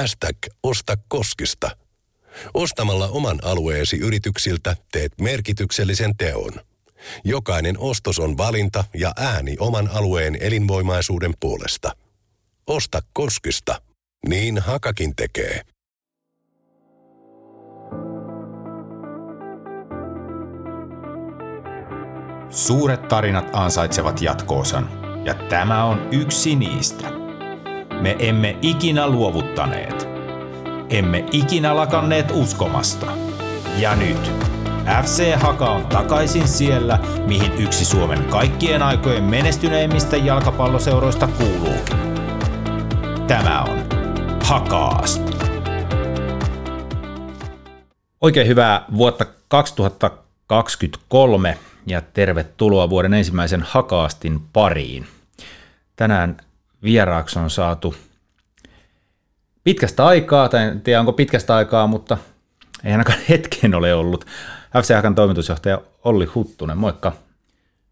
Hashtag 0.00 0.36
Osta 0.62 0.96
Koskista. 1.08 1.70
Ostamalla 2.54 3.08
oman 3.08 3.38
alueesi 3.42 3.96
yrityksiltä 3.96 4.76
teet 4.92 5.12
merkityksellisen 5.20 6.16
teon. 6.16 6.52
Jokainen 7.24 7.78
ostos 7.78 8.18
on 8.18 8.38
valinta 8.38 8.84
ja 8.94 9.12
ääni 9.16 9.56
oman 9.58 9.88
alueen 9.92 10.36
elinvoimaisuuden 10.40 11.34
puolesta. 11.40 11.96
Osta 12.66 13.00
Koskista. 13.12 13.82
Niin 14.28 14.58
Hakakin 14.58 15.16
tekee. 15.16 15.60
Suuret 22.50 23.08
tarinat 23.08 23.48
ansaitsevat 23.52 24.22
jatkoosan, 24.22 24.90
ja 25.24 25.34
tämä 25.34 25.84
on 25.84 26.08
yksi 26.12 26.56
niistä. 26.56 27.25
Me 28.00 28.16
emme 28.18 28.56
ikinä 28.62 29.08
luovuttaneet. 29.08 30.08
Emme 30.90 31.24
ikinä 31.32 31.76
lakanneet 31.76 32.30
uskomasta. 32.30 33.06
Ja 33.78 33.96
nyt 33.96 34.32
FC 35.04 35.36
Haka 35.36 35.70
on 35.70 35.86
takaisin 35.86 36.48
siellä, 36.48 36.98
mihin 37.26 37.52
yksi 37.52 37.84
Suomen 37.84 38.24
kaikkien 38.24 38.82
aikojen 38.82 39.24
menestyneimmistä 39.24 40.16
jalkapalloseuroista 40.16 41.28
kuuluukin. 41.28 41.96
Tämä 43.26 43.62
on 43.62 43.78
Hakaast. 44.44 45.22
Oikein 48.20 48.48
hyvää 48.48 48.84
vuotta 48.96 49.26
2023 49.48 51.58
ja 51.86 52.00
tervetuloa 52.00 52.90
vuoden 52.90 53.14
ensimmäisen 53.14 53.62
Hakaastin 53.62 54.40
pariin. 54.52 55.06
Tänään 55.96 56.36
vieraaksi 56.86 57.38
on 57.38 57.50
saatu 57.50 57.94
pitkästä 59.64 60.06
aikaa, 60.06 60.48
tai 60.48 60.62
en 60.62 60.80
tiedä 60.80 61.00
onko 61.00 61.12
pitkästä 61.12 61.56
aikaa, 61.56 61.86
mutta 61.86 62.18
ei 62.84 62.92
ainakaan 62.92 63.18
hetken 63.28 63.74
ole 63.74 63.94
ollut. 63.94 64.24
FC 64.82 64.94
Hakan 64.94 65.14
toimitusjohtaja 65.14 65.80
Olli 66.04 66.24
Huttunen, 66.24 66.78
moikka. 66.78 67.12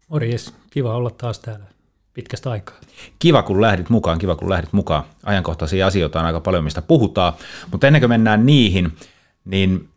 Morjes, 0.07 0.53
kiva 0.69 0.95
olla 0.95 1.09
taas 1.09 1.39
täällä 1.39 1.65
pitkästä 2.13 2.51
aikaa. 2.51 2.75
Kiva 3.19 3.43
kun 3.43 3.61
lähdit 3.61 3.89
mukaan, 3.89 4.19
kiva 4.19 4.35
kun 4.35 4.49
lähdit 4.49 4.73
mukaan. 4.73 5.03
Ajankohtaisia 5.23 5.87
asioita 5.87 6.19
on 6.19 6.25
aika 6.25 6.39
paljon, 6.39 6.63
mistä 6.63 6.81
puhutaan, 6.81 7.33
mutta 7.71 7.87
ennen 7.87 8.01
kuin 8.01 8.09
mennään 8.09 8.45
niihin, 8.45 8.97
niin 9.45 9.89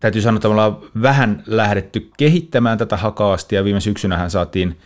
täytyy 0.00 0.22
sanoa, 0.22 0.36
että 0.36 0.48
me 0.48 0.52
ollaan 0.52 0.78
vähän 1.02 1.42
lähdetty 1.46 2.10
kehittämään 2.16 2.78
tätä 2.78 2.96
hakaastia. 2.96 3.64
Viime 3.64 3.80
syksynähän 3.80 4.30
saatiin, 4.30 4.78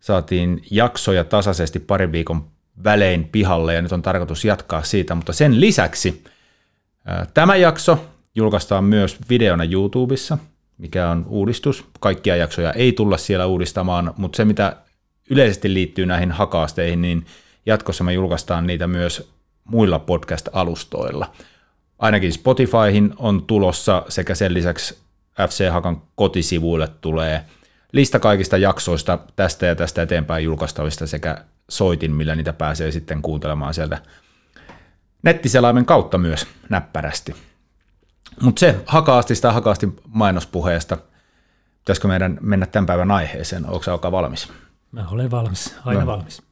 saatiin 0.00 0.62
jaksoja 0.70 1.24
tasaisesti 1.24 1.78
parin 1.78 2.12
viikon 2.12 2.44
välein 2.84 3.24
pihalle 3.24 3.74
ja 3.74 3.82
nyt 3.82 3.92
on 3.92 4.02
tarkoitus 4.02 4.44
jatkaa 4.44 4.82
siitä, 4.82 5.14
mutta 5.14 5.32
sen 5.32 5.60
lisäksi 5.60 6.24
tämä 7.34 7.56
jakso 7.56 8.04
julkaistaan 8.34 8.84
myös 8.84 9.16
videona 9.30 9.64
YouTubessa, 9.64 10.38
mikä 10.78 11.10
on 11.10 11.26
uudistus. 11.28 11.84
Kaikkia 12.00 12.36
jaksoja 12.36 12.72
ei 12.72 12.92
tulla 12.92 13.16
siellä 13.16 13.46
uudistamaan, 13.46 14.14
mutta 14.16 14.36
se 14.36 14.44
mitä 14.44 14.76
yleisesti 15.30 15.74
liittyy 15.74 16.06
näihin 16.06 16.32
hakaasteihin, 16.32 17.02
niin 17.02 17.26
jatkossa 17.66 18.04
me 18.04 18.12
julkaistaan 18.12 18.66
niitä 18.66 18.86
myös 18.86 19.30
muilla 19.64 19.98
podcast-alustoilla. 19.98 21.32
Ainakin 21.98 22.32
Spotifyhin 22.32 23.14
on 23.16 23.42
tulossa 23.46 24.04
sekä 24.08 24.34
sen 24.34 24.54
lisäksi 24.54 24.98
FC 25.48 25.70
Hakan 25.70 26.02
kotisivuille 26.14 26.88
tulee 27.00 27.44
lista 27.92 28.18
kaikista 28.18 28.56
jaksoista 28.56 29.18
tästä 29.36 29.66
ja 29.66 29.76
tästä 29.76 30.02
eteenpäin 30.02 30.44
julkaistavista 30.44 31.06
sekä 31.06 31.44
soitin, 31.68 32.12
millä 32.12 32.36
niitä 32.36 32.52
pääsee 32.52 32.90
sitten 32.90 33.22
kuuntelemaan 33.22 33.74
sieltä 33.74 33.98
nettiselaimen 35.22 35.86
kautta 35.86 36.18
myös 36.18 36.46
näppärästi. 36.68 37.34
Mutta 38.40 38.60
se 38.60 38.82
hakaasti 38.86 39.34
ja 39.44 39.52
hakaasti 39.52 39.88
mainospuheesta. 40.08 40.98
Pitäisikö 41.78 42.08
meidän 42.08 42.38
mennä 42.40 42.66
tämän 42.66 42.86
päivän 42.86 43.10
aiheeseen? 43.10 43.66
Onko 43.66 43.82
se 43.82 43.90
alkaa 43.90 44.12
valmis? 44.12 44.52
Mä 44.92 45.08
olen 45.08 45.30
valmis, 45.30 45.76
aina 45.84 46.00
no. 46.00 46.06
valmis. 46.06 46.42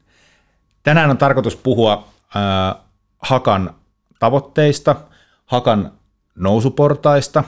Tänään 0.83 1.11
on 1.11 1.19
tarkoitus 1.19 1.57
puhua 1.57 2.09
äh, 2.37 2.83
Hakan 3.19 3.75
tavoitteista, 4.19 4.97
Hakan 5.47 5.93
nousuportaista, 6.35 7.45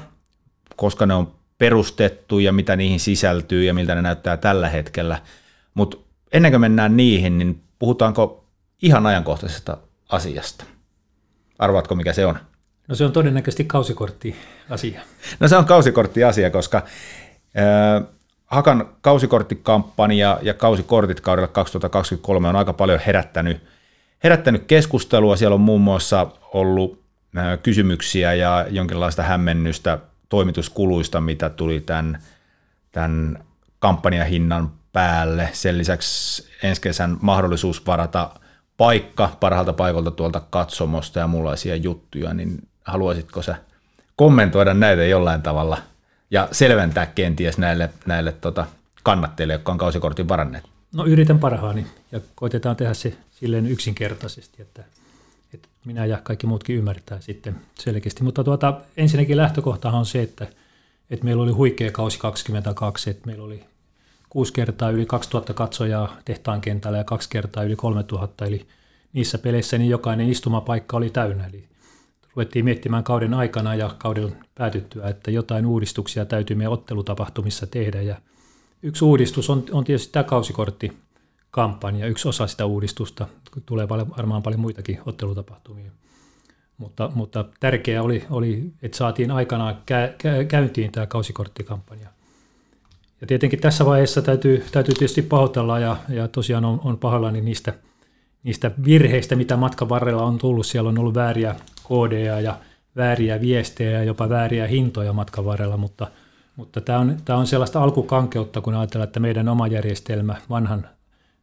koska 0.77 1.07
ne 1.07 1.15
on 1.15 1.33
perustettu 1.61 2.39
ja 2.39 2.53
mitä 2.53 2.77
niihin 2.77 3.01
sisältyy 3.01 3.65
ja 3.65 3.75
miltä 3.75 3.95
ne 3.95 4.03
näyttää 4.03 4.37
tällä 4.37 4.69
hetkellä. 4.69 5.19
Mutta 5.75 5.97
ennen 6.33 6.53
kuin 6.53 6.61
mennään 6.61 6.97
niihin, 6.97 7.39
niin 7.39 7.63
puhutaanko 7.79 8.45
ihan 8.83 9.07
ajankohtaisesta 9.07 9.77
asiasta? 10.09 10.65
Arvaatko, 11.59 11.95
mikä 11.95 12.13
se 12.13 12.27
on? 12.27 12.39
No 12.89 12.95
se 12.95 13.05
on 13.05 13.13
todennäköisesti 13.13 13.65
kausikortti-asia. 13.65 15.01
No 15.41 15.49
se 15.49 15.57
on 15.57 15.65
kausikortti-asia, 15.65 16.51
koska 16.51 16.83
äh, 17.59 18.05
Hakan 18.47 18.89
kausikorttikampanja 19.01 20.39
ja 20.43 20.55
kausikortit 20.55 21.21
kaudella 21.21 21.49
2023 21.49 22.49
on 22.49 22.57
aika 22.57 22.73
paljon 22.73 23.01
herättänyt, 23.07 23.63
herättänyt 24.25 24.65
keskustelua. 24.67 25.37
Siellä 25.37 25.55
on 25.55 25.61
muun 25.61 25.81
muassa 25.81 26.27
ollut 26.53 27.01
kysymyksiä 27.63 28.35
ja 28.35 28.67
jonkinlaista 28.71 29.23
hämmennystä 29.23 29.99
toimituskuluista, 30.31 31.21
mitä 31.21 31.51
tuli 31.51 31.81
tämän, 31.81 32.19
tämän 32.93 33.45
kampanjahinnan 33.79 34.73
päälle. 34.93 35.49
Sen 35.53 35.79
lisäksi 35.79 36.49
ensi 36.63 36.81
kesän 36.81 37.19
mahdollisuus 37.21 37.87
varata 37.87 38.31
paikka 38.77 39.37
parhaalta 39.41 39.73
paikalta 39.73 40.11
tuolta 40.11 40.43
katsomosta 40.51 41.19
ja 41.19 41.27
muunlaisia 41.27 41.77
juttuja, 41.77 42.35
niin 42.35 42.69
haluaisitko 42.85 43.43
sä 43.43 43.57
kommentoida 44.17 44.75
näitä 44.75 45.05
jollain 45.05 45.43
tavalla 45.43 45.79
ja 46.31 46.49
selventää 46.53 47.07
kenties 47.07 47.59
näille, 47.59 47.91
näille 48.07 48.33
tota, 48.33 48.67
kannatteille, 49.03 49.53
jotka 49.53 49.73
on 49.73 49.79
kausikortin 49.79 50.29
varanneet? 50.29 50.65
No 50.93 51.07
yritän 51.07 51.39
parhaani 51.39 51.87
ja 52.13 52.21
koitetaan 52.35 52.77
tehdä 52.77 52.95
se 52.95 53.17
silleen 53.31 53.67
yksinkertaisesti, 53.67 54.63
että 54.63 54.85
minä 55.85 56.07
ja 56.07 56.21
kaikki 56.23 56.47
muutkin 56.47 56.77
ymmärtää 56.77 57.21
sitten 57.21 57.57
selkeästi. 57.75 58.23
Mutta 58.23 58.45
tuota, 58.45 58.81
ensinnäkin 58.97 59.37
lähtökohtahan 59.37 59.99
on 59.99 60.07
se, 60.07 60.23
että, 60.23 60.47
että 61.11 61.25
meillä 61.25 61.43
oli 61.43 61.53
huikea 61.53 61.91
kausi 61.91 62.19
22, 62.19 63.11
että 63.11 63.27
meillä 63.27 63.45
oli 63.45 63.65
kuusi 64.31 64.53
kertaa 64.53 64.91
yli 64.91 65.07
2000 65.07 65.55
katsojaa 65.55 66.17
tehtaan 66.25 66.61
kentällä 66.61 66.99
ja 66.99 67.05
kaksi 67.05 67.29
kertaa 67.31 67.63
yli 67.63 67.77
3000, 67.77 68.47
eli 68.47 68.67
niissä 69.13 69.39
peleissä 69.39 69.79
niin 69.79 69.91
jokainen 69.91 70.31
istumapaikka 70.31 70.97
oli 70.97 71.11
täynnä. 71.11 71.47
Eli 71.47 71.69
ruvettiin 72.35 72.65
miettimään 72.65 73.05
kauden 73.05 73.35
aikana 73.35 73.75
ja 73.75 73.95
kauden 73.99 74.37
päätyttyä, 74.55 75.09
että 75.09 75.31
jotain 75.31 75.67
uudistuksia 75.67 76.25
täytyy 76.25 76.57
meidän 76.57 76.73
ottelutapahtumissa 76.73 77.67
tehdä. 77.67 78.03
Ja 78.03 78.17
yksi 78.83 79.05
uudistus 79.05 79.51
on, 79.51 79.65
on 79.73 79.85
tietysti 79.85 80.13
tämä 80.13 80.25
kausikorttikampanja, 81.51 82.07
yksi 82.07 82.29
osa 82.29 82.47
sitä 82.47 82.67
uudistusta. 82.67 83.27
Tulee 83.67 83.89
varmaan 83.89 84.43
paljon 84.43 84.61
muitakin 84.61 84.99
ottelutapahtumia. 85.07 85.91
Mutta, 86.79 87.11
mutta 87.15 87.45
tärkeää 87.61 88.03
oli, 88.03 88.25
oli, 88.31 88.73
että 88.83 88.99
saatiin 88.99 89.31
aikanaan 89.31 89.75
kä- 89.75 90.45
käyntiin 90.49 90.93
tämä 90.93 91.07
kausikorttikampanja. 91.07 92.09
Ja 93.21 93.27
tietenkin 93.27 93.61
tässä 93.61 93.87
vaiheessa 93.87 94.23
täytyy, 94.23 94.65
täytyy 94.73 94.95
tietysti 94.95 95.23
pahoitella 95.23 95.79
ja, 95.79 95.97
ja 96.09 96.29
tosiaan 96.29 96.65
on, 96.65 96.81
on 96.85 96.99
pahoillani 96.99 97.41
niistä, 97.41 97.75
niistä 98.43 98.71
virheistä, 98.85 99.37
mitä 99.37 99.57
matkan 99.57 99.89
varrella 99.89 100.25
on 100.25 100.39
tullut. 100.39 100.67
Siellä 100.67 100.89
on 100.89 100.99
ollut 100.99 101.15
vääriä 101.15 101.55
koodeja 101.83 102.41
ja 102.41 102.59
vääriä 102.97 103.41
viestejä 103.41 103.91
ja 103.91 104.05
jopa 104.05 104.29
vääriä 104.29 104.67
hintoja 104.67 105.13
matkan 105.13 105.45
varrella, 105.45 105.77
mutta, 105.77 106.07
mutta 106.57 106.81
tämä, 106.81 106.99
on, 106.99 107.17
tämä 107.25 107.39
on 107.39 107.47
sellaista 107.47 107.83
alkukankeutta, 107.83 108.61
kun 108.61 108.75
ajatellaan, 108.75 109.09
että 109.09 109.21
meidän 109.21 109.49
oma 109.49 109.67
järjestelmä, 109.67 110.37
vanhan 110.51 110.87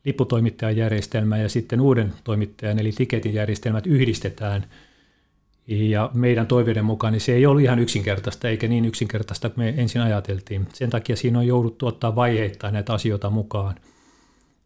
lipputoimittajan 0.08 0.78
järjestelmä 0.78 1.38
ja 1.38 1.50
sitten 1.50 1.82
uuden 1.82 2.14
toimittajan 2.24 2.80
eli 2.80 2.92
tiketin 2.92 3.34
järjestelmät 3.34 3.88
yhdistetään– 3.88 4.66
ja 5.68 6.12
meidän 6.14 6.48
toiveiden 6.48 6.86
mukaan 6.86 7.14
niin 7.14 7.22
se 7.22 7.34
ei 7.34 7.46
ollut 7.46 7.64
ihan 7.64 7.80
yksinkertaista, 7.80 8.48
eikä 8.48 8.68
niin 8.68 8.86
yksinkertaista 8.86 9.50
kuin 9.50 9.66
me 9.66 9.74
ensin 9.78 10.02
ajateltiin. 10.02 10.68
Sen 10.74 10.90
takia 10.90 11.16
siinä 11.16 11.40
on 11.40 11.48
jouduttu 11.48 11.88
ottaa 11.88 12.16
vaiheittain 12.16 12.74
näitä 12.74 12.94
asioita 12.94 13.30
mukaan. 13.30 13.76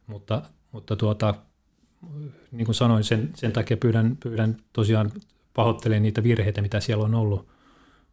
Mutta, 0.07 0.41
mutta 0.71 0.95
tuota, 0.95 1.35
niin 2.51 2.65
kuin 2.65 2.75
sanoin, 2.75 3.03
sen, 3.03 3.29
sen 3.35 3.51
takia 3.51 3.77
pyydän, 3.77 4.17
pyydän 4.23 4.57
tosiaan 4.73 5.11
pahoittelen 5.53 6.03
niitä 6.03 6.23
virheitä, 6.23 6.61
mitä 6.61 6.79
siellä 6.79 7.05
on 7.05 7.15
ollut, 7.15 7.47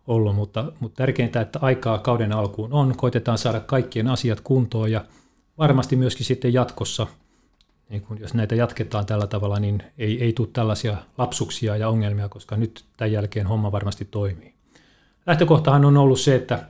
ollut 0.07 0.35
mutta, 0.35 0.73
mutta 0.81 0.97
tärkeintä, 0.97 1.41
että 1.41 1.59
aikaa 1.63 1.99
kauden 1.99 2.33
alkuun 2.33 2.73
on, 2.73 2.95
koitetaan 2.97 3.39
saada 3.39 3.61
kaikkien 3.61 4.09
asiat 4.09 4.41
kuntoon 4.41 4.93
ja 4.93 5.05
varmasti 5.59 5.97
myöskin 5.97 6.27
sitten 6.27 6.53
jatkossa– 6.53 7.07
niin 7.89 8.03
kun 8.03 8.21
jos 8.21 8.35
näitä 8.35 8.55
jatketaan 8.55 9.07
tällä 9.07 9.27
tavalla, 9.27 9.61
niin 9.61 9.83
ei, 9.99 10.25
ei 10.25 10.33
tule 10.33 10.49
tällaisia 10.53 10.97
lapsuksia 11.19 11.77
ja 11.77 11.89
ongelmia, 11.89 12.29
koska 12.29 12.57
nyt 12.57 12.85
tämän 12.97 13.13
jälkeen 13.13 13.47
homma 13.47 13.73
varmasti 13.73 14.05
toimii. 14.05 14.55
Lähtökohtahan 15.27 15.85
on 15.85 15.97
ollut 15.97 16.21
se, 16.21 16.35
että 16.35 16.65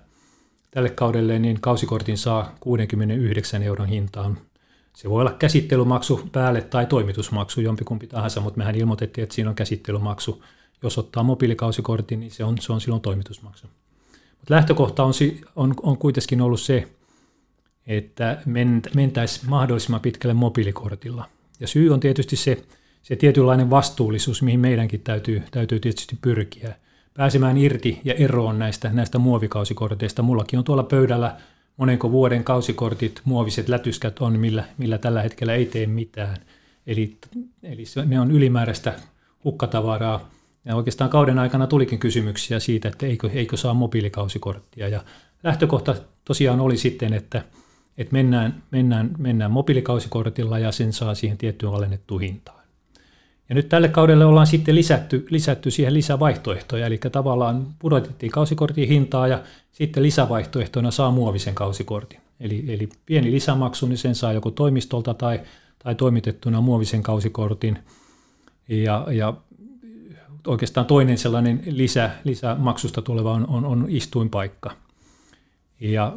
tälle 0.71 0.91
kaudelle 0.91 1.39
niin 1.39 1.61
kausikortin 1.61 2.19
saa 2.19 2.55
69 2.61 3.63
euron 3.63 3.89
hintaan. 3.89 4.39
Se 4.97 5.11
voi 5.11 5.21
olla 5.21 5.33
käsittelymaksu 5.33 6.29
päälle 6.33 6.61
tai 6.61 6.87
toimitusmaksu, 6.87 7.61
jompikumpi 7.61 8.07
tahansa, 8.07 8.41
mutta 8.41 8.59
mehän 8.59 8.75
ilmoitettiin, 8.75 9.23
että 9.23 9.35
siinä 9.35 9.51
on 9.51 9.57
käsittelymaksu. 9.57 10.45
Jos 10.83 10.99
ottaa 10.99 11.23
mobiilikausikortin, 11.23 12.21
niin 12.21 12.31
se 12.31 12.45
on, 12.45 12.59
se 12.59 12.73
on 12.73 12.81
silloin 12.81 13.03
toimitusmaksu. 13.03 13.67
Mutta 14.39 14.55
lähtökohta 14.55 15.05
on, 15.05 15.13
on, 15.57 15.75
on 15.83 15.99
kuitenkin 15.99 16.41
ollut 16.41 16.61
se, 16.61 16.89
että 17.89 18.43
mentäisiin 18.95 19.51
mahdollisimman 19.51 20.01
pitkälle 20.01 20.35
mobiilikortilla. 20.35 21.29
Ja 21.61 21.67
syy 21.67 21.91
on 21.91 22.01
tietysti 22.01 22.37
se, 22.37 22.63
se 23.03 23.17
tietynlainen 23.17 23.71
vastuullisuus, 23.71 24.43
mihin 24.43 24.61
meidänkin 24.61 25.01
täytyy, 25.01 25.43
täytyy 25.51 25.81
tietysti 25.81 26.19
pyrkiä. 26.23 26.75
Pääsemään 27.15 27.57
irti 27.57 28.01
ja 28.05 28.15
eroon 28.15 28.59
näistä, 28.59 28.91
näistä 28.93 29.19
muovikausikorteista. 29.19 30.23
Mullakin 30.23 30.59
on 30.59 30.65
tuolla 30.65 30.83
pöydällä 30.83 31.37
monenko 31.77 32.11
vuoden 32.11 32.45
kausikortit, 32.45 33.21
muoviset 33.25 33.69
lätyskät 33.69 34.19
on, 34.19 34.39
millä, 34.39 34.65
millä 34.79 34.99
tällä 34.99 35.23
hetkellä 35.23 35.55
ei 35.55 35.67
tee 35.67 35.87
mitään. 35.87 36.37
Eli, 36.87 37.17
eli 37.63 37.85
ne 38.07 38.21
on 38.21 38.31
ylimääräistä 38.31 38.95
hukkatavaraa. 39.45 40.31
Ja 40.65 40.77
oikeastaan 40.77 41.11
kauden 41.11 41.39
aikana 41.39 41.67
tulikin 41.67 41.99
kysymyksiä 41.99 42.61
siitä, 42.61 42.89
että 42.89 43.07
eikö, 43.07 43.31
eikö 43.33 43.57
saa 43.57 43.75
mobiilikausikorttia. 43.75 44.89
Ja 44.89 45.05
lähtökohta 45.43 45.95
tosiaan 46.25 46.61
oli 46.61 46.77
sitten, 46.77 47.13
että, 47.13 47.43
että 47.99 48.13
mennään, 48.13 48.63
mennään, 48.71 49.11
mennään 49.19 49.51
mobiilikausikortilla 49.51 50.59
ja 50.59 50.73
sen 50.73 50.93
saa 50.93 51.15
siihen 51.15 51.39
tiettyyn 51.39 51.73
alennettuun 51.73 52.21
hintaan. 52.21 52.59
Ja 53.49 53.55
nyt 53.55 53.69
tälle 53.69 53.89
kaudelle 53.89 54.25
ollaan 54.25 54.47
sitten 54.47 54.75
lisätty, 54.75 55.27
lisätty 55.31 55.71
siihen 55.71 55.95
lisävaihtoehtoja, 55.95 56.87
eli 56.87 56.99
tavallaan 57.13 57.67
pudotettiin 57.79 58.33
kausikortin 58.33 58.89
hintaa 58.89 59.29
ja 59.29 59.43
sitten 59.73 60.03
lisävaihtoehtona 60.03 60.91
saa 60.91 61.11
muovisen 61.11 61.55
kausikortin. 61.55 62.21
Eli, 62.41 62.65
eli 62.69 62.89
pieni 63.07 63.33
lisämaksu, 63.33 63.87
niin 63.87 63.99
sen 63.99 64.15
saa 64.15 64.33
joko 64.33 64.51
toimistolta 64.51 65.15
tai, 65.15 65.41
tai 65.79 65.95
toimitettuna 65.95 66.61
muovisen 66.61 67.03
kausikortin. 67.03 67.79
Ja, 68.69 69.07
ja 69.11 69.35
oikeastaan 70.47 70.87
toinen 70.87 71.19
sellainen 71.19 71.63
lisä, 71.67 72.11
lisämaksusta 72.25 73.03
tuleva 73.03 73.33
on, 73.33 73.47
on, 73.47 73.65
on 73.65 73.87
istuinpaikka. 73.89 74.71
Ja 75.81 76.17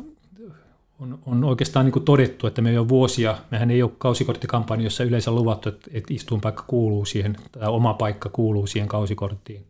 on, 1.02 1.20
on 1.26 1.44
oikeastaan 1.44 1.86
niin 1.86 1.94
kuin 1.94 2.06
todettu, 2.06 2.48
että 2.48 2.62
me 2.62 2.72
jo 2.72 2.90
vuosia, 2.90 3.38
mehän 3.52 3.72
ei 3.72 3.84
ole 3.84 3.92
kausikorttikampanjoissa 3.98 5.04
yleensä 5.04 5.32
luvattu, 5.32 5.70
että, 5.70 5.92
että 5.94 6.14
istuinpaikka 6.14 6.64
kuuluu 6.68 7.06
siihen, 7.06 7.38
tai 7.52 7.70
oma 7.70 7.94
paikka 7.94 8.30
kuuluu 8.30 8.68
siihen 8.68 8.90
kausikorttiin. 8.90 9.66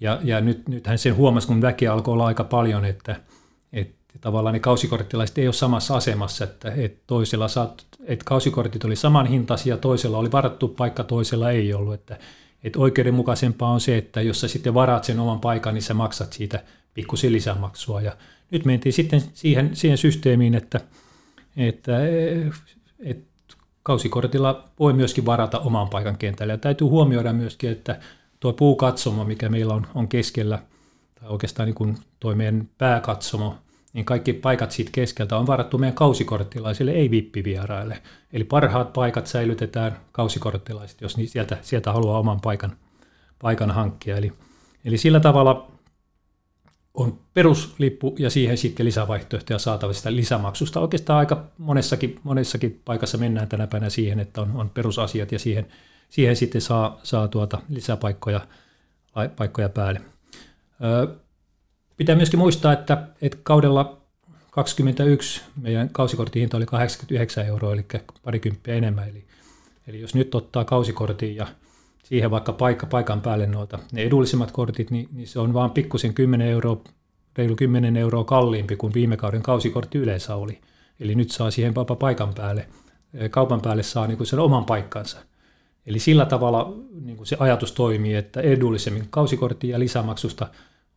Ja, 0.00 0.20
ja 0.24 0.40
nyt, 0.40 0.68
nythän 0.68 0.98
sen 0.98 1.16
huomasi, 1.16 1.46
kun 1.46 1.62
väkeä 1.62 1.92
alkoi 1.92 2.12
olla 2.12 2.26
aika 2.26 2.44
paljon, 2.44 2.84
että, 2.84 3.20
että 3.72 4.18
tavallaan 4.20 4.52
ne 4.52 4.60
kausikorttilaiset 4.60 5.38
ei 5.38 5.46
ole 5.46 5.52
samassa 5.52 5.96
asemassa, 5.96 6.44
että, 6.44 6.72
että 6.76 7.02
toisella 7.06 7.48
saat, 7.48 7.86
että 8.04 8.24
kausikortit 8.24 8.84
oli 8.84 8.96
saman 8.96 9.26
hintaisia, 9.26 9.76
toisella 9.76 10.18
oli 10.18 10.32
varattu 10.32 10.68
paikka, 10.68 11.04
toisella 11.04 11.50
ei 11.50 11.74
ollut. 11.74 11.94
Että, 11.94 12.18
että 12.64 12.78
oikeudenmukaisempaa 12.78 13.72
on 13.72 13.80
se, 13.80 13.98
että 13.98 14.22
jos 14.22 14.40
sä 14.40 14.48
sitten 14.48 14.74
varaat 14.74 15.04
sen 15.04 15.20
oman 15.20 15.40
paikan, 15.40 15.74
niin 15.74 15.82
sä 15.82 15.94
maksat 15.94 16.32
siitä 16.32 16.62
pikkusen 16.94 17.32
lisämaksua. 17.32 18.00
Ja 18.00 18.16
nyt 18.50 18.64
mentiin 18.64 18.92
sitten 18.92 19.22
siihen, 19.34 19.76
siihen 19.76 19.98
systeemiin, 19.98 20.54
että, 20.54 20.80
että, 21.56 21.92
että 23.04 23.30
kausikortilla 23.82 24.64
voi 24.78 24.92
myöskin 24.92 25.26
varata 25.26 25.58
oman 25.58 25.88
paikan 25.88 26.18
kentälle. 26.18 26.52
Ja 26.52 26.58
täytyy 26.58 26.86
huomioida 26.86 27.32
myöskin, 27.32 27.70
että 27.70 28.00
tuo 28.40 28.52
puukatsomo, 28.52 29.24
mikä 29.24 29.48
meillä 29.48 29.74
on, 29.74 29.86
on 29.94 30.08
keskellä, 30.08 30.58
tai 31.20 31.28
oikeastaan 31.28 31.66
niin 31.66 31.74
kuin 31.74 31.96
tuo 32.20 32.34
meidän 32.34 32.68
pääkatsomo, 32.78 33.54
niin 33.92 34.04
kaikki 34.04 34.32
paikat 34.32 34.72
siitä 34.72 34.90
keskeltä 34.94 35.36
on 35.36 35.46
varattu 35.46 35.78
meidän 35.78 35.94
kausikorttilaisille, 35.94 36.90
ei 36.90 37.10
vippivieraille. 37.10 38.02
Eli 38.32 38.44
parhaat 38.44 38.92
paikat 38.92 39.26
säilytetään 39.26 39.96
kausikorttilaiset, 40.12 41.00
jos 41.00 41.16
sieltä, 41.26 41.58
sieltä 41.62 41.92
haluaa 41.92 42.18
oman 42.18 42.40
paikan, 42.40 42.72
paikan 43.38 43.70
hankkia. 43.70 44.16
Eli, 44.16 44.32
eli 44.84 44.98
sillä 44.98 45.20
tavalla 45.20 45.70
on 46.94 47.20
peruslippu 47.34 48.14
ja 48.18 48.30
siihen 48.30 48.58
sitten 48.58 48.86
lisävaihtoehtoja 48.86 49.58
saatavista 49.58 50.16
lisämaksusta. 50.16 50.80
Oikeastaan 50.80 51.18
aika 51.18 51.44
monessakin, 51.58 52.20
monessakin 52.22 52.80
paikassa 52.84 53.18
mennään 53.18 53.48
tänä 53.48 53.66
päivänä 53.66 53.90
siihen, 53.90 54.20
että 54.20 54.40
on, 54.40 54.52
on 54.54 54.70
perusasiat 54.70 55.32
ja 55.32 55.38
siihen, 55.38 55.66
siihen 56.10 56.36
sitten 56.36 56.60
saa, 56.60 57.00
saa 57.02 57.28
tuota 57.28 57.58
lisäpaikkoja 57.68 58.40
paikkoja 59.36 59.68
päälle. 59.68 60.00
Ö, 60.84 61.14
pitää 61.96 62.16
myöskin 62.16 62.38
muistaa, 62.38 62.72
että, 62.72 63.08
että 63.22 63.38
kaudella 63.42 64.00
21 64.50 65.42
meidän 65.56 65.88
kausikortin 65.88 66.40
hinta 66.40 66.56
oli 66.56 66.66
89 66.66 67.46
euroa, 67.46 67.72
eli 67.72 67.84
parikymppiä 68.24 68.74
enemmän. 68.74 69.08
Eli, 69.08 69.24
eli 69.86 70.00
jos 70.00 70.14
nyt 70.14 70.34
ottaa 70.34 70.64
kausikortin 70.64 71.36
ja 71.36 71.46
siihen 72.02 72.30
vaikka 72.30 72.52
paikka 72.52 72.86
paikan 72.86 73.20
päälle 73.20 73.46
noita. 73.46 73.78
Ne 73.92 74.02
edullisimmat 74.02 74.50
kortit, 74.50 74.90
niin, 74.90 75.08
niin 75.12 75.28
se 75.28 75.40
on 75.40 75.54
vaan 75.54 75.70
pikkusen 75.70 76.14
10 76.14 76.48
euroa, 76.48 76.82
reilu 77.36 77.56
10 77.56 77.96
euroa 77.96 78.24
kalliimpi 78.24 78.76
kuin 78.76 78.94
viime 78.94 79.16
kauden 79.16 79.42
kausikortti 79.42 79.98
yleensä 79.98 80.36
oli. 80.36 80.60
Eli 81.00 81.14
nyt 81.14 81.30
saa 81.30 81.50
siihen 81.50 81.74
papa 81.74 81.96
paikan 81.96 82.34
päälle, 82.34 82.66
kaupan 83.30 83.60
päälle 83.60 83.82
saa 83.82 84.06
niin 84.06 84.16
kuin 84.16 84.26
sen 84.26 84.38
oman 84.38 84.64
paikkansa. 84.64 85.18
Eli 85.86 85.98
sillä 85.98 86.26
tavalla 86.26 86.72
niin 87.00 87.16
kuin 87.16 87.26
se 87.26 87.36
ajatus 87.40 87.72
toimii, 87.72 88.14
että 88.14 88.40
edullisemmin 88.40 89.06
kausikortti 89.10 89.68
ja 89.68 89.78
lisämaksusta 89.78 90.46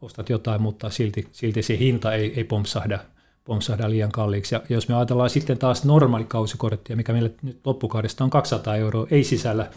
ostat 0.02 0.30
jotain, 0.30 0.62
mutta 0.62 0.90
silti, 0.90 1.28
silti 1.32 1.62
se 1.62 1.78
hinta 1.78 2.14
ei, 2.14 2.34
ei 2.36 2.44
pompsahda, 2.44 3.00
pompsahda 3.44 3.90
liian 3.90 4.12
kalliiksi. 4.12 4.56
Ja 4.56 4.62
jos 4.70 4.90
me 4.90 4.96
ajatellaan 4.96 5.30
sitten 5.30 5.58
taas 5.58 5.86
normaali 5.86 6.24
kausikorttia, 6.24 6.96
mikä 6.96 7.14
meillä 7.14 7.30
nyt 7.42 7.60
loppukaudesta 7.66 8.24
on 8.24 8.30
200 8.30 8.76
euroa, 8.76 9.08
ei 9.12 9.24
sisällä, 9.24 9.70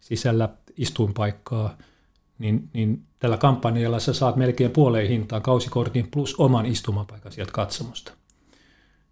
sisällä 0.00 0.48
istuinpaikkaa, 0.76 1.78
niin, 2.38 2.70
niin 2.72 3.02
tällä 3.18 3.36
kampanjalla 3.36 4.00
sä 4.00 4.12
saat 4.12 4.36
melkein 4.36 4.70
puoleen 4.70 5.08
hintaan 5.08 5.42
kausikortin 5.42 6.08
plus 6.10 6.34
oman 6.34 6.66
istumapaikan 6.66 7.32
sieltä 7.32 7.52
katsomusta. 7.52 8.12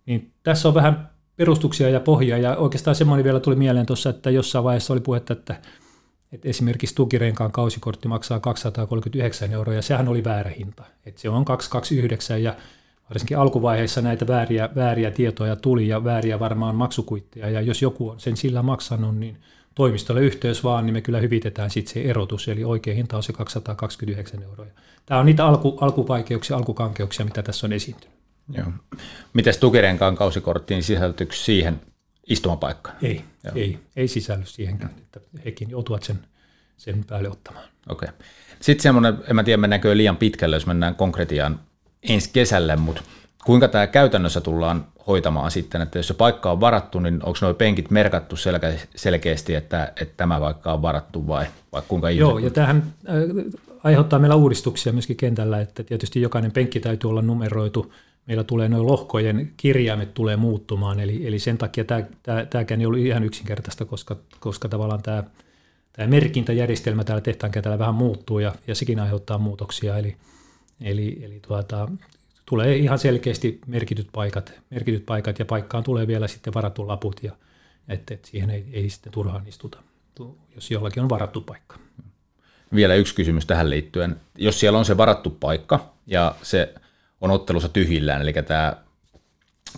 Niin 0.06 0.32
tässä 0.42 0.68
on 0.68 0.74
vähän 0.74 1.10
perustuksia 1.36 1.88
ja 1.88 2.00
pohjaa, 2.00 2.38
ja 2.38 2.56
oikeastaan 2.56 2.94
semmoinen 2.94 3.24
vielä 3.24 3.40
tuli 3.40 3.56
mieleen 3.56 3.86
tuossa, 3.86 4.10
että 4.10 4.30
jossain 4.30 4.64
vaiheessa 4.64 4.92
oli 4.92 5.00
puhetta, 5.00 5.32
että, 5.32 5.60
että 6.32 6.48
esimerkiksi 6.48 6.94
tukirenkaan 6.94 7.52
kausikortti 7.52 8.08
maksaa 8.08 8.40
239 8.40 9.52
euroa, 9.52 9.74
ja 9.74 9.82
sehän 9.82 10.08
oli 10.08 10.24
väärä 10.24 10.50
hinta. 10.58 10.84
Että 11.06 11.20
se 11.20 11.28
on 11.28 11.44
229, 11.44 12.42
ja 12.42 12.56
varsinkin 13.10 13.38
alkuvaiheessa 13.38 14.02
näitä 14.02 14.26
vääriä, 14.26 14.68
vääriä 14.74 15.10
tietoja 15.10 15.56
tuli, 15.56 15.88
ja 15.88 16.04
vääriä 16.04 16.38
varmaan 16.38 16.76
maksukuitteja, 16.76 17.50
ja 17.50 17.60
jos 17.60 17.82
joku 17.82 18.08
on 18.08 18.20
sen 18.20 18.36
sillä 18.36 18.62
maksanut, 18.62 19.16
niin 19.16 19.38
toimistolle 19.76 20.20
yhteys 20.20 20.64
vaan, 20.64 20.86
niin 20.86 20.94
me 20.94 21.00
kyllä 21.00 21.20
hyvitetään 21.20 21.70
sitten 21.70 21.94
se 21.94 22.02
erotus, 22.02 22.48
eli 22.48 22.64
oikea 22.64 22.94
hinta 22.94 23.16
on 23.16 23.22
se 23.22 23.32
229 23.32 24.42
euroa. 24.42 24.66
Tämä 25.06 25.20
on 25.20 25.26
niitä 25.26 25.46
alku, 25.46 25.78
alkuvaikeuksia, 25.80 26.56
alkukankeuksia, 26.56 27.26
mitä 27.26 27.42
tässä 27.42 27.66
on 27.66 27.72
esiintynyt. 27.72 28.16
Joo. 28.52 28.66
Mites 29.32 29.58
tukirenkaan 29.58 30.16
kausikorttiin 30.16 30.82
sisältyykö 30.82 31.34
siihen 31.34 31.80
istumapaikkaan? 32.26 32.96
Ei, 33.02 33.24
Joo. 33.44 33.54
ei, 33.54 33.78
ei 33.96 34.08
sisälly 34.08 34.46
siihenkään, 34.46 34.90
että 34.98 35.20
hekin 35.44 35.70
joutuvat 35.70 36.02
sen, 36.02 36.18
sen 36.76 37.04
päälle 37.04 37.30
ottamaan. 37.30 37.64
Okei. 37.88 38.08
Okay. 38.08 38.26
Sitten 38.60 38.82
semmoinen, 38.82 39.18
en 39.28 39.36
mä 39.36 39.44
tiedä 39.44 39.56
mennäänkö 39.56 39.96
liian 39.96 40.16
pitkälle, 40.16 40.56
jos 40.56 40.66
mennään 40.66 40.94
konkretiaan 40.94 41.60
ensi 42.02 42.30
kesälle, 42.32 42.76
mutta 42.76 43.02
kuinka 43.46 43.68
tämä 43.68 43.86
käytännössä 43.86 44.40
tullaan 44.40 44.86
hoitamaan 45.06 45.50
sitten, 45.50 45.82
että 45.82 45.98
jos 45.98 46.08
se 46.08 46.14
paikka 46.14 46.52
on 46.52 46.60
varattu, 46.60 47.00
niin 47.00 47.14
onko 47.14 47.38
nuo 47.42 47.54
penkit 47.54 47.90
merkattu 47.90 48.36
selke- 48.36 48.88
selkeästi, 48.96 49.54
että, 49.54 49.92
että 50.00 50.14
tämä 50.16 50.40
vaikka 50.40 50.72
on 50.72 50.82
varattu 50.82 51.26
vai, 51.26 51.46
vai 51.72 51.82
kuinka 51.88 52.08
ihmiset? 52.08 52.30
Joo, 52.30 52.38
ja 52.38 52.50
tähän 52.50 52.92
äh, 53.08 53.14
aiheuttaa 53.84 54.18
meillä 54.18 54.36
uudistuksia 54.36 54.92
myöskin 54.92 55.16
kentällä, 55.16 55.60
että 55.60 55.82
tietysti 55.82 56.20
jokainen 56.20 56.52
penkki 56.52 56.80
täytyy 56.80 57.10
olla 57.10 57.22
numeroitu, 57.22 57.92
meillä 58.26 58.44
tulee 58.44 58.68
noin 58.68 58.86
lohkojen 58.86 59.50
kirjaimet 59.56 60.14
tulee 60.14 60.36
muuttumaan, 60.36 61.00
eli, 61.00 61.26
eli 61.26 61.38
sen 61.38 61.58
takia 61.58 61.84
tämä, 61.84 62.02
tämä, 62.22 62.44
tämäkään 62.44 62.80
ei 62.80 62.86
ollut 62.86 63.00
ihan 63.00 63.24
yksinkertaista, 63.24 63.84
koska, 63.84 64.16
koska 64.40 64.68
tavallaan 64.68 65.02
tämä, 65.02 65.24
tämä 65.92 66.08
merkintäjärjestelmä 66.08 67.04
täällä 67.04 67.20
tehtaan 67.20 67.52
kentällä 67.52 67.78
vähän 67.78 67.94
muuttuu 67.94 68.38
ja, 68.38 68.54
ja 68.66 68.74
sekin 68.74 69.00
aiheuttaa 69.00 69.38
muutoksia, 69.38 69.98
eli, 69.98 70.16
eli, 70.80 71.18
eli 71.22 71.40
tuota, 71.46 71.88
tulee 72.46 72.76
ihan 72.76 72.98
selkeästi 72.98 73.60
merkityt 73.66 74.08
paikat, 74.12 74.52
merkityt 74.70 75.06
paikat 75.06 75.38
ja 75.38 75.44
paikkaan 75.44 75.84
tulee 75.84 76.06
vielä 76.06 76.28
sitten 76.28 76.54
varattu 76.54 76.88
laput 76.88 77.22
ja 77.22 77.32
että, 77.88 78.14
että 78.14 78.28
siihen 78.28 78.50
ei, 78.50 78.64
ei 78.72 78.90
sitten 78.90 79.12
turhaan 79.12 79.48
istuta, 79.48 79.78
jos 80.54 80.70
jollakin 80.70 81.02
on 81.02 81.08
varattu 81.08 81.40
paikka. 81.40 81.78
Vielä 82.74 82.94
yksi 82.94 83.14
kysymys 83.14 83.46
tähän 83.46 83.70
liittyen. 83.70 84.16
Jos 84.38 84.60
siellä 84.60 84.78
on 84.78 84.84
se 84.84 84.96
varattu 84.96 85.30
paikka 85.30 85.92
ja 86.06 86.34
se 86.42 86.74
on 87.20 87.30
ottelussa 87.30 87.68
tyhjillään, 87.68 88.22
eli 88.22 88.32
tämä 88.32 88.76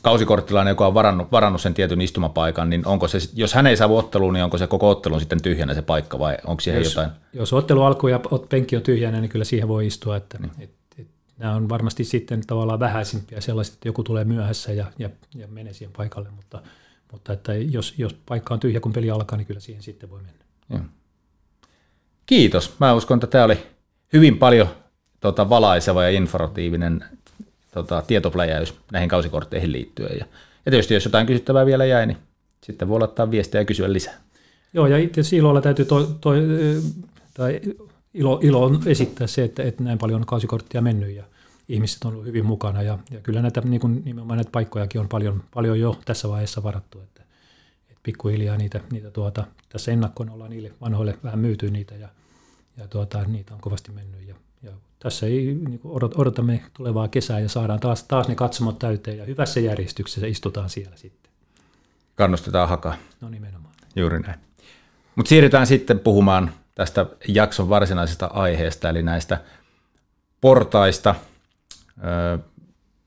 kausikorttilainen, 0.03 0.73
joka 0.73 0.87
on 0.87 0.95
varannut, 0.95 1.33
varannut 1.33 1.61
sen 1.61 1.75
tietyn 1.75 2.01
istumapaikan, 2.01 2.71
niin 2.71 2.87
onko 2.87 3.09
se, 3.09 3.19
jos 3.35 3.55
hän 3.55 3.67
ei 3.67 3.77
saa 3.77 3.89
otteluun, 3.89 4.35
niin 4.35 4.45
onko 4.45 4.59
se 4.59 4.67
koko 4.67 4.91
ottelun 4.91 5.21
sitten 5.21 5.43
tyhjänä 5.43 5.75
se 5.75 5.83
paikka 5.83 6.19
vai 6.19 6.37
onko 6.47 6.61
siihen 6.61 6.83
jos, 6.83 6.95
jotain? 6.95 7.11
Jos 7.33 7.53
ottelu 7.53 7.83
alkuu 7.83 8.09
ja 8.09 8.21
penkki 8.49 8.77
on 8.77 8.83
tyhjänä, 8.83 9.21
niin 9.21 9.29
kyllä 9.29 9.45
siihen 9.45 9.69
voi 9.69 9.87
istua, 9.87 10.17
että, 10.17 10.39
niin. 10.39 10.53
et, 10.59 10.71
nämä 11.39 11.55
on 11.55 11.69
varmasti 11.69 12.05
sitten 12.05 12.41
tavallaan 12.47 12.81
vähäisimpiä 12.81 13.41
sellaiset, 13.41 13.75
että 13.75 13.89
joku 13.89 14.03
tulee 14.03 14.25
myöhässä 14.25 14.73
ja, 14.73 14.93
ja, 14.99 15.11
ja 15.35 15.47
menee 15.49 15.73
siihen 15.73 15.93
paikalle, 15.97 16.29
mutta, 16.31 16.63
Mutta 17.13 17.33
että 17.33 17.55
jos, 17.55 17.95
jos 17.99 18.17
paikka 18.27 18.55
on 18.55 18.61
tyhjä, 18.61 18.81
kun 18.81 18.93
peli 18.93 19.11
alkaa, 19.11 19.37
niin 19.37 19.47
kyllä 19.47 19.61
siihen 19.61 19.83
sitten 19.83 20.11
voi 20.11 20.23
mennä. 20.23 20.45
Joo. 20.71 20.81
Kiitos. 22.27 22.75
Mä 22.81 22.95
uskon, 22.95 23.17
että 23.17 23.27
tämä 23.27 23.45
oli 23.45 23.59
hyvin 24.13 24.39
paljon 24.39 24.69
tota, 25.21 25.49
valaiseva 25.49 26.03
ja 26.03 26.11
informatiivinen 26.11 27.05
tota, 27.75 28.03
tietopläjäys 28.07 28.75
näihin 28.93 29.09
kausikortteihin 29.09 29.73
liittyen. 29.73 30.19
Ja, 30.19 30.27
ja 30.67 30.71
tietysti 30.71 30.95
jos 30.95 31.05
jotain 31.05 31.27
kysyttävää 31.27 31.67
vielä 31.67 31.85
jäi, 31.85 32.07
niin 32.07 32.19
sitten 32.65 32.89
voi 32.89 33.01
laittaa 33.01 33.31
viestiä 33.31 33.61
ja 33.61 33.65
kysyä 33.65 33.93
lisää. 33.93 34.15
Joo, 34.73 34.87
ja 34.87 34.99
itse 34.99 35.37
ilolla 35.37 35.61
täytyy 35.61 35.85
toi, 35.85 36.07
toi, 36.21 36.43
tai 37.35 37.61
ilo, 38.19 38.41
ilo 38.43 38.65
on 38.65 38.81
esittää 38.87 39.27
se, 39.27 39.45
että, 39.45 39.63
että 39.63 39.85
näin 39.85 39.99
paljon 39.99 40.21
on 40.21 40.27
kausikorttia 40.27 40.83
mennyt 40.83 41.17
ja 41.17 41.25
ihmiset 41.69 42.05
on 42.05 42.13
ollut 42.13 42.27
hyvin 42.27 42.47
mukana. 42.47 42.83
Ja, 42.83 42.99
ja 43.11 43.21
kyllä 43.21 43.43
näitä 43.43 43.61
niin 43.61 43.81
kuin 43.81 44.03
nimenomaan 44.05 44.37
näitä 44.37 44.51
paikkojakin 44.51 45.01
on 45.01 45.09
paljon, 45.09 45.43
paljon 45.55 45.81
jo 45.81 45.99
tässä 46.05 46.29
vaiheessa 46.29 46.63
varattu. 46.63 47.01
Että, 47.01 47.23
että 47.89 48.01
pikkuhiljaa 48.03 48.57
niitä, 48.57 48.81
niitä 48.91 49.11
tuota, 49.11 49.45
tässä 49.69 49.93
ennakkoon 49.93 50.31
ollaan 50.31 50.51
niille 50.51 50.73
vanhoille 50.81 51.19
vähän 51.25 51.39
myyty 51.39 51.71
niitä 51.71 51.95
ja, 51.95 52.09
ja 52.77 52.89
tuota, 52.89 53.25
niitä 53.25 53.55
on 53.55 53.61
kovasti 53.61 53.93
mennyt. 53.93 54.29
Ja, 54.29 54.35
ja 54.63 54.73
tässä 54.99 55.27
ei, 55.27 55.59
niin 55.69 55.79
kuin 55.79 56.05
odotamme 56.17 56.63
tulevaa 56.75 57.09
kesää 57.09 57.41
ja 57.41 57.49
saadaan 57.49 57.81
taas, 57.81 58.03
taas 58.03 58.29
ne 58.29 58.35
katsomot 58.35 58.79
täyteen 58.79 59.19
ja 59.19 59.25
hyvässä 59.25 59.61
järjestyksessä 59.61 60.27
istutaan 60.27 60.71
siellä 60.71 60.97
sitten. 60.97 61.33
Kannustetaan 62.15 62.69
hakaa. 62.69 62.95
No 63.21 63.29
nimenomaan. 63.29 63.75
Juuri 63.97 64.21
näin. 64.21 64.41
Mutta 65.17 65.29
siirrytään 65.29 65.67
sitten 65.67 65.99
puhumaan 65.99 66.53
tästä 66.79 67.07
jakson 67.29 67.69
varsinaisesta 67.69 68.27
aiheesta, 68.27 68.89
eli 68.89 69.03
näistä 69.03 69.41
portaista, 70.41 71.15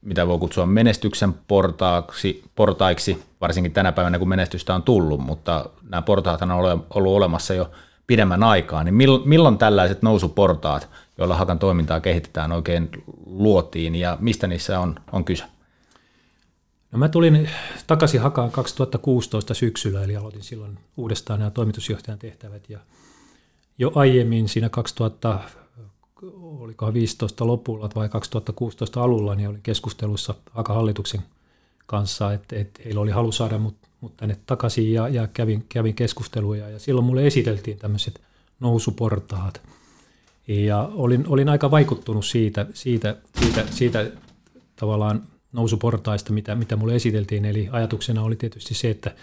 mitä 0.01 0.27
voi 0.27 0.39
kutsua 0.39 0.65
menestyksen 0.65 1.33
portaaksi, 1.33 2.43
portaiksi, 2.55 3.23
varsinkin 3.41 3.73
tänä 3.73 3.91
päivänä, 3.91 4.19
kun 4.19 4.29
menestystä 4.29 4.75
on 4.75 4.83
tullut, 4.83 5.19
mutta 5.19 5.69
nämä 5.89 6.01
portaat 6.01 6.41
on 6.41 6.51
ollut 6.51 7.15
olemassa 7.15 7.53
jo 7.53 7.71
pidemmän 8.07 8.43
aikaa, 8.43 8.83
niin 8.83 8.95
milloin 9.25 9.57
tällaiset 9.57 10.01
nousuportaat, 10.01 10.89
joilla 11.17 11.35
Hakan 11.35 11.59
toimintaa 11.59 11.99
kehitetään, 11.99 12.51
oikein 12.51 12.89
luotiin 13.25 13.95
ja 13.95 14.17
mistä 14.19 14.47
niissä 14.47 14.79
on, 14.79 14.95
on 15.11 15.25
kyse? 15.25 15.43
No 16.91 16.99
mä 16.99 17.09
tulin 17.09 17.49
takaisin 17.87 18.21
Hakaan 18.21 18.51
2016 18.51 19.53
syksyllä, 19.53 20.03
eli 20.03 20.15
aloitin 20.15 20.43
silloin 20.43 20.79
uudestaan 20.97 21.39
nämä 21.39 21.51
toimitusjohtajan 21.51 22.19
tehtävät 22.19 22.69
ja 22.69 22.79
jo 23.77 23.91
aiemmin 23.95 24.49
siinä 24.49 24.69
2000, 24.69 25.39
olikohan 26.41 26.93
15 26.93 27.47
lopulla 27.47 27.89
vai 27.95 28.09
2016 28.09 29.03
alulla, 29.03 29.35
niin 29.35 29.49
olin 29.49 29.61
keskustelussa 29.61 30.35
Hakan 30.51 30.75
hallituksen 30.75 31.21
kanssa, 31.87 32.33
että, 32.33 32.55
että 32.55 32.81
heillä 32.85 33.01
oli 33.01 33.11
halu 33.11 33.31
saada 33.31 33.57
mut, 33.57 33.75
mut 34.01 34.17
tänne 34.17 34.37
takaisin 34.45 34.93
ja, 34.93 35.07
ja 35.07 35.27
kävin, 35.27 35.65
kävin 35.69 35.95
keskusteluja 35.95 36.69
ja 36.69 36.79
silloin 36.79 37.05
mulle 37.05 37.27
esiteltiin 37.27 37.77
tämmöiset 37.77 38.21
nousuportaat. 38.59 39.61
Ja 40.47 40.89
olin, 40.93 41.25
olin 41.27 41.49
aika 41.49 41.71
vaikuttunut 41.71 42.25
siitä, 42.25 42.65
siitä, 42.73 43.15
siitä, 43.39 43.65
siitä 43.71 44.11
tavallaan 44.75 45.23
nousuportaista, 45.51 46.33
mitä, 46.33 46.55
mitä 46.55 46.75
mulle 46.75 46.95
esiteltiin. 46.95 47.45
Eli 47.45 47.69
ajatuksena 47.71 48.23
oli 48.23 48.35
tietysti 48.35 48.73
se, 48.73 48.89
että, 48.89 49.15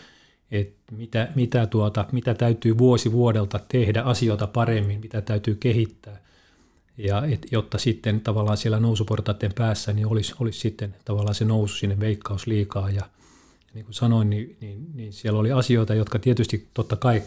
että 0.50 0.92
mitä, 0.96 1.28
mitä, 1.34 1.66
tuota, 1.66 2.04
mitä 2.12 2.34
täytyy 2.34 2.78
vuosi 2.78 3.12
vuodelta 3.12 3.60
tehdä 3.68 4.02
asioita 4.02 4.46
paremmin, 4.46 5.00
mitä 5.00 5.20
täytyy 5.20 5.54
kehittää. 5.54 6.20
Ja 6.98 7.24
et, 7.24 7.46
jotta 7.50 7.78
sitten 7.78 8.20
tavallaan 8.20 8.56
siellä 8.56 8.80
nousuportaiden 8.80 9.52
päässä 9.54 9.92
niin 9.92 10.06
olisi, 10.06 10.34
olisi 10.40 10.60
sitten 10.60 10.94
tavallaan 11.04 11.34
se 11.34 11.44
nousu 11.44 11.76
sinne 11.76 12.00
veikkausliikaa. 12.00 12.90
Ja, 12.90 13.02
niin 13.74 13.84
kuin 13.84 13.94
sanoin, 13.94 14.30
niin, 14.30 14.56
niin, 14.60 14.86
niin 14.94 15.12
siellä 15.12 15.38
oli 15.38 15.52
asioita, 15.52 15.94
jotka 15.94 16.18
tietysti 16.18 16.66
totta 16.74 16.96
kai 16.96 17.22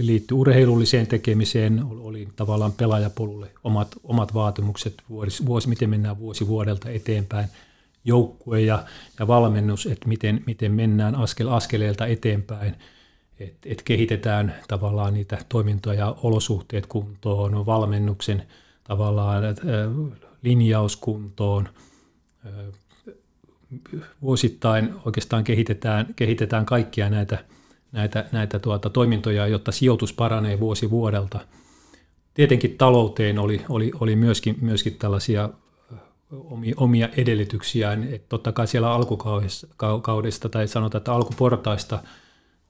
liittyy 0.00 0.36
urheilulliseen 0.36 1.06
tekemiseen, 1.06 1.84
oli 1.84 2.28
tavallaan 2.36 2.72
pelaajapolulle 2.72 3.50
omat, 3.64 3.88
omat 4.04 4.34
vaatimukset, 4.34 4.94
vuosi, 5.08 5.46
vuosi, 5.46 5.68
miten 5.68 5.90
mennään 5.90 6.18
vuosi 6.18 6.46
vuodelta 6.46 6.90
eteenpäin– 6.90 7.48
joukkue 8.08 8.60
ja, 8.60 8.84
ja 9.18 9.26
valmennus, 9.26 9.86
että 9.86 10.08
miten, 10.08 10.42
miten 10.46 10.72
mennään 10.72 11.14
askel 11.14 11.48
askeleelta 11.48 12.06
eteenpäin, 12.06 12.74
että 13.40 13.68
et 13.70 13.82
kehitetään 13.82 14.54
tavallaan 14.68 15.14
niitä 15.14 15.38
toimintoja 15.48 15.98
ja 15.98 16.16
olosuhteet 16.22 16.86
kuntoon, 16.86 17.66
valmennuksen 17.66 18.42
tavallaan 18.84 19.44
et, 19.44 19.60
linjauskuntoon, 20.42 21.68
vuosittain 24.22 24.94
oikeastaan 25.04 25.44
kehitetään, 25.44 26.14
kehitetään 26.16 26.66
kaikkia 26.66 27.10
näitä, 27.10 27.44
näitä, 27.92 28.24
näitä 28.32 28.58
tuota, 28.58 28.90
toimintoja, 28.90 29.46
jotta 29.46 29.72
sijoitus 29.72 30.12
paranee 30.12 30.60
vuosi 30.60 30.90
vuodelta. 30.90 31.40
Tietenkin 32.34 32.78
talouteen 32.78 33.38
oli, 33.38 33.60
oli, 33.68 33.92
oli 34.00 34.16
myöskin, 34.16 34.56
myöskin 34.60 34.94
tällaisia 34.98 35.50
omia 36.76 37.08
edellytyksiään. 37.16 38.04
että 38.04 38.28
totta 38.28 38.52
kai 38.52 38.66
siellä 38.66 38.92
alkukaudesta 38.92 40.48
tai 40.48 40.68
sanotaan, 40.68 41.00
että 41.00 41.12
alkuportaista 41.12 42.02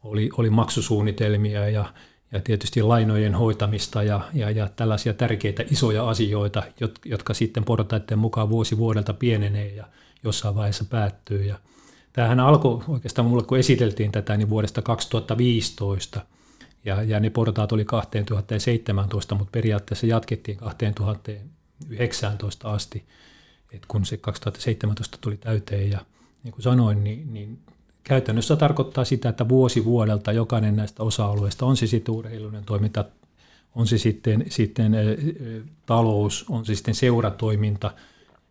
oli, 0.03 0.31
oli 0.38 0.50
maksusuunnitelmia 0.50 1.69
ja, 1.69 1.93
ja 2.33 2.41
tietysti 2.41 2.83
lainojen 2.83 3.35
hoitamista 3.35 4.03
ja, 4.03 4.21
ja, 4.35 4.50
ja 4.50 4.69
tällaisia 4.77 5.15
tärkeitä 5.15 5.65
isoja 5.71 6.09
asioita, 6.09 6.62
jotka 7.05 7.35
sitten 7.35 7.65
portaiden 7.65 8.19
mukaan 8.19 8.49
vuosi 8.49 8.79
vuodelta 8.79 9.15
pienenee 9.15 9.75
ja 9.75 9.85
jossain 10.25 10.55
vaiheessa 10.55 10.85
päättyy. 10.85 11.43
Ja 11.43 11.59
tämähän 12.12 12.41
alkoi 12.41 12.83
oikeastaan 12.88 13.29
mulle, 13.29 13.43
kun 13.43 13.59
esiteltiin 13.59 14.12
tätä, 14.12 14.37
niin 14.37 14.50
vuodesta 14.50 14.83
2015, 14.83 16.21
ja, 16.85 17.03
ja 17.03 17.21
ne 17.21 17.31
portaat 17.31 17.73
oli 17.73 17.85
2017, 17.85 19.35
mutta 19.35 19.53
periaatteessa 19.53 20.07
jatkettiin 20.07 20.59
2019 20.59 22.73
asti 22.73 23.05
että 23.73 23.87
kun 23.89 24.07
se 24.07 24.17
2017 24.17 25.19
tuli 25.21 25.37
täyteen 25.37 25.91
ja 25.91 26.01
niin 26.43 26.53
kuin 26.53 26.63
sanoin, 26.63 27.05
niin, 27.05 27.35
niin 27.35 27.59
käytännössä 28.05 28.57
tarkoittaa 28.57 29.05
sitä, 29.05 29.29
että 29.29 29.49
vuosi 29.49 29.85
vuodelta 29.85 30.33
jokainen 30.33 30.77
näistä 30.77 31.03
osa-alueista, 31.03 31.67
on 31.67 31.77
se 31.77 31.87
sitten 31.87 32.15
urheilullinen 32.15 32.65
toiminta, 32.65 33.05
on 33.75 33.87
se 33.87 33.99
sitten, 33.99 34.45
sitten 34.49 34.97
talous, 35.87 36.45
on 36.49 36.67
se 36.67 36.75
sitten 36.75 36.95
seuratoiminta, 36.95 37.91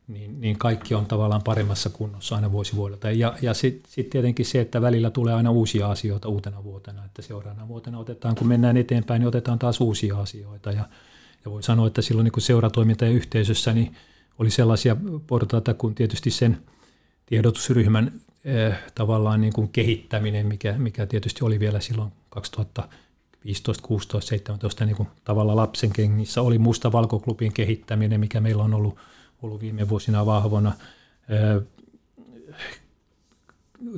niin, 0.08 0.42
niin 0.42 0.58
kaikki 0.60 0.96
on 0.96 1.06
tavallaan 1.06 1.44
paremmassa 1.44 1.90
kunnossa 1.90 2.36
aina 2.36 2.52
vuosi 2.52 2.76
vuodelta. 2.76 3.12
Ja, 3.12 3.34
ja 3.42 3.54
sitten 3.54 3.92
sit 3.92 4.10
tietenkin 4.10 4.46
se, 4.46 4.62
että 4.62 4.82
välillä 4.82 5.10
tulee 5.10 5.34
aina 5.34 5.52
uusia 5.52 5.92
asioita 5.92 6.30
uutena 6.30 6.64
vuotena, 6.64 7.06
että 7.06 7.22
seuraavana 7.22 7.68
vuotena 7.68 8.00
otetaan, 8.00 8.36
kun 8.36 8.48
mennään 8.48 8.78
eteenpäin, 8.78 9.20
niin 9.20 9.28
otetaan 9.28 9.60
taas 9.60 9.82
uusia 9.82 10.20
asioita. 10.20 10.72
Ja, 10.72 10.86
ja 11.46 11.52
voi 11.52 11.64
sanoa, 11.64 11.88
että 11.88 12.02
silloin 12.02 12.26
niin 12.26 12.42
seuratoiminta 12.42 13.06
ja 13.06 13.12
yhteisössä, 13.12 13.74
niin 13.74 13.96
oli 14.40 14.52
sellaisia 14.52 14.96
portaita 15.28 15.74
kuin 15.74 15.96
tietysti 15.96 16.32
sen 16.32 16.58
tiedotusryhmän 17.26 18.22
eh, 18.46 18.76
tavallaan 18.96 19.42
niin 19.42 19.54
kuin 19.54 19.70
kehittäminen, 19.70 20.48
mikä, 20.48 20.76
mikä 20.78 21.06
tietysti 21.06 21.44
oli 21.44 21.60
vielä 21.60 21.80
silloin 21.80 22.12
2015, 22.30 23.88
16, 23.88 24.28
17 24.28 24.86
niin 24.86 24.96
kuin 24.96 25.10
tavallaan 25.24 25.58
lapsen 25.58 25.94
kengissä, 25.94 26.42
oli 26.42 26.58
musta 26.58 26.92
valkoklubin 26.92 27.54
kehittäminen, 27.54 28.20
mikä 28.20 28.42
meillä 28.42 28.64
on 28.64 28.74
ollut, 28.74 28.98
ollut 29.42 29.62
viime 29.62 29.90
vuosina 29.90 30.26
vahvana. 30.26 30.74
Eh, 31.30 31.64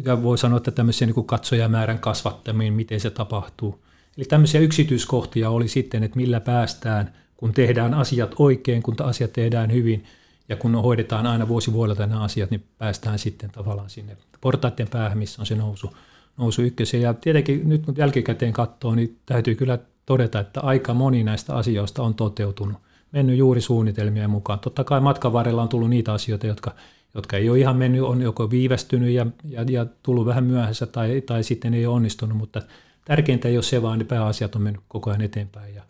ja 0.06 0.24
voi 0.24 0.38
sanoa, 0.38 0.58
että 0.58 0.72
tämmöisiä 0.72 1.06
niin 1.06 1.16
kuin 1.16 1.28
katsojamäärän 1.28 2.00
kasvattaminen, 2.00 2.74
miten 2.74 3.00
se 3.00 3.10
tapahtuu. 3.10 3.80
Eli 4.18 4.26
tämmöisiä 4.26 4.62
yksityiskohtia 4.62 5.50
oli 5.50 5.68
sitten, 5.68 6.04
että 6.04 6.18
millä 6.18 6.40
päästään, 6.40 7.14
kun 7.38 7.54
tehdään 7.54 7.94
asiat 7.94 8.36
oikein, 8.38 8.84
kun 8.84 8.96
asiat 9.04 9.34
tehdään 9.34 9.72
hyvin– 9.72 10.04
ja 10.50 10.56
kun 10.56 10.76
hoidetaan 10.76 11.28
aina 11.28 11.48
vuosi 11.48 11.74
vuodelta 11.74 12.08
nämä 12.08 12.24
asiat, 12.24 12.52
niin 12.52 12.64
päästään 12.78 13.20
sitten 13.20 13.52
tavallaan 13.52 13.90
sinne 13.90 14.18
portaiden 14.42 14.88
päähän, 14.88 15.18
missä 15.18 15.42
on 15.42 15.46
se 15.46 15.56
nousu, 15.56 15.94
nousu 16.38 16.62
ykkösen. 16.62 17.02
Ja 17.02 17.14
tietenkin 17.14 17.70
nyt 17.70 17.86
kun 17.86 17.96
jälkikäteen 17.98 18.54
katsoo, 18.54 18.96
niin 18.96 19.18
täytyy 19.26 19.56
kyllä 19.56 19.80
todeta, 20.06 20.40
että 20.40 20.62
aika 20.62 20.94
moni 20.94 21.24
näistä 21.24 21.56
asioista 21.56 22.04
on 22.04 22.14
toteutunut. 22.14 22.78
Mennyt 23.12 23.38
juuri 23.38 23.62
suunnitelmien 23.62 24.30
mukaan. 24.30 24.60
Totta 24.60 24.84
kai 24.84 25.02
matkan 25.02 25.34
varrella 25.34 25.62
on 25.62 25.70
tullut 25.70 25.90
niitä 25.90 26.14
asioita, 26.14 26.48
jotka, 26.48 26.76
jotka 27.14 27.38
ei 27.38 27.50
ole 27.50 27.60
ihan 27.60 27.78
mennyt, 27.78 28.02
on 28.02 28.22
joko 28.22 28.50
viivästynyt 28.50 29.10
ja, 29.10 29.26
ja, 29.44 29.66
ja 29.70 29.86
tullut 30.04 30.26
vähän 30.26 30.44
myöhässä 30.44 30.86
tai, 30.86 31.22
tai 31.22 31.44
sitten 31.44 31.74
ei 31.74 31.86
ole 31.86 31.96
onnistunut, 31.96 32.38
mutta 32.38 32.62
tärkeintä 33.06 33.48
ei 33.48 33.58
ole 33.58 33.64
se, 33.64 33.82
vaan 33.82 34.00
ne 34.00 34.06
pääasiat 34.06 34.56
on 34.56 34.62
mennyt 34.62 34.82
koko 34.88 35.10
ajan 35.10 35.22
eteenpäin. 35.22 35.76
Ja, 35.76 35.84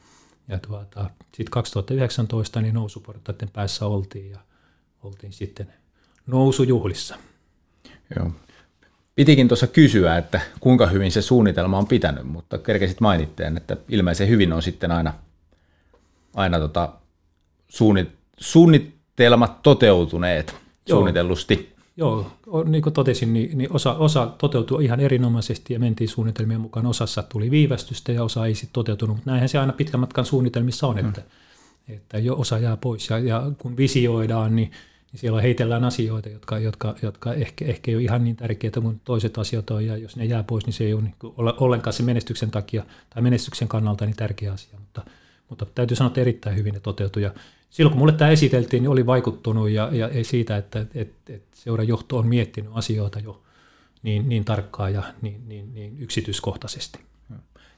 ja 0.48 0.60
tuota, 0.60 1.10
sitten 1.24 1.52
2019 1.52 2.62
niin 2.62 2.74
nousuportaiden 2.74 3.50
päässä 3.54 3.86
oltiin 3.86 4.32
ja, 4.32 4.40
oltiin 5.04 5.34
sitten 5.34 5.68
nousujuhlissa. 6.28 7.16
Joo. 8.16 8.32
Pitikin 9.16 9.48
tuossa 9.48 9.68
kysyä, 9.68 10.18
että 10.18 10.42
kuinka 10.60 10.88
hyvin 10.88 11.12
se 11.12 11.22
suunnitelma 11.22 11.78
on 11.78 11.88
pitänyt, 11.88 12.24
mutta 12.24 12.58
kerkesit 12.58 13.02
mainitteen, 13.02 13.58
että 13.58 13.78
ilmeisen 13.90 14.30
hyvin 14.30 14.54
on 14.54 14.62
sitten 14.62 14.92
aina, 14.92 15.14
aina 16.34 16.60
tota 16.60 16.94
suunnit, 17.68 18.10
suunnitelmat 18.38 19.62
toteutuneet 19.62 20.52
Joo. 20.52 20.98
suunnitellusti. 20.98 21.76
Joo, 21.98 22.32
niin 22.66 22.82
kuin 22.82 22.94
totesin, 22.94 23.34
niin, 23.34 23.58
niin 23.58 23.74
osa, 23.74 23.94
osa 23.94 24.28
toteutui 24.38 24.86
ihan 24.86 25.00
erinomaisesti 25.00 25.74
ja 25.74 25.80
mentiin 25.80 26.08
suunnitelmien 26.08 26.62
mukaan. 26.62 26.86
Osassa 26.86 27.24
tuli 27.24 27.52
viivästystä 27.52 28.12
ja 28.12 28.24
osa 28.24 28.46
ei 28.46 28.56
sitten 28.56 28.74
toteutunut, 28.74 29.16
mutta 29.16 29.32
näinhän 29.32 29.50
se 29.50 29.58
aina 29.58 29.74
pitkän 29.74 30.00
matkan 30.00 30.26
suunnitelmissa 30.26 30.88
on, 30.88 31.00
että, 31.00 31.22
mm. 31.22 31.28
Että 31.88 32.18
jo 32.18 32.36
osa 32.36 32.58
jää 32.58 32.78
pois. 32.78 33.10
Ja, 33.10 33.20
ja 33.20 33.52
kun 33.58 33.78
visioidaan, 33.78 34.56
niin, 34.56 34.72
niin 35.12 35.20
siellä 35.20 35.42
heitellään 35.42 35.84
asioita, 35.84 36.30
jotka, 36.30 36.60
jotka, 36.60 36.96
jotka 37.02 37.34
ehkä, 37.34 37.66
ehkä 37.66 37.92
ei 37.92 37.96
ole 37.96 38.04
ihan 38.04 38.24
niin 38.24 38.36
tärkeitä 38.36 38.82
kuin 38.82 39.02
toiset 39.04 39.38
asiat 39.38 39.70
on, 39.70 39.86
ja 39.86 39.98
jos 39.98 40.16
ne 40.16 40.26
jää 40.26 40.44
pois, 40.44 40.66
niin 40.66 40.74
se 40.74 40.84
ei 40.84 40.94
ole 40.94 41.02
niin 41.02 41.16
ollenkaan 41.60 41.94
se 41.94 42.04
menestyksen 42.04 42.52
takia 42.52 42.86
tai 43.10 43.24
menestyksen 43.24 43.68
kannalta 43.68 44.06
niin 44.06 44.16
tärkeä 44.16 44.54
asia. 44.54 44.80
Mutta, 44.80 45.06
mutta 45.50 45.66
täytyy 45.66 45.98
sanoa, 45.98 46.08
että 46.08 46.22
erittäin 46.22 46.56
hyvin 46.56 46.74
ne 46.74 46.80
toteutui. 46.80 47.24
Ja 47.24 47.34
silloin 47.70 47.92
kun 47.92 48.00
mulle 48.00 48.14
tämä 48.14 48.32
esiteltiin, 48.32 48.84
niin 48.84 48.92
oli 48.92 49.06
vaikuttunut 49.06 49.70
ja, 49.70 49.90
ja 49.92 50.24
siitä, 50.24 50.58
että 50.58 50.86
et, 50.96 51.12
et 51.30 51.44
seuran 51.54 51.88
johto 51.88 52.18
on 52.18 52.28
miettinyt 52.28 52.72
asioita 52.74 53.20
jo 53.20 53.42
niin, 54.04 54.30
niin 54.30 54.46
tarkkaan 54.46 54.94
ja 54.94 55.04
niin, 55.22 55.42
niin, 55.48 55.74
niin 55.74 56.00
yksityiskohtaisesti. 56.00 57.00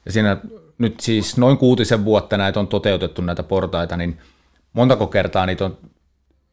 Ja 0.06 0.12
siinä 0.12 0.40
nyt 0.78 1.00
siis 1.00 1.36
noin 1.36 1.58
kuutisen 1.58 2.04
vuotta 2.04 2.36
näitä 2.36 2.60
on 2.60 2.68
toteutettu 2.68 3.22
näitä 3.22 3.42
portaita, 3.42 3.96
niin 3.96 4.18
montako 4.72 5.06
kertaa 5.06 5.46
niitä 5.46 5.64
on 5.64 5.78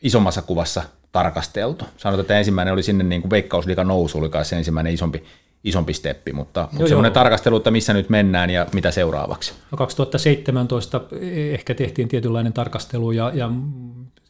isommassa 0.02 0.42
kuvassa 0.42 0.84
tarkasteltu? 1.12 1.86
Sanotaan, 1.98 2.22
että 2.22 2.38
ensimmäinen 2.38 2.74
oli 2.74 2.84
sinne 2.84 3.04
niin 3.04 3.22
kuin 3.22 3.30
veikkausliikan 3.30 3.88
nousu, 3.88 4.18
oli 4.18 4.30
se 4.44 4.58
ensimmäinen 4.58 4.94
isompi 4.94 5.24
isompi 5.64 5.94
steppi, 5.94 6.34
mutta, 6.34 6.68
mutta 6.72 6.88
semmoinen 6.88 7.12
tarkastelu, 7.12 7.58
että 7.58 7.72
missä 7.72 7.94
nyt 7.94 8.10
mennään 8.10 8.50
ja 8.50 8.68
mitä 8.74 8.92
seuraavaksi. 8.92 9.54
No 9.72 9.78
2017 9.78 11.02
ehkä 11.52 11.76
tehtiin 11.76 12.08
tietynlainen 12.08 12.54
tarkastelu 12.54 13.12
ja, 13.12 13.32
ja 13.34 13.52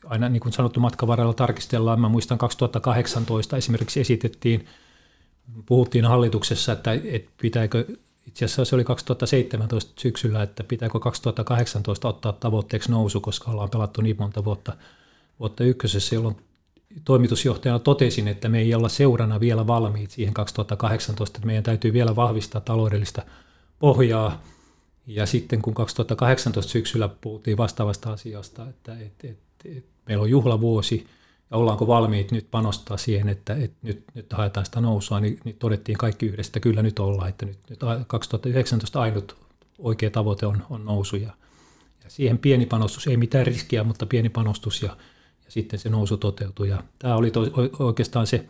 aina 0.05 0.29
niin 0.29 0.41
kuin 0.41 0.53
sanottu 0.53 0.79
matkan 0.79 1.07
varrella 1.07 1.33
tarkistellaan. 1.33 1.99
Mä 2.01 2.09
muistan 2.09 2.37
2018 2.37 3.57
esimerkiksi 3.57 3.99
esitettiin, 3.99 4.65
puhuttiin 5.65 6.05
hallituksessa, 6.05 6.71
että, 6.71 6.91
että 7.03 7.31
pitääkö, 7.41 7.85
itse 8.29 8.45
asiassa 8.45 8.65
se 8.65 8.75
oli 8.75 8.83
2017 8.83 10.01
syksyllä, 10.01 10.43
että 10.43 10.63
pitääkö 10.63 10.99
2018 10.99 12.07
ottaa 12.07 12.33
tavoitteeksi 12.33 12.91
nousu, 12.91 13.21
koska 13.21 13.51
ollaan 13.51 13.69
pelattu 13.69 14.01
niin 14.01 14.15
monta 14.19 14.45
vuotta, 14.45 14.73
vuotta 15.39 15.63
ykkösessä, 15.63 16.15
jolloin 16.15 16.35
toimitusjohtajana 17.05 17.79
totesin, 17.79 18.27
että 18.27 18.49
me 18.49 18.59
ei 18.59 18.75
olla 18.75 18.89
seurana 18.89 19.39
vielä 19.39 19.67
valmiit 19.67 20.11
siihen 20.11 20.33
2018, 20.33 21.37
että 21.37 21.45
meidän 21.45 21.63
täytyy 21.63 21.93
vielä 21.93 22.15
vahvistaa 22.15 22.61
taloudellista 22.61 23.25
pohjaa. 23.79 24.43
Ja 25.07 25.25
sitten 25.25 25.61
kun 25.61 25.73
2018 25.73 26.71
syksyllä 26.71 27.09
puhuttiin 27.21 27.57
vastaavasta 27.57 28.13
asiasta, 28.13 28.69
että 28.69 28.99
et, 28.99 29.13
et, 29.23 29.39
et, 29.77 29.85
meillä 30.07 30.21
on 30.21 30.29
juhlavuosi 30.29 31.07
ja 31.51 31.57
ollaanko 31.57 31.87
valmiit 31.87 32.31
nyt 32.31 32.47
panostaa 32.51 32.97
siihen, 32.97 33.29
että 33.29 33.55
et 33.55 33.73
nyt, 33.81 34.03
nyt 34.13 34.33
haetaan 34.33 34.65
sitä 34.65 34.81
nousua, 34.81 35.19
niin, 35.19 35.39
niin 35.43 35.55
todettiin 35.59 35.97
kaikki 35.97 36.25
yhdessä, 36.25 36.49
että 36.49 36.59
kyllä 36.59 36.81
nyt 36.81 36.99
ollaan, 36.99 37.29
että 37.29 37.45
nyt, 37.45 37.59
nyt 37.69 37.79
2019 38.07 39.01
ainut 39.01 39.35
oikea 39.79 40.09
tavoite 40.09 40.45
on, 40.45 40.65
on 40.69 40.85
nousu 40.85 41.15
ja, 41.15 41.31
ja 42.03 42.09
siihen 42.09 42.37
pieni 42.37 42.65
panostus, 42.65 43.07
ei 43.07 43.17
mitään 43.17 43.45
riskiä, 43.45 43.83
mutta 43.83 44.05
pieni 44.05 44.29
panostus 44.29 44.81
ja 44.81 44.97
ja 45.49 45.53
sitten 45.53 45.79
se 45.79 45.89
nousu 45.89 46.17
toteutui. 46.17 46.69
Ja 46.69 46.83
tämä 46.99 47.15
oli 47.15 47.31
to, 47.31 47.45
oikeastaan 47.79 48.27
se, 48.27 48.45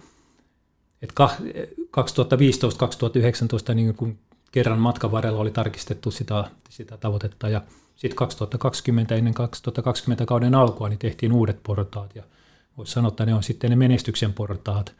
että 1.02 1.30
2015-2019 3.72 3.74
niin 3.74 3.96
kun 3.96 4.18
kerran 4.52 4.80
matkan 4.80 5.12
varrella 5.12 5.40
oli 5.40 5.52
tarkistettu 5.52 6.12
sitä, 6.12 6.52
sitä 6.70 6.98
tavoitetta 6.98 7.50
ja 7.50 7.62
sitten 7.96 8.16
2020 8.16 9.16
ennen 9.16 9.34
2020 9.34 10.26
kauden 10.26 10.56
alkua 10.56 10.90
niin 10.90 11.00
tehtiin 11.00 11.34
uudet 11.34 11.64
portaat 11.64 12.16
ja 12.16 12.24
voisi 12.78 12.92
sanoa, 12.92 13.10
että 13.10 13.26
ne 13.26 13.34
on 13.34 13.44
sitten 13.44 13.70
ne 13.70 13.76
menestyksen 13.76 14.34
portaat. 14.34 14.96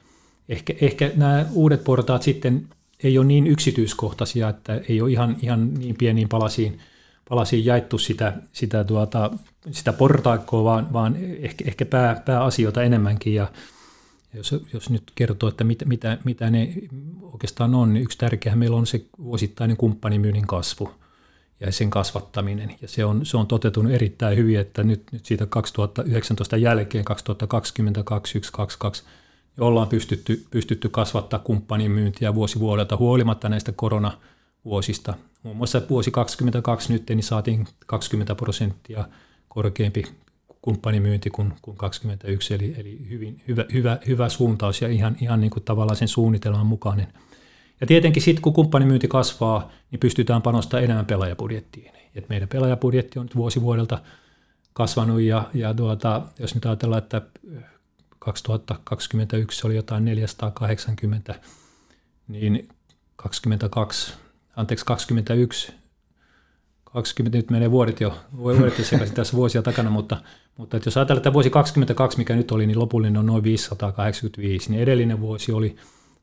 Ehkä, 0.50 0.74
ehkä 0.82 1.12
nämä 1.16 1.46
uudet 1.54 1.84
portaat 1.84 2.24
sitten 2.24 2.68
ei 3.04 3.18
ole 3.18 3.26
niin 3.26 3.48
yksityiskohtaisia, 3.48 4.50
että 4.50 4.82
ei 4.90 5.02
ole 5.02 5.12
ihan, 5.12 5.38
ihan 5.42 5.74
niin 5.74 5.96
pieniin 5.96 6.30
palasiin 6.30 6.80
palasiin 7.30 7.66
jaettu 7.66 7.98
sitä, 7.98 8.34
sitä, 8.54 8.84
tuota, 8.84 9.32
sitä 9.72 9.94
portaikkoa, 9.94 10.64
vaan, 10.64 10.94
vaan 10.94 11.16
ehkä, 11.40 11.66
ehkä 11.68 11.86
pää, 11.86 12.22
pääasioita 12.26 12.84
enemmänkin. 12.84 13.34
Ja 13.34 13.48
jos, 14.34 14.56
jos 14.74 14.90
nyt 14.90 15.04
kertoo, 15.16 15.50
että 15.50 15.64
mit, 15.64 15.84
mitä, 15.86 16.18
mitä 16.24 16.50
ne 16.50 16.74
oikeastaan 17.22 17.76
on, 17.76 17.94
niin 17.94 18.04
yksi 18.04 18.18
tärkeä 18.18 18.56
meillä 18.56 18.78
on 18.78 18.88
se 18.88 19.06
vuosittainen 19.24 19.78
kumppanimyynnin 19.78 20.48
kasvu 20.48 20.92
ja 21.60 21.72
sen 21.72 21.90
kasvattaminen. 21.90 22.76
Ja 22.82 22.88
se 22.88 23.06
on, 23.06 23.26
se 23.26 23.38
on 23.38 23.48
toteutunut 23.48 23.92
erittäin 23.92 24.38
hyvin, 24.38 24.60
että 24.60 24.84
nyt, 24.84 25.04
nyt 25.12 25.26
siitä 25.26 25.46
2019 25.46 26.58
jälkeen, 26.58 27.06
2022, 27.06 28.34
2022, 28.34 29.04
ollaan 29.60 29.88
pystytty, 29.88 30.46
pystytty 30.52 30.90
kasvattaa 30.90 31.40
kumppanimyyntiä 31.40 32.36
vuosi 32.36 32.60
vuodelta 32.60 32.98
huolimatta 32.98 33.50
näistä 33.50 33.72
koronavuosista. 33.72 35.14
Muun 35.44 35.58
muassa 35.58 35.82
vuosi 35.90 36.12
2022 36.12 36.94
nyt 36.94 37.10
niin 37.10 37.24
saatiin 37.24 37.68
20 37.86 38.36
prosenttia 38.36 39.06
korkeampi 39.48 40.04
kumppanimyynti 40.62 41.30
kuin, 41.30 41.54
kuin 41.62 41.78
21, 41.78 42.54
eli, 42.54 42.76
eli 42.78 43.06
hyvin, 43.10 43.42
hyvä, 43.48 43.66
hyvä, 43.74 44.00
hyvä 44.08 44.30
suuntaus 44.30 44.82
ja 44.82 44.88
ihan, 44.88 45.18
ihan 45.22 45.42
niin 45.42 45.52
kuin 45.52 45.64
tavallaan 45.64 45.98
sen 45.98 46.08
suunnitelman 46.08 46.66
mukainen. 46.66 47.08
Ja 47.82 47.88
tietenkin 47.88 48.22
sitten 48.22 48.42
kun 48.42 48.54
kumppanimyynti 48.54 49.08
kasvaa, 49.08 49.72
niin 49.92 50.00
pystytään 50.00 50.42
panostamaan 50.42 50.84
enemmän 50.84 51.06
pelaajapudjettiin. 51.06 51.92
Et 52.16 52.30
meidän 52.30 52.50
pelaajapudjetti 52.50 53.20
on 53.20 53.26
nyt 53.26 53.36
vuosi 53.36 53.62
vuodelta 53.62 54.00
kasvanut 54.74 55.22
ja, 55.22 55.50
ja 55.54 55.74
tuota, 55.74 56.22
jos 56.40 56.56
nyt 56.56 56.66
ajatellaan, 56.66 57.04
että 57.04 57.22
2021 58.20 59.68
oli 59.68 59.76
jotain 59.76 60.06
480, 60.06 61.36
niin 62.28 62.70
22 63.16 64.14
anteeksi 64.56 64.86
21, 64.86 65.74
20, 66.84 67.38
nyt 67.38 67.50
menee 67.50 67.72
vuodet 67.72 68.02
jo, 68.02 68.18
vuodet 68.38 68.78
jo 68.78 68.86
sekaisin 68.86 69.16
tässä 69.16 69.38
vuosia 69.38 69.62
takana, 69.62 69.90
mutta, 69.90 70.18
mutta 70.58 70.78
että 70.78 70.88
jos 70.88 70.98
ajatellaan, 70.98 71.20
että 71.20 71.34
vuosi 71.34 71.50
22, 71.50 72.18
mikä 72.18 72.36
nyt 72.36 72.52
oli, 72.52 72.68
niin 72.68 72.80
lopullinen 72.80 73.18
on 73.18 73.26
noin 73.26 73.44
585, 73.44 74.72
niin 74.72 74.82
edellinen 74.82 75.20
vuosi 75.20 75.52
oli, 75.52 75.76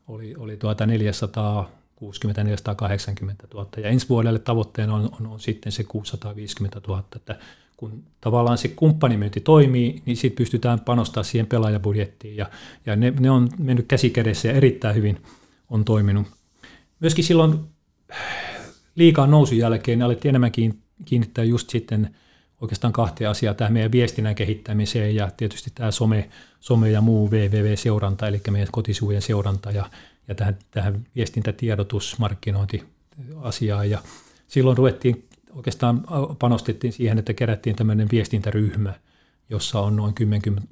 oli, 0.07 0.35
oli 0.37 0.57
tuota 0.57 0.85
460 0.85 2.43
480 2.43 3.47
000 3.53 3.69
ja 3.77 3.89
ensi 3.89 4.09
vuodelle 4.09 4.39
tavoitteena 4.39 4.95
on, 4.95 5.09
on, 5.19 5.27
on 5.27 5.39
sitten 5.39 5.71
se 5.71 5.83
650 5.83 6.81
000, 6.87 7.03
että 7.15 7.39
kun 7.77 8.03
tavallaan 8.21 8.57
se 8.57 8.67
kumppanimyynti 8.67 9.39
toimii, 9.39 10.01
niin 10.05 10.17
sitten 10.17 10.37
pystytään 10.37 10.79
panostamaan 10.79 11.25
siihen 11.25 11.47
pelaajabudjettiin 11.47 12.37
ja, 12.37 12.49
ja 12.85 12.95
ne, 12.95 13.13
ne 13.19 13.31
on 13.31 13.49
mennyt 13.57 13.87
käsikädessä 13.87 14.47
ja 14.47 14.53
erittäin 14.53 14.95
hyvin 14.95 15.21
on 15.69 15.85
toiminut. 15.85 16.27
Myöskin 16.99 17.23
silloin 17.23 17.59
liikaa 18.95 19.27
nousun 19.27 19.57
jälkeen 19.57 20.01
alettiin 20.01 20.29
enemmän 20.29 20.51
kiinnittää 21.05 21.43
just 21.43 21.69
sitten 21.69 22.15
oikeastaan 22.61 22.93
kahtia 22.93 23.29
asiaa, 23.29 23.53
tähän 23.53 23.73
meidän 23.73 23.91
viestinnän 23.91 24.35
kehittämiseen 24.35 25.15
ja 25.15 25.31
tietysti 25.37 25.71
tämä 25.75 25.91
some, 25.91 26.29
some 26.59 26.89
ja 26.89 27.01
muu 27.01 27.31
www-seuranta, 27.31 28.27
eli 28.27 28.41
meidän 28.51 28.71
kotisivujen 28.71 29.21
seuranta 29.21 29.71
ja, 29.71 29.89
ja 30.27 30.35
tähän, 30.35 30.57
tähän 30.71 31.05
viestintätiedotus, 31.15 32.19
markkinointi 32.19 32.83
asiaan. 33.41 33.89
Ja 33.89 33.99
silloin 34.47 34.77
ruvettiin, 34.77 35.27
oikeastaan 35.53 36.03
panostettiin 36.39 36.93
siihen, 36.93 37.19
että 37.19 37.33
kerättiin 37.33 37.75
tämmöinen 37.75 38.07
viestintäryhmä, 38.11 38.93
jossa 39.49 39.79
on 39.79 39.95
noin 39.95 40.13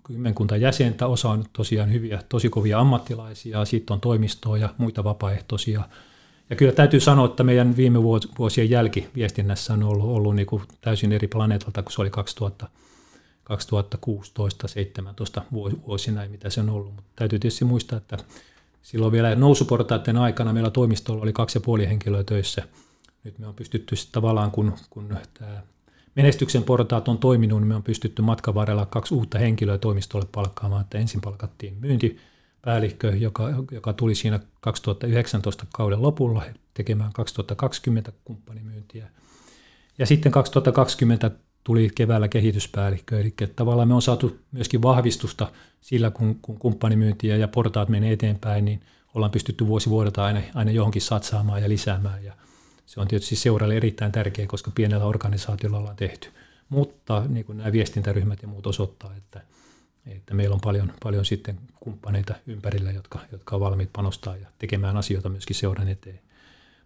kymmenkunta 0.04 0.58
jäsentä. 0.58 1.08
Osa 1.08 1.30
on 1.30 1.46
tosiaan 1.54 1.94
hyviä, 1.94 2.24
tosi 2.30 2.50
kovia 2.50 2.80
ammattilaisia, 2.80 3.66
sitten 3.66 3.94
on 3.94 4.02
toimistoa 4.02 4.58
ja 4.58 4.74
muita 4.78 5.04
vapaaehtoisia– 5.04 5.84
ja 6.50 6.56
kyllä 6.56 6.72
täytyy 6.72 7.00
sanoa, 7.00 7.26
että 7.26 7.44
meidän 7.44 7.78
viime 7.78 8.04
vuosien 8.38 8.70
jälkiviestinnässä 8.70 9.74
on 9.74 9.84
ollut, 9.84 10.06
ollut 10.06 10.36
niin 10.36 10.46
kuin 10.46 10.64
täysin 10.82 11.12
eri 11.12 11.28
planeetalta 11.28 11.84
kuin 11.84 11.94
se 11.94 12.02
oli 12.02 12.10
2000, 12.10 12.68
2016-2017 15.40 15.42
vuosina, 15.88 16.28
mitä 16.30 16.50
se 16.50 16.60
on 16.62 16.70
ollut. 16.70 16.96
Mutta 16.96 17.12
täytyy 17.16 17.40
tietysti 17.40 17.66
muistaa, 17.66 17.98
että 17.98 18.18
silloin 18.82 19.12
vielä 19.12 19.36
nousuportaiden 19.36 20.18
aikana 20.18 20.54
meillä 20.54 20.72
toimistolla 20.72 21.24
oli 21.24 21.34
kaksi 21.34 21.58
ja 21.58 21.62
puoli 21.62 21.88
henkilöä 21.88 22.24
töissä. 22.24 22.64
Nyt 23.24 23.40
me 23.40 23.48
on 23.48 23.56
pystytty 23.56 23.96
tavallaan, 24.12 24.52
kun, 24.52 24.74
kun 24.90 25.18
tämä 25.40 25.62
menestyksen 26.16 26.64
portaat 26.64 27.08
on 27.08 27.18
toiminut, 27.18 27.60
niin 27.60 27.68
me 27.68 27.76
on 27.76 27.84
pystytty 27.84 28.22
matkan 28.22 28.54
varrella 28.54 28.86
kaksi 28.86 29.14
uutta 29.14 29.40
henkilöä 29.40 29.78
toimistolle 29.78 30.28
palkkaamaan. 30.32 30.82
Että 30.82 30.98
ensin 30.98 31.22
palkattiin 31.22 31.78
myynti, 31.80 32.18
päällikkö, 32.66 33.16
joka, 33.16 33.50
joka 33.72 33.94
tuli 33.94 34.16
siinä 34.16 34.40
2019 34.62 35.66
kauden 35.74 36.02
lopulla 36.02 36.44
tekemään 36.74 37.14
2020 37.14 38.12
kumppanimyyntiä. 38.26 39.08
Ja 39.98 40.06
sitten 40.06 40.32
2020 40.32 41.32
tuli 41.64 41.90
keväällä 41.96 42.28
kehityspäällikkö, 42.28 43.20
eli 43.20 43.34
tavallaan 43.56 43.88
me 43.88 43.94
on 43.94 44.02
saatu 44.02 44.40
myöskin 44.52 44.82
vahvistusta 44.82 45.52
sillä, 45.82 46.12
kun, 46.12 46.40
kun 46.42 46.60
kumppanimyyntiä 46.60 47.36
ja 47.36 47.48
portaat 47.48 47.90
menee 47.90 48.14
eteenpäin, 48.14 48.66
niin 48.66 48.82
ollaan 49.14 49.32
pystytty 49.32 49.68
vuosi 49.68 49.90
vuodelta 49.90 50.26
aina, 50.26 50.42
aina 50.54 50.72
johonkin 50.72 51.02
satsaamaan 51.02 51.62
ja 51.62 51.70
lisäämään. 51.70 52.24
Ja 52.24 52.34
se 52.86 53.02
on 53.02 53.08
tietysti 53.08 53.36
seuralle 53.36 53.78
erittäin 53.78 54.12
tärkeä, 54.12 54.48
koska 54.48 54.72
pienellä 54.76 55.06
organisaatiolla 55.06 55.78
ollaan 55.78 55.96
tehty. 55.96 56.30
Mutta 56.70 57.26
niin 57.28 57.46
kuin 57.46 57.58
nämä 57.58 57.72
viestintäryhmät 57.72 58.42
ja 58.42 58.48
muut 58.48 58.68
osoittaa, 58.68 59.16
että– 59.16 59.42
Että 60.08 60.34
meillä 60.34 60.54
on 60.54 60.62
paljon, 60.64 60.92
paljon 61.04 61.26
sitten 61.26 61.58
kumppaneita 61.80 62.36
ympärillä, 62.48 62.92
jotka, 62.92 63.20
jotka 63.32 63.56
on 63.56 63.62
valmiit 63.62 63.90
panostaa 63.94 64.38
ja 64.38 64.48
tekemään 64.58 64.98
asioita 64.98 65.30
myöskin 65.30 65.56
seuran 65.56 65.88
eteen. 65.88 66.20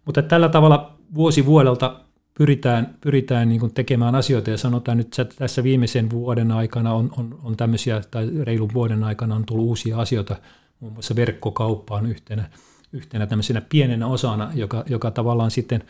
Mutta 0.04 0.22
tällä 0.22 0.48
tavalla 0.48 0.98
vuosi 1.14 1.46
vuodelta 1.46 2.00
pyritään, 2.34 2.94
pyritään 3.00 3.48
niin 3.48 3.60
kuin 3.60 3.74
tekemään 3.74 4.14
asioita 4.14 4.50
ja 4.50 4.58
sanotaan 4.58 4.98
nyt, 4.98 5.18
että 5.18 5.34
tässä 5.38 5.62
viimeisen 5.62 6.10
vuoden 6.10 6.52
aikana 6.52 6.94
on, 6.94 7.10
on, 7.16 7.38
on 7.42 7.56
tämmöisiä, 7.56 8.02
tai 8.10 8.30
reilun 8.42 8.70
vuoden 8.74 9.04
aikana 9.04 9.34
on 9.34 9.46
tullut 9.46 9.66
uusia 9.66 9.98
asioita, 9.98 10.36
muun 10.80 10.92
muassa 10.92 11.16
verkkokauppa 11.16 11.94
on 11.94 12.06
yhtenä, 12.06 12.50
yhtenä 12.92 13.26
tämmöisenä 13.26 13.60
pienenä 13.60 14.06
osana, 14.06 14.50
joka, 14.54 14.84
joka 14.86 15.10
tavallaan 15.10 15.50
sitten 15.50 15.84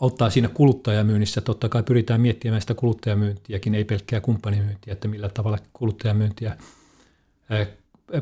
auttaa 0.00 0.30
siinä 0.30 0.48
kuluttajamyynnissä. 0.48 1.40
Totta 1.40 1.68
kai 1.68 1.82
pyritään 1.82 2.20
miettimään 2.20 2.60
sitä 2.60 2.74
kuluttajamyyntiäkin, 2.74 3.74
ei 3.74 3.84
pelkkää 3.84 4.20
kumppanimyyntiä, 4.20 4.92
että 4.92 5.08
millä 5.08 5.28
tavalla 5.28 5.58
kuluttajamyyntiä 5.72 6.56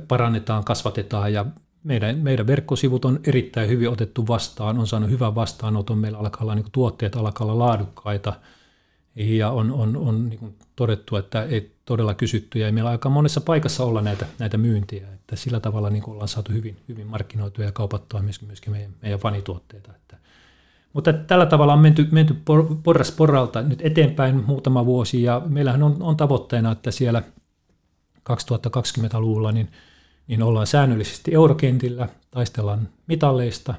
parannetaan, 0.08 0.64
kasvatetaan 0.64 1.32
ja 1.32 1.46
meidän, 1.84 2.18
meidän 2.18 2.46
verkkosivut 2.46 3.04
on 3.04 3.20
erittäin 3.26 3.68
hyvin 3.68 3.88
otettu 3.88 4.26
vastaan, 4.28 4.78
on 4.78 4.86
saanut 4.86 5.10
hyvän 5.10 5.34
vastaanoton, 5.34 5.98
meillä 5.98 6.18
alkaa 6.18 6.42
olla 6.42 6.54
niin 6.54 6.66
tuotteet 6.72 7.16
alkaa 7.16 7.46
olla 7.46 7.66
laadukkaita 7.66 8.32
ja 9.16 9.50
on, 9.50 9.70
on, 9.72 9.96
on 9.96 10.28
niin 10.28 10.56
todettu, 10.76 11.16
että 11.16 11.42
ei 11.42 11.72
todella 11.84 12.14
kysytty 12.14 12.58
ja 12.58 12.72
meillä 12.72 12.90
aika 12.90 13.08
monessa 13.08 13.40
paikassa 13.40 13.84
olla 13.84 14.00
näitä, 14.00 14.26
näitä 14.38 14.58
myyntiä, 14.58 15.12
että 15.12 15.36
sillä 15.36 15.60
tavalla 15.60 15.90
niin 15.90 16.08
ollaan 16.10 16.28
saatu 16.28 16.52
hyvin, 16.52 16.76
hyvin 16.88 17.06
markkinoitua 17.06 17.64
ja 17.64 17.72
kaupattua 17.72 18.22
myöskin, 18.22 18.48
myöskin 18.48 18.72
meidän, 18.72 18.90
meidän 19.02 19.20
fanituotteita. 19.20 19.92
Että. 19.96 20.16
Mutta 20.92 21.12
tällä 21.12 21.46
tavalla 21.46 21.72
on 21.72 21.78
menty, 21.78 22.08
menty 22.10 22.36
porras 22.82 23.12
porralta 23.12 23.62
nyt 23.62 23.80
eteenpäin 23.82 24.44
muutama 24.46 24.86
vuosi 24.86 25.22
ja 25.22 25.42
meillähän 25.46 25.82
on, 25.82 25.96
on 26.00 26.16
tavoitteena, 26.16 26.72
että 26.72 26.90
siellä 26.90 27.22
2020-luvulla 28.30 29.52
niin– 29.52 29.68
niin 30.26 30.42
ollaan 30.42 30.66
säännöllisesti 30.66 31.34
eurokentillä, 31.34 32.08
taistellaan 32.30 32.88
mitalleista 33.06 33.74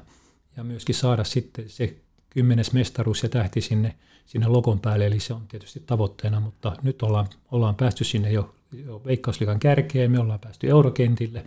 ja 0.56 0.64
myöskin 0.64 0.94
saada 0.94 1.24
sitten 1.24 1.68
se 1.68 1.96
kymmenes 2.30 2.72
mestaruus 2.72 3.22
ja 3.22 3.28
tähti 3.28 3.60
sinne, 3.60 3.94
sinne 4.26 4.46
logon 4.46 4.80
päälle, 4.80 5.06
eli 5.06 5.20
se 5.20 5.34
on 5.34 5.48
tietysti 5.48 5.82
tavoitteena, 5.86 6.40
mutta 6.40 6.76
nyt 6.82 7.02
ollaan, 7.02 7.26
ollaan 7.50 7.74
päästy 7.74 8.04
sinne 8.04 8.32
jo, 8.32 8.54
jo 8.72 9.02
Veikkausliikan 9.04 9.58
kärkeen, 9.58 10.10
me 10.10 10.18
ollaan 10.18 10.40
päästy 10.40 10.70
eurokentille. 10.70 11.44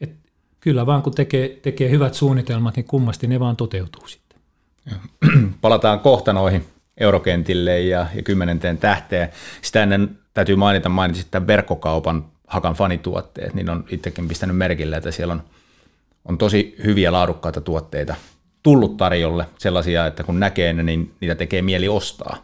Et 0.00 0.16
kyllä 0.60 0.86
vaan 0.86 1.02
kun 1.02 1.14
tekee, 1.14 1.48
tekee 1.62 1.90
hyvät 1.90 2.14
suunnitelmat, 2.14 2.76
niin 2.76 2.86
kummasti 2.86 3.26
ne 3.26 3.40
vaan 3.40 3.56
toteutuu 3.56 4.08
sitten. 4.08 4.21
Palataan 5.60 6.00
kohta 6.00 6.32
noihin 6.32 6.66
eurokentille 6.96 7.80
ja, 7.80 8.06
ja 8.14 8.22
kymmenenteen 8.22 8.78
tähteen. 8.78 9.28
Sitä 9.62 9.82
ennen 9.82 10.18
täytyy 10.34 10.56
mainita, 10.56 10.88
mainitsit 10.88 11.30
tämän 11.30 11.46
verkkokaupan 11.46 12.24
Hakan 12.46 12.74
fanituotteet, 12.74 13.54
niin 13.54 13.70
on 13.70 13.84
itsekin 13.88 14.28
pistänyt 14.28 14.56
merkille, 14.56 14.96
että 14.96 15.10
siellä 15.10 15.32
on, 15.32 15.42
on 16.24 16.38
tosi 16.38 16.76
hyviä 16.84 17.12
laadukkaita 17.12 17.60
tuotteita 17.60 18.14
tullut 18.62 18.96
tarjolle, 18.96 19.46
sellaisia, 19.58 20.06
että 20.06 20.22
kun 20.22 20.40
näkee 20.40 20.72
ne, 20.72 20.82
niin 20.82 21.14
niitä 21.20 21.34
tekee 21.34 21.62
mieli 21.62 21.88
ostaa. 21.88 22.36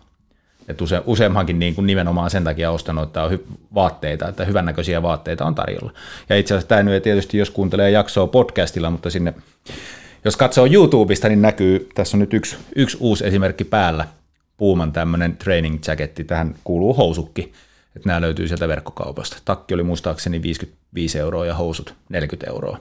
Et 0.68 0.80
use, 0.80 1.02
useammankin 1.06 1.58
niin 1.58 1.74
kuin 1.74 1.86
nimenomaan 1.86 2.30
sen 2.30 2.44
takia 2.44 2.70
ostanut, 2.70 3.04
että 3.04 3.22
on 3.22 3.32
hy- 3.32 3.58
vaatteita, 3.74 4.28
että 4.28 4.44
hyvännäköisiä 4.44 5.02
vaatteita 5.02 5.44
on 5.44 5.54
tarjolla. 5.54 5.92
Ja 6.28 6.36
itse 6.36 6.54
asiassa 6.54 6.68
tämä 6.68 6.82
nyt 6.82 7.02
tietysti, 7.02 7.38
jos 7.38 7.50
kuuntelee 7.50 7.90
jaksoa 7.90 8.26
podcastilla, 8.26 8.90
mutta 8.90 9.10
sinne, 9.10 9.34
jos 10.28 10.36
katsoo 10.36 10.66
YouTubesta, 10.66 11.28
niin 11.28 11.42
näkyy, 11.42 11.88
tässä 11.94 12.16
on 12.16 12.18
nyt 12.18 12.34
yksi, 12.34 12.56
yksi 12.76 12.96
uusi 13.00 13.26
esimerkki 13.26 13.64
päällä, 13.64 14.08
Puuman 14.56 14.92
tämmöinen 14.92 15.36
training 15.36 15.78
jacketti, 15.86 16.24
tähän 16.24 16.54
kuuluu 16.64 16.94
housukki, 16.94 17.52
että 17.96 18.08
nämä 18.08 18.20
löytyy 18.20 18.48
sieltä 18.48 18.68
verkkokaupasta. 18.68 19.36
Takki 19.44 19.74
oli 19.74 19.82
muistaakseni 19.82 20.42
55 20.42 21.18
euroa 21.18 21.46
ja 21.46 21.54
housut 21.54 21.94
40 22.08 22.50
euroa. 22.50 22.78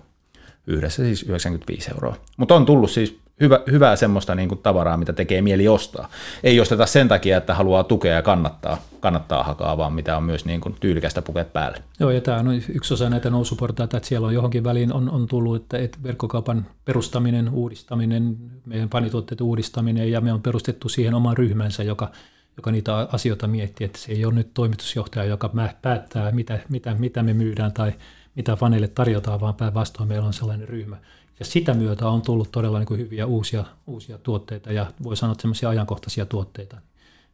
Yhdessä 0.68 1.04
siis 1.04 1.24
95 1.24 1.92
euroa. 1.92 2.16
Mutta 2.38 2.56
on 2.56 2.66
tullut 2.66 2.92
siis 2.92 3.20
hyvä, 3.39 3.60
hyvää 3.71 3.95
semmoista 3.95 4.36
niin 4.36 4.50
kuin 4.50 4.62
tavaraa, 4.63 4.97
mitä 4.97 5.13
tekee 5.13 5.41
mieli 5.41 5.67
ostaa. 5.67 6.10
Ei 6.43 6.60
osteta 6.60 6.86
sen 6.86 7.08
takia, 7.08 7.38
että 7.38 7.54
haluaa 7.54 7.84
tukea 7.84 8.13
ja 8.13 8.21
kannattaa, 8.21 8.78
kannattaa 9.00 9.43
hakaa, 9.43 9.78
vaan 9.78 9.93
mitä 9.93 10.17
on 10.17 10.23
myös 10.23 10.45
niin 10.45 10.62
kuin 10.62 10.76
tyylikästä 10.80 11.21
pukea 11.21 11.45
päälle. 11.45 11.78
Joo, 12.00 12.12
ja 12.12 12.21
tämä 12.21 12.38
on 12.38 12.62
yksi 12.76 12.93
osa 12.93 13.10
näitä 13.10 13.30
nousuportaita, 13.30 13.97
että 13.97 14.10
siellä 14.10 14.28
on 14.28 14.34
johonkin 14.34 14.63
väliin 14.63 14.93
on, 14.93 15.10
on 15.10 15.28
tullut, 15.28 15.56
että, 15.56 15.78
että 15.78 15.97
verkkokaupan 16.04 16.65
perustaminen, 16.86 17.50
uudistaminen, 17.50 18.38
meidän 18.65 18.89
panituotteiden 18.89 19.47
uudistaminen, 19.47 20.12
ja 20.12 20.21
me 20.21 20.34
on 20.34 20.41
perustettu 20.41 20.89
siihen 20.89 21.13
oma 21.13 21.34
ryhmänsä, 21.34 21.84
joka 21.84 22.12
joka 22.58 22.71
niitä 22.71 23.08
asioita 23.12 23.47
miettii, 23.47 23.86
että 23.86 24.00
se 24.00 24.12
ei 24.12 24.26
ole 24.26 24.34
nyt 24.34 24.54
toimitusjohtaja, 24.54 25.26
joka 25.26 25.50
päättää, 25.82 26.32
mitä, 26.32 26.60
mitä, 26.69 26.95
mitä 27.00 27.23
me 27.23 27.34
myydään 27.34 27.71
tai 27.73 27.93
mitä 28.36 28.56
faneille 28.56 28.88
tarjotaan, 28.88 29.41
vaan 29.41 29.56
päinvastoin 29.56 30.10
meillä 30.10 30.28
on 30.28 30.34
sellainen 30.34 30.67
ryhmä. 30.67 30.97
Ja 31.39 31.45
sitä 31.45 31.73
myötä 31.73 32.08
on 32.08 32.21
tullut 32.21 32.52
todella 32.52 32.80
niin 32.80 32.88
kuin 32.88 33.00
hyviä 33.00 33.26
uusia, 33.26 33.65
uusia 33.88 34.17
tuotteita 34.17 34.71
ja 34.71 34.91
voi 35.04 35.17
sanoa, 35.17 35.32
että 35.32 35.41
semmoisia 35.41 35.69
ajankohtaisia 35.69 36.26
tuotteita. 36.26 36.78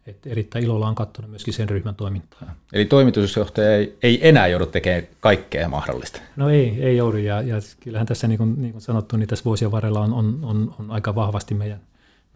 Että 0.08 0.30
erittäin 0.30 0.66
ilolla 0.66 0.88
on 0.88 0.96
katsonut 0.96 1.32
myöskin 1.32 1.54
sen 1.54 1.70
ryhmän 1.70 1.96
toimintaa. 1.96 2.56
Eli 2.74 2.86
toimitusjohtaja 2.86 3.76
ei, 3.76 3.98
ei 4.04 4.28
enää 4.28 4.48
joudu 4.48 4.66
tekemään 4.66 5.08
kaikkea 5.20 5.70
mahdollista? 5.70 6.22
No 6.36 6.50
ei, 6.50 6.84
ei 6.84 6.98
joudu. 6.98 7.18
Ja, 7.18 7.42
ja 7.42 7.56
kyllähän 7.80 8.08
tässä, 8.08 8.28
niin 8.28 8.38
kuin, 8.38 8.62
niin 8.62 8.72
kuin 8.72 8.82
sanottu, 8.82 9.18
niin 9.18 9.30
tässä 9.30 9.46
vuosien 9.46 9.72
varrella 9.72 10.00
on, 10.00 10.14
on, 10.14 10.40
on, 10.42 10.76
on 10.80 10.92
aika 10.92 11.16
vahvasti 11.16 11.54
meidän, 11.54 11.82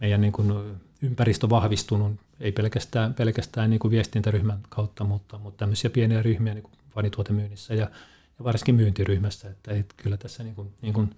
meidän 0.00 0.20
niin 0.20 0.32
kuin 0.32 0.52
ympäristö 1.02 1.48
vahvistunut, 1.48 2.12
ei 2.40 2.52
pelkästään, 2.52 3.14
pelkästään 3.14 3.70
niin 3.70 3.80
kuin 3.80 3.90
viestintäryhmän 3.90 4.58
kautta, 4.68 5.04
mutta, 5.04 5.38
mutta 5.38 5.58
tämmöisiä 5.58 5.90
pieniä 5.90 6.22
ryhmiä 6.22 6.54
niin 6.54 6.62
kuin 6.62 6.74
fanituotemyynnissä 6.94 7.74
ja, 7.74 7.90
ja 8.38 8.44
varsinkin 8.44 8.74
myyntiryhmässä. 8.74 9.48
Että, 9.50 9.72
että 9.72 9.94
kyllä 9.96 10.16
tässä 10.16 10.42
niin 10.42 10.54
kuin, 10.54 10.68
niin 10.82 10.94
kuin, 10.94 11.10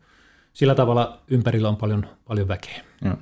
sillä 0.53 0.75
tavalla 0.75 1.19
ympärillä 1.29 1.69
on 1.69 1.77
paljon, 1.77 2.07
paljon 2.25 2.49
väkeä. 2.49 2.85
Joo, 3.05 3.15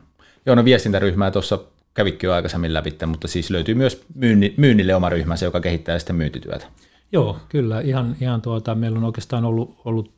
Joo 0.46 0.54
no 0.54 0.64
viestintäryhmää 0.64 1.30
tuossa 1.30 1.58
kävikö 1.94 2.26
jo 2.26 2.32
aikaisemmin 2.32 2.74
läpi, 2.74 2.96
mutta 3.06 3.28
siis 3.28 3.50
löytyy 3.50 3.74
myös 3.74 4.04
myynni, 4.14 4.54
myynnille 4.56 4.94
oma 4.94 5.08
ryhmänsä, 5.08 5.44
joka 5.44 5.60
kehittää 5.60 5.98
sitten 5.98 6.16
myyntityötä. 6.16 6.66
Joo, 7.12 7.38
kyllä. 7.48 7.80
Ihan, 7.80 8.16
ihan 8.20 8.42
tuota, 8.42 8.74
meillä 8.74 8.98
on 8.98 9.04
oikeastaan 9.04 9.44
ollut, 9.44 9.80
ollut, 9.84 10.12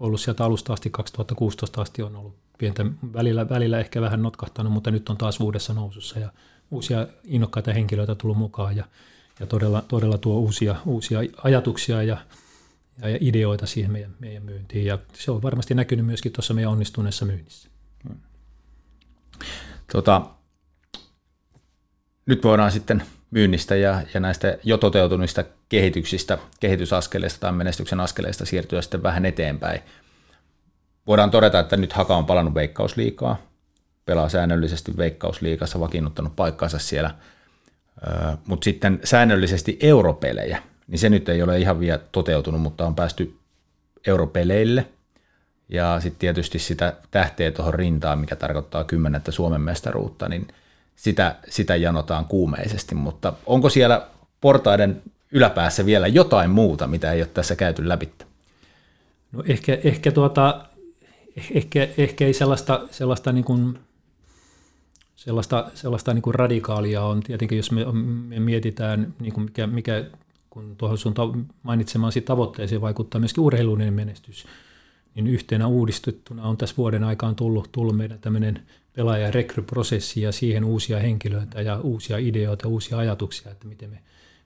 ollut 0.00 0.20
sieltä 0.20 0.44
alusta 0.44 0.72
asti, 0.72 0.90
2016 0.90 1.82
asti 1.82 2.02
on 2.02 2.16
ollut 2.16 2.34
pientä 2.58 2.86
välillä, 3.12 3.48
välillä 3.48 3.78
ehkä 3.78 4.00
vähän 4.00 4.22
notkahtanut, 4.22 4.72
mutta 4.72 4.90
nyt 4.90 5.08
on 5.08 5.16
taas 5.16 5.40
uudessa 5.40 5.74
nousussa 5.74 6.18
ja 6.18 6.30
uusia 6.70 7.06
innokkaita 7.24 7.72
henkilöitä 7.72 8.14
tullut 8.14 8.38
mukaan 8.38 8.76
ja, 8.76 8.84
ja 9.40 9.46
todella, 9.46 9.82
todella 9.88 10.18
tuo 10.18 10.38
uusia, 10.38 10.76
uusia 10.86 11.20
ajatuksia 11.42 12.02
ja, 12.02 12.16
ja, 13.02 13.18
ideoita 13.20 13.66
siihen 13.66 13.90
meidän, 13.90 14.14
meidän 14.18 14.42
myyntiin. 14.42 14.86
Ja 14.86 14.98
se 15.12 15.30
on 15.30 15.42
varmasti 15.42 15.74
näkynyt 15.74 16.06
myöskin 16.06 16.32
tuossa 16.32 16.54
meidän 16.54 16.72
onnistuneessa 16.72 17.24
myynnissä. 17.24 17.68
Tota, 19.92 20.22
nyt 22.26 22.44
voidaan 22.44 22.72
sitten 22.72 23.02
myynnistä 23.30 23.76
ja, 23.76 24.02
ja 24.14 24.20
näistä 24.20 24.58
jo 24.64 24.78
toteutuneista 24.78 25.44
kehityksistä, 25.68 26.38
kehitysaskeleista 26.60 27.40
tai 27.40 27.52
menestyksen 27.52 28.00
askeleista 28.00 28.44
siirtyä 28.44 28.82
sitten 28.82 29.02
vähän 29.02 29.26
eteenpäin. 29.26 29.80
Voidaan 31.06 31.30
todeta, 31.30 31.58
että 31.58 31.76
nyt 31.76 31.92
Haka 31.92 32.16
on 32.16 32.26
palannut 32.26 32.54
veikkausliikaa, 32.54 33.42
pelaa 34.04 34.28
säännöllisesti 34.28 34.96
veikkausliikassa, 34.96 35.80
vakiinnuttanut 35.80 36.36
paikkansa 36.36 36.78
siellä, 36.78 37.14
mutta 38.46 38.64
sitten 38.64 39.00
säännöllisesti 39.04 39.78
europelejä, 39.80 40.62
niin 40.86 40.98
se 40.98 41.08
nyt 41.08 41.28
ei 41.28 41.42
ole 41.42 41.58
ihan 41.58 41.80
vielä 41.80 42.00
toteutunut, 42.12 42.60
mutta 42.60 42.86
on 42.86 42.94
päästy 42.94 43.36
europeleille, 44.06 44.86
ja 45.68 46.00
sitten 46.00 46.18
tietysti 46.18 46.58
sitä 46.58 46.96
tähteä 47.10 47.50
tuohon 47.50 47.74
rintaan, 47.74 48.18
mikä 48.18 48.36
tarkoittaa 48.36 48.84
kymmenettä 48.84 49.32
Suomen 49.32 49.60
mestaruutta, 49.60 50.28
niin 50.28 50.48
sitä, 50.96 51.36
sitä 51.48 51.76
janotaan 51.76 52.24
kuumeisesti, 52.24 52.94
mutta 52.94 53.32
onko 53.46 53.68
siellä 53.68 54.06
portaiden 54.40 55.02
yläpäässä 55.32 55.86
vielä 55.86 56.06
jotain 56.06 56.50
muuta, 56.50 56.86
mitä 56.86 57.12
ei 57.12 57.20
ole 57.20 57.30
tässä 57.34 57.56
käyty 57.56 57.88
läpi? 57.88 58.12
No 59.32 59.42
ehkä, 59.46 59.78
ehkä 59.84 60.12
tuota, 60.12 60.64
ehkä, 61.54 61.88
ehkä 61.98 62.26
ei 62.26 62.32
sellaista, 62.32 62.80
sellaista, 62.90 63.32
niin 63.32 63.44
kuin, 63.44 63.78
sellaista, 65.16 65.70
sellaista 65.74 66.14
niin 66.14 66.22
kuin 66.22 66.34
radikaalia 66.34 67.02
on. 67.02 67.20
Tietenkin 67.20 67.56
jos 67.56 67.70
me, 67.70 67.84
me 68.28 68.40
mietitään, 68.40 69.14
niin 69.20 69.32
kuin 69.32 69.44
mikä, 69.44 69.66
mikä, 69.66 70.04
kun 70.54 70.76
tuohon 70.76 70.98
sun 70.98 71.14
mainitsemaasi 71.62 72.20
tavoitteeseen 72.20 72.80
vaikuttaa 72.80 73.18
myöskin 73.18 73.44
urheilullinen 73.44 73.94
menestys, 73.94 74.46
niin 75.14 75.26
yhtenä 75.26 75.66
uudistettuna 75.66 76.42
on 76.42 76.56
tässä 76.56 76.76
vuoden 76.76 77.04
aikaan 77.04 77.36
tullut, 77.36 77.68
tullut 77.72 77.96
meidän 77.96 78.18
tämmöinen 78.18 78.62
pelaaja- 78.92 79.30
rekryprosessi 79.30 80.20
ja 80.20 80.32
siihen 80.32 80.64
uusia 80.64 80.98
henkilöitä 80.98 81.60
ja 81.60 81.80
uusia 81.80 82.18
ideoita, 82.18 82.68
uusia 82.68 82.98
ajatuksia, 82.98 83.52
että 83.52 83.66
miten 83.66 83.90
me, 83.90 83.98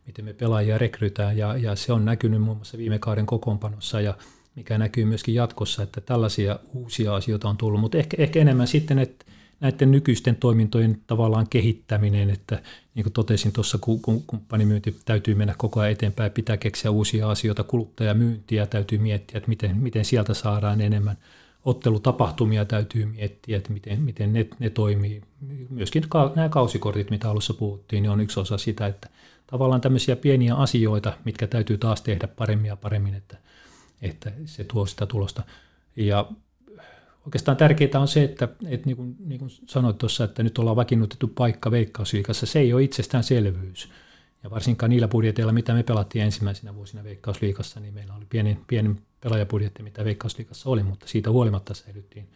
miten 0.06 0.24
me 0.24 0.32
pelaajia 0.32 0.78
rekrytään. 0.78 1.36
Ja, 1.36 1.56
ja 1.56 1.76
se 1.76 1.92
on 1.92 2.04
näkynyt 2.04 2.42
muun 2.42 2.56
muassa 2.56 2.78
viime 2.78 2.98
kauden 2.98 3.26
kokoonpanossa 3.26 4.00
ja 4.00 4.14
mikä 4.54 4.78
näkyy 4.78 5.04
myöskin 5.04 5.34
jatkossa, 5.34 5.82
että 5.82 6.00
tällaisia 6.00 6.58
uusia 6.74 7.14
asioita 7.14 7.48
on 7.48 7.56
tullut, 7.56 7.80
mutta 7.80 7.98
ehkä, 7.98 8.16
ehkä 8.20 8.40
enemmän 8.40 8.66
sitten, 8.66 8.98
että 8.98 9.24
näiden 9.60 9.90
nykyisten 9.90 10.36
toimintojen 10.36 11.02
tavallaan 11.06 11.48
kehittäminen, 11.48 12.30
että 12.30 12.62
niin 12.94 13.04
kuin 13.04 13.12
totesin 13.12 13.52
tuossa, 13.52 13.78
kun 13.78 14.00
kumppanimyynti 14.26 14.96
täytyy 15.04 15.34
mennä 15.34 15.54
koko 15.58 15.80
ajan 15.80 15.92
eteenpäin, 15.92 16.32
pitää 16.32 16.56
keksiä 16.56 16.90
uusia 16.90 17.30
asioita, 17.30 17.64
kuluttajamyyntiä 17.64 18.66
täytyy 18.66 18.98
miettiä, 18.98 19.38
että 19.38 19.48
miten, 19.48 19.76
miten 19.76 20.04
sieltä 20.04 20.34
saadaan 20.34 20.80
enemmän 20.80 21.16
ottelutapahtumia 21.64 22.64
täytyy 22.64 23.06
miettiä, 23.06 23.56
että 23.56 23.72
miten, 23.72 24.00
miten 24.02 24.32
ne, 24.32 24.48
ne 24.58 24.70
toimii. 24.70 25.22
Myöskin 25.70 26.04
ka, 26.08 26.32
nämä 26.36 26.48
kausikortit, 26.48 27.10
mitä 27.10 27.30
alussa 27.30 27.54
puhuttiin, 27.54 28.02
niin 28.02 28.10
on 28.10 28.20
yksi 28.20 28.40
osa 28.40 28.58
sitä, 28.58 28.86
että 28.86 29.08
tavallaan 29.46 29.80
tämmöisiä 29.80 30.16
pieniä 30.16 30.54
asioita, 30.54 31.12
mitkä 31.24 31.46
täytyy 31.46 31.78
taas 31.78 32.02
tehdä 32.02 32.28
paremmin 32.28 32.68
ja 32.68 32.76
paremmin, 32.76 33.14
että, 33.14 33.36
että 34.02 34.32
se 34.44 34.64
tuo 34.64 34.86
sitä 34.86 35.06
tulosta. 35.06 35.42
Ja 35.96 36.30
oikeastaan 37.26 37.56
tärkeää 37.56 38.00
on 38.00 38.08
se, 38.08 38.24
että, 38.24 38.48
että 38.68 38.86
niin, 38.86 38.96
kuin, 38.96 39.16
niin 39.26 39.38
kuin 39.38 39.50
sanoit 39.66 39.98
tuossa, 39.98 40.24
että 40.24 40.42
nyt 40.42 40.58
ollaan 40.58 40.76
vakiinnutettu 40.76 41.28
paikka 41.28 41.70
Veikkausliikassa, 41.70 42.46
se 42.46 42.58
ei 42.58 42.72
ole 42.72 42.82
itsestäänselvyys. 42.82 43.88
Ja 44.42 44.50
varsinkaan 44.50 44.90
niillä 44.90 45.08
budjeteilla, 45.08 45.52
mitä 45.52 45.74
me 45.74 45.82
pelattiin 45.82 46.24
ensimmäisenä 46.24 46.74
vuosina 46.74 47.04
Veikkausliikassa, 47.04 47.80
niin 47.80 47.94
meillä 47.94 48.14
oli 48.14 48.24
pieni, 48.28 48.58
pieni 48.66 48.94
pelaajabudjetti, 49.20 49.82
mitä 49.82 50.04
Veikkausliikassa 50.04 50.70
oli, 50.70 50.82
mutta 50.82 51.06
siitä 51.08 51.30
huolimatta 51.30 51.74
säilyttiin. 51.74 52.28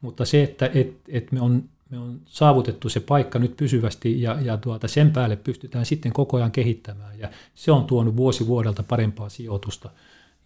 Mutta 0.00 0.24
se, 0.24 0.42
että 0.42 0.70
et, 0.74 0.96
et 1.08 1.32
me, 1.32 1.40
on, 1.40 1.64
me 1.90 1.98
on 1.98 2.20
saavutettu 2.24 2.88
se 2.88 3.00
paikka 3.00 3.38
nyt 3.38 3.56
pysyvästi 3.56 4.22
ja, 4.22 4.40
ja 4.40 4.56
tuota, 4.56 4.88
sen 4.88 5.10
päälle 5.10 5.36
pystytään 5.36 5.86
sitten 5.86 6.12
koko 6.12 6.36
ajan 6.36 6.52
kehittämään 6.52 7.18
ja 7.18 7.30
se 7.54 7.72
on 7.72 7.84
tuonut 7.84 8.16
vuosi 8.16 8.46
vuodelta 8.46 8.82
parempaa 8.82 9.28
sijoitusta. 9.28 9.90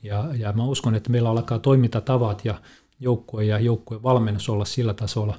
Ja, 0.02 0.28
ja 0.38 0.52
mä 0.52 0.64
uskon, 0.64 0.94
että 0.94 1.10
meillä 1.10 1.30
alkaa 1.30 1.58
toimintatavat 1.58 2.44
ja 2.44 2.60
joukkue 3.02 3.44
ja 3.44 3.58
joukkueen 3.58 4.02
valmennus 4.02 4.48
olla 4.48 4.64
sillä 4.64 4.94
tasolla, 4.94 5.38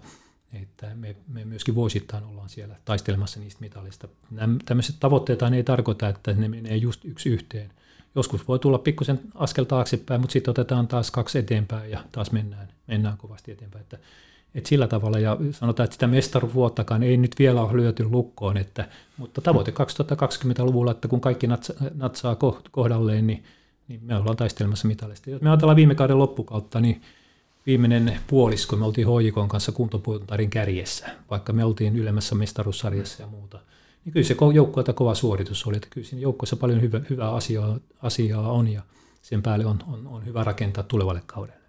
että 0.62 0.96
me, 0.96 1.16
me 1.28 1.46
myöskin 1.46 1.76
vuosittain 1.76 2.24
ollaan 2.24 2.50
siellä 2.50 2.76
taistelemassa 2.86 3.40
niistä 3.40 3.62
mitalista. 3.62 4.08
Nämä, 4.32 4.56
tämmöiset 4.66 4.96
tavoitteet 5.00 5.42
ei 5.56 5.64
tarkoita, 5.64 6.10
että 6.10 6.34
ne 6.34 6.48
menee 6.48 6.76
just 6.76 7.06
yksi 7.06 7.30
yhteen. 7.30 7.72
Joskus 8.16 8.48
voi 8.48 8.60
tulla 8.60 8.78
pikkusen 8.78 9.20
askel 9.36 9.64
taaksepäin, 9.64 10.22
mutta 10.22 10.34
sitten 10.34 10.52
otetaan 10.52 10.88
taas 10.88 11.12
kaksi 11.12 11.40
eteenpäin 11.40 11.92
ja 11.92 12.04
taas 12.12 12.32
mennään, 12.32 12.68
mennään 12.88 13.18
kovasti 13.18 13.52
eteenpäin. 13.52 13.82
Että, 13.82 13.98
että 14.56 14.70
sillä 14.70 14.88
tavalla, 14.88 15.20
ja 15.20 15.38
sanotaan, 15.52 15.86
että 15.86 15.94
sitä 15.94 16.08
mestaruvuottakaan 16.08 17.04
ei 17.04 17.18
nyt 17.18 17.36
vielä 17.40 17.62
ole 17.62 17.78
lyöty 17.78 18.04
lukkoon, 18.10 18.58
että, 18.58 18.90
mutta 19.18 19.42
tavoite 19.42 19.72
2020-luvulla, 19.72 20.92
että 20.92 21.08
kun 21.08 21.22
kaikki 21.22 21.48
natsaa, 21.94 22.38
kohdalleen, 22.72 23.28
niin, 23.28 23.44
niin 23.88 24.02
me 24.04 24.16
ollaan 24.16 24.38
taistelemassa 24.38 24.88
mitalista. 24.88 25.30
Jos 25.30 25.42
me 25.42 25.50
ajatellaan 25.50 25.76
viime 25.76 25.96
kauden 25.96 26.20
loppukautta, 26.20 26.80
niin 26.80 27.02
viimeinen 27.66 28.20
puolisko 28.28 28.76
me 28.76 28.86
oltiin 28.86 29.08
HJK 29.08 29.48
kanssa 29.48 29.72
kuntopuntarin 29.72 30.50
kärjessä, 30.50 31.10
vaikka 31.30 31.54
me 31.54 31.66
oltiin 31.66 31.96
ylemmässä 31.96 32.36
mestaruussarjassa 32.36 33.24
ja 33.24 33.28
muuta. 33.28 33.60
Niin 34.06 34.14
kyllä 34.14 34.28
se 34.28 34.36
joukkueelta 34.54 34.94
kova 34.94 35.16
suoritus 35.16 35.68
oli, 35.68 35.76
että 35.76 35.88
kyllä 35.92 36.08
siinä 36.08 36.22
joukkueessa 36.22 36.56
paljon 36.56 36.82
hyvä, 36.82 37.02
hyvää 37.10 37.32
asiaa, 37.32 37.78
asiaa 38.02 38.52
on 38.52 38.68
ja 38.68 38.82
sen 39.22 39.42
päälle 39.42 39.66
on, 39.66 39.80
on, 39.94 40.08
on 40.08 40.26
hyvä 40.26 40.44
rakentaa 40.44 40.84
tulevalle 40.84 41.22
kaudelle. 41.26 41.60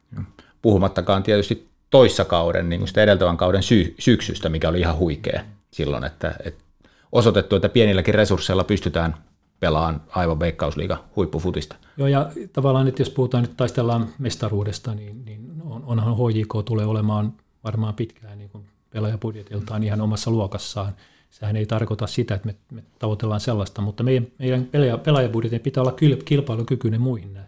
Puhumattakaan 0.62 1.22
tietysti 1.22 1.68
toissa 1.90 2.24
kauden, 2.24 2.68
niin 2.68 2.80
kuin 2.80 2.88
sitä 2.88 3.02
edeltävän 3.02 3.36
kauden 3.36 3.62
sy- 3.62 3.94
syksystä, 3.98 4.48
mikä 4.48 4.68
oli 4.68 4.80
ihan 4.80 4.96
huikea 4.96 5.42
silloin, 5.70 6.04
että, 6.04 6.34
että 6.44 6.64
osoitettu, 7.12 7.56
että 7.56 7.68
pienilläkin 7.68 8.14
resursseilla 8.14 8.64
pystytään 8.64 9.14
pelaan 9.60 10.02
aivan 10.08 10.40
veikkausliiga 10.40 11.04
huippufutista. 11.16 11.76
Joo, 11.96 12.08
ja 12.08 12.30
tavallaan, 12.52 12.88
että 12.88 13.02
jos 13.02 13.10
puhutaan 13.10 13.42
nyt 13.42 13.56
taistellaan 13.56 14.08
mestaruudesta, 14.18 14.94
niin, 14.94 15.24
niin 15.24 15.53
on, 15.74 15.84
onhan 15.86 16.16
HJK 16.16 16.54
tulee 16.64 16.86
olemaan 16.86 17.32
varmaan 17.64 17.94
pitkään 17.94 18.38
niin 18.38 18.50
kuin 18.50 18.64
pelaajabudjetiltaan 18.90 19.82
ihan 19.82 20.00
omassa 20.00 20.30
luokassaan. 20.30 20.92
Sehän 21.30 21.56
ei 21.56 21.66
tarkoita 21.66 22.06
sitä, 22.06 22.34
että 22.34 22.46
me, 22.46 22.54
me 22.70 22.82
tavoitellaan 22.98 23.40
sellaista, 23.40 23.82
mutta 23.82 24.02
meidän, 24.02 24.26
meidän 24.38 24.66
pelaaja, 24.66 24.98
pelaajabudjetin 24.98 25.60
pitää 25.60 25.82
olla 25.82 25.96
kilpailukykyinen 26.24 27.00
muihin 27.00 27.38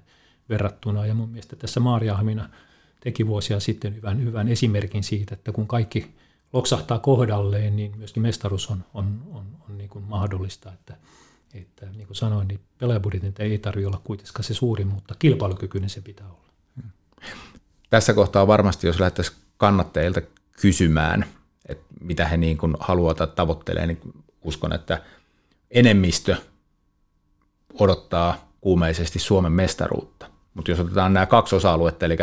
verrattuna. 0.48 1.06
Ja 1.06 1.14
mun 1.14 1.28
mielestä 1.28 1.56
tässä 1.56 1.80
Maariahmina 1.80 2.48
teki 3.00 3.26
vuosia 3.26 3.60
sitten 3.60 3.96
hyvän, 3.96 4.24
hyvän 4.24 4.48
esimerkin 4.48 5.04
siitä, 5.04 5.34
että 5.34 5.52
kun 5.52 5.66
kaikki 5.66 6.14
loksahtaa 6.52 6.98
kohdalleen, 6.98 7.76
niin 7.76 7.92
myöskin 7.98 8.22
mestaruus 8.22 8.70
on, 8.70 8.84
on, 8.94 9.22
on, 9.30 9.46
on 9.68 9.78
niin 9.78 9.90
kuin 9.90 10.04
mahdollista. 10.04 10.72
Että, 10.72 10.96
että 11.54 11.86
niin 11.86 12.06
kuin 12.06 12.16
sanoin, 12.16 12.48
niin 12.48 12.60
pelaajabudjetin 12.78 13.34
ei 13.38 13.58
tarvitse 13.58 13.86
olla 13.86 14.00
kuitenkaan 14.04 14.44
se 14.44 14.54
suurin, 14.54 14.86
mutta 14.86 15.14
kilpailukykyinen 15.18 15.90
se 15.90 16.00
pitää 16.00 16.26
olla. 16.26 16.46
Tässä 17.90 18.14
kohtaa 18.14 18.46
varmasti, 18.46 18.86
jos 18.86 19.00
lähdettäisiin 19.00 19.36
kannattajilta 19.56 20.20
kysymään, 20.60 21.26
että 21.68 21.84
mitä 22.00 22.28
he 22.28 22.36
niin 22.36 22.58
kuin 22.58 22.74
haluavat 22.80 23.16
tai 23.16 23.26
tavoittelee, 23.26 23.86
niin 23.86 24.00
uskon, 24.42 24.72
että 24.72 25.02
enemmistö 25.70 26.36
odottaa 27.80 28.50
kuumeisesti 28.60 29.18
Suomen 29.18 29.52
mestaruutta. 29.52 30.26
Mutta 30.54 30.70
jos 30.70 30.80
otetaan 30.80 31.14
nämä 31.14 31.26
kaksi 31.26 31.56
osa-aluetta, 31.56 32.06
eli 32.06 32.16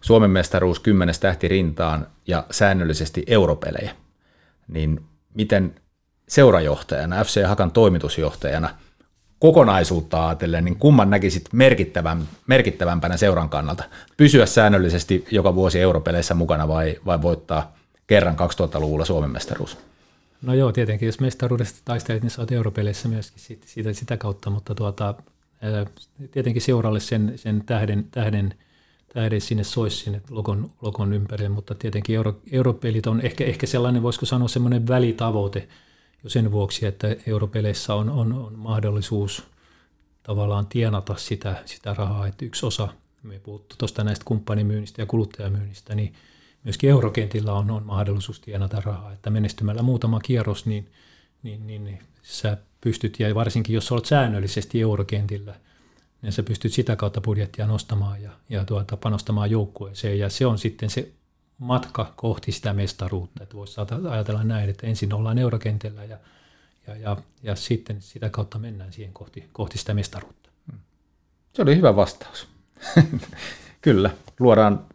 Suomen 0.00 0.30
mestaruus 0.30 0.80
kymmenes 0.80 1.18
tähti 1.18 1.48
rintaan 1.48 2.06
ja 2.26 2.46
säännöllisesti 2.50 3.22
europelejä, 3.26 3.96
niin 4.68 5.04
miten 5.34 5.74
seurajohtajana, 6.28 7.24
FC 7.24 7.46
Hakan 7.46 7.70
toimitusjohtajana 7.70 8.70
kokonaisuutta 9.44 10.26
ajatellen, 10.26 10.64
niin 10.64 10.76
kumman 10.76 11.10
näkisit 11.10 11.44
merkittävän, 11.52 12.28
merkittävämpänä 12.46 13.16
seuran 13.16 13.48
kannalta? 13.48 13.84
Pysyä 14.16 14.46
säännöllisesti 14.46 15.24
joka 15.30 15.54
vuosi 15.54 15.80
europeleissä 15.80 16.34
mukana 16.34 16.68
vai, 16.68 16.96
vai 17.06 17.22
voittaa 17.22 17.74
kerran 18.06 18.34
2000-luvulla 18.34 19.04
Suomen 19.04 19.30
mestaruus? 19.30 19.78
No 20.42 20.54
joo, 20.54 20.72
tietenkin 20.72 21.06
jos 21.06 21.20
mestaruudesta 21.20 21.80
taistelet, 21.84 22.22
niin 22.22 22.30
saat 22.30 22.52
europeleissä 22.52 23.08
myöskin 23.08 23.40
sitä, 23.40 23.66
sitä, 23.66 23.92
sitä 23.92 24.16
kautta, 24.16 24.50
mutta 24.50 24.74
tuota, 24.74 25.14
tietenkin 26.30 26.62
seuralle 26.62 27.00
sen, 27.00 27.32
sen 27.36 27.62
tähden, 27.66 28.04
tähden, 28.10 28.54
tähden 29.14 29.40
sinne 29.40 29.64
soisi 29.64 29.96
sinne 29.96 30.20
logon, 30.30 30.70
logon 30.82 31.12
ympärille, 31.12 31.48
mutta 31.48 31.74
tietenkin 31.74 32.16
euro, 32.16 32.36
europelit 32.52 33.06
on 33.06 33.20
ehkä, 33.20 33.44
ehkä 33.44 33.66
sellainen, 33.66 34.02
voisiko 34.02 34.26
sanoa 34.26 34.48
semmoinen 34.48 34.88
välitavoite, 34.88 35.68
jo 36.24 36.30
sen 36.30 36.52
vuoksi, 36.52 36.86
että 36.86 37.16
europeleissä 37.26 37.94
on, 37.94 38.10
on, 38.10 38.32
on 38.32 38.58
mahdollisuus 38.58 39.42
tavallaan 40.22 40.66
tienata 40.66 41.16
sitä, 41.16 41.62
sitä 41.64 41.94
rahaa, 41.94 42.26
että 42.26 42.44
yksi 42.44 42.66
osa, 42.66 42.88
me 43.22 43.38
puhuttu 43.38 43.74
tuosta 43.78 44.04
näistä 44.04 44.24
kumppanimyynnistä 44.24 45.02
ja 45.02 45.06
kuluttajamyynnistä, 45.06 45.94
niin 45.94 46.14
myöskin 46.64 46.90
eurokentillä 46.90 47.52
on, 47.52 47.70
on 47.70 47.86
mahdollisuus 47.86 48.40
tienata 48.40 48.80
rahaa, 48.80 49.12
että 49.12 49.30
menestymällä 49.30 49.82
muutama 49.82 50.20
kierros, 50.20 50.66
niin, 50.66 50.90
niin, 51.42 51.66
niin, 51.66 51.84
niin 51.84 51.98
sä 52.22 52.56
pystyt, 52.80 53.20
ja 53.20 53.34
varsinkin 53.34 53.74
jos 53.74 53.92
olet 53.92 54.04
säännöllisesti 54.04 54.80
eurokentillä, 54.80 55.54
niin 56.22 56.32
sä 56.32 56.42
pystyt 56.42 56.72
sitä 56.72 56.96
kautta 56.96 57.20
budjettia 57.20 57.66
nostamaan 57.66 58.22
ja, 58.22 58.30
ja 58.48 58.64
tuota, 58.64 58.96
panostamaan 58.96 59.50
joukkueeseen, 59.50 60.18
ja 60.18 60.28
se 60.28 60.46
on 60.46 60.58
sitten 60.58 60.90
se 60.90 61.08
matka 61.58 62.12
kohti 62.16 62.52
sitä 62.52 62.72
mestaruutta. 62.72 63.42
Että 63.42 63.56
voisi 63.56 63.80
ajatella 64.10 64.44
näin, 64.44 64.70
että 64.70 64.86
ensin 64.86 65.12
ollaan 65.12 65.38
eurokentällä 65.38 66.04
ja, 66.04 66.18
ja, 66.86 66.96
ja, 66.96 67.16
ja 67.42 67.54
sitten 67.54 68.02
sitä 68.02 68.30
kautta 68.30 68.58
mennään 68.58 68.92
siihen 68.92 69.12
kohti, 69.12 69.48
kohti 69.52 69.78
sitä 69.78 69.94
mestaruutta. 69.94 70.50
Se 71.52 71.62
oli 71.62 71.76
hyvä 71.76 71.96
vastaus. 71.96 72.48
Kyllä, 73.80 74.10
luodaan 74.40 74.86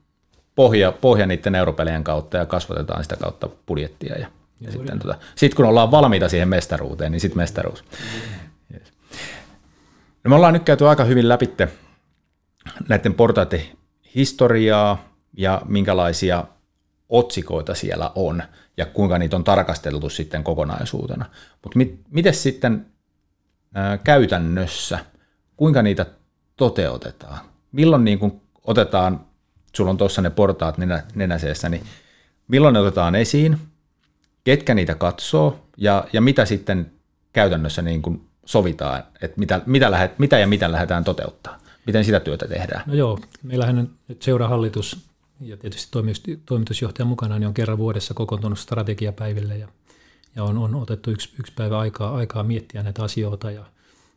pohja, 0.55 0.91
pohja 0.91 1.25
niiden 1.25 1.55
europelien 1.55 2.03
kautta 2.03 2.37
ja 2.37 2.45
kasvatetaan 2.45 3.03
sitä 3.03 3.15
kautta 3.15 3.49
budjettia. 3.65 4.15
Ja, 4.15 4.27
ja 4.61 4.71
sitten 4.71 4.99
tota, 4.99 5.15
sit 5.35 5.53
kun 5.53 5.65
ollaan 5.65 5.91
valmiita 5.91 6.29
siihen 6.29 6.49
mestaruuteen, 6.49 7.11
niin 7.11 7.19
sitten 7.19 7.37
mestaruus. 7.37 7.83
Yes. 8.73 8.93
No 10.23 10.29
me 10.29 10.35
ollaan 10.35 10.53
nyt 10.53 10.63
käyty 10.63 10.87
aika 10.87 11.03
hyvin 11.03 11.29
läpi 11.29 11.49
näiden 12.89 13.13
portaiden 13.13 13.61
historiaa, 14.15 15.08
ja 15.37 15.61
minkälaisia 15.65 16.43
otsikoita 17.09 17.75
siellä 17.75 18.11
on 18.15 18.43
ja 18.77 18.85
kuinka 18.85 19.17
niitä 19.17 19.35
on 19.35 19.43
tarkasteltu 19.43 20.09
sitten 20.09 20.43
kokonaisuutena. 20.43 21.25
Mutta 21.63 21.77
mit, 21.77 22.01
miten 22.11 22.33
sitten 22.33 22.85
ää, 23.73 23.97
käytännössä, 23.97 24.99
kuinka 25.57 25.81
niitä 25.81 26.05
toteutetaan? 26.55 27.39
Milloin 27.71 28.05
niin 28.05 28.19
kun 28.19 28.41
otetaan, 28.63 29.25
sulla 29.75 29.91
on 29.91 29.97
tuossa 29.97 30.21
ne 30.21 30.29
portaat 30.29 30.77
nenä, 30.77 31.03
nenäseessä, 31.15 31.69
niin 31.69 31.83
milloin 32.47 32.73
ne 32.73 32.79
otetaan 32.79 33.15
esiin, 33.15 33.57
ketkä 34.43 34.73
niitä 34.73 34.95
katsoo 34.95 35.65
ja, 35.77 36.07
ja 36.13 36.21
mitä 36.21 36.45
sitten 36.45 36.91
käytännössä 37.33 37.81
niin 37.81 38.01
kun 38.01 38.29
sovitaan, 38.45 39.03
että 39.21 39.39
mitä, 39.39 39.61
mitä, 39.65 39.91
lähet, 39.91 40.19
mitä 40.19 40.39
ja 40.39 40.47
mitä 40.47 40.71
lähdetään 40.71 41.03
toteuttaa? 41.03 41.59
Miten 41.85 42.05
sitä 42.05 42.19
työtä 42.19 42.47
tehdään? 42.47 42.83
No 42.85 42.93
joo, 42.93 43.19
meillähän 43.43 43.89
nyt 44.07 44.21
seurahallitus 44.21 45.08
ja 45.41 45.58
tietysti 45.58 45.91
toimitusjohtajan 46.45 47.08
mukana 47.08 47.39
niin 47.39 47.47
on 47.47 47.54
kerran 47.54 47.78
vuodessa 47.78 48.13
kokoontunut 48.13 48.60
strategiapäiville 48.60 49.58
ja, 49.58 49.67
ja 50.36 50.43
on, 50.43 50.58
on 50.58 50.75
otettu 50.75 51.12
yksi, 51.12 51.30
yksi 51.39 51.54
päivä 51.56 51.80
aikaa, 51.80 52.15
aikaa 52.15 52.43
miettiä 52.43 52.84
näitä 52.84 53.04
asioita 53.04 53.52
ja, 53.52 53.65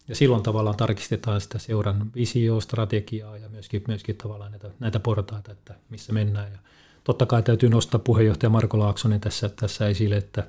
ja 0.08 0.14
silloin 0.14 0.42
tavallaan 0.42 0.76
tarkistetaan 0.76 1.40
sitä 1.40 1.58
seuran 1.58 2.10
visiostrategiaa 2.14 3.38
ja 3.38 3.48
myöskin, 3.48 3.84
myöskin 3.88 4.16
tavallaan 4.16 4.50
näitä, 4.50 4.70
näitä 4.80 5.00
portaita, 5.00 5.52
että 5.52 5.74
missä 5.90 6.12
mennään. 6.12 6.52
Ja 6.52 6.58
totta 7.04 7.26
kai 7.26 7.42
täytyy 7.42 7.68
nostaa 7.68 7.98
puheenjohtaja 7.98 8.50
Marko 8.50 8.78
Laaksonen 8.78 9.20
tässä, 9.20 9.48
tässä 9.48 9.88
esille, 9.88 10.16
että, 10.16 10.46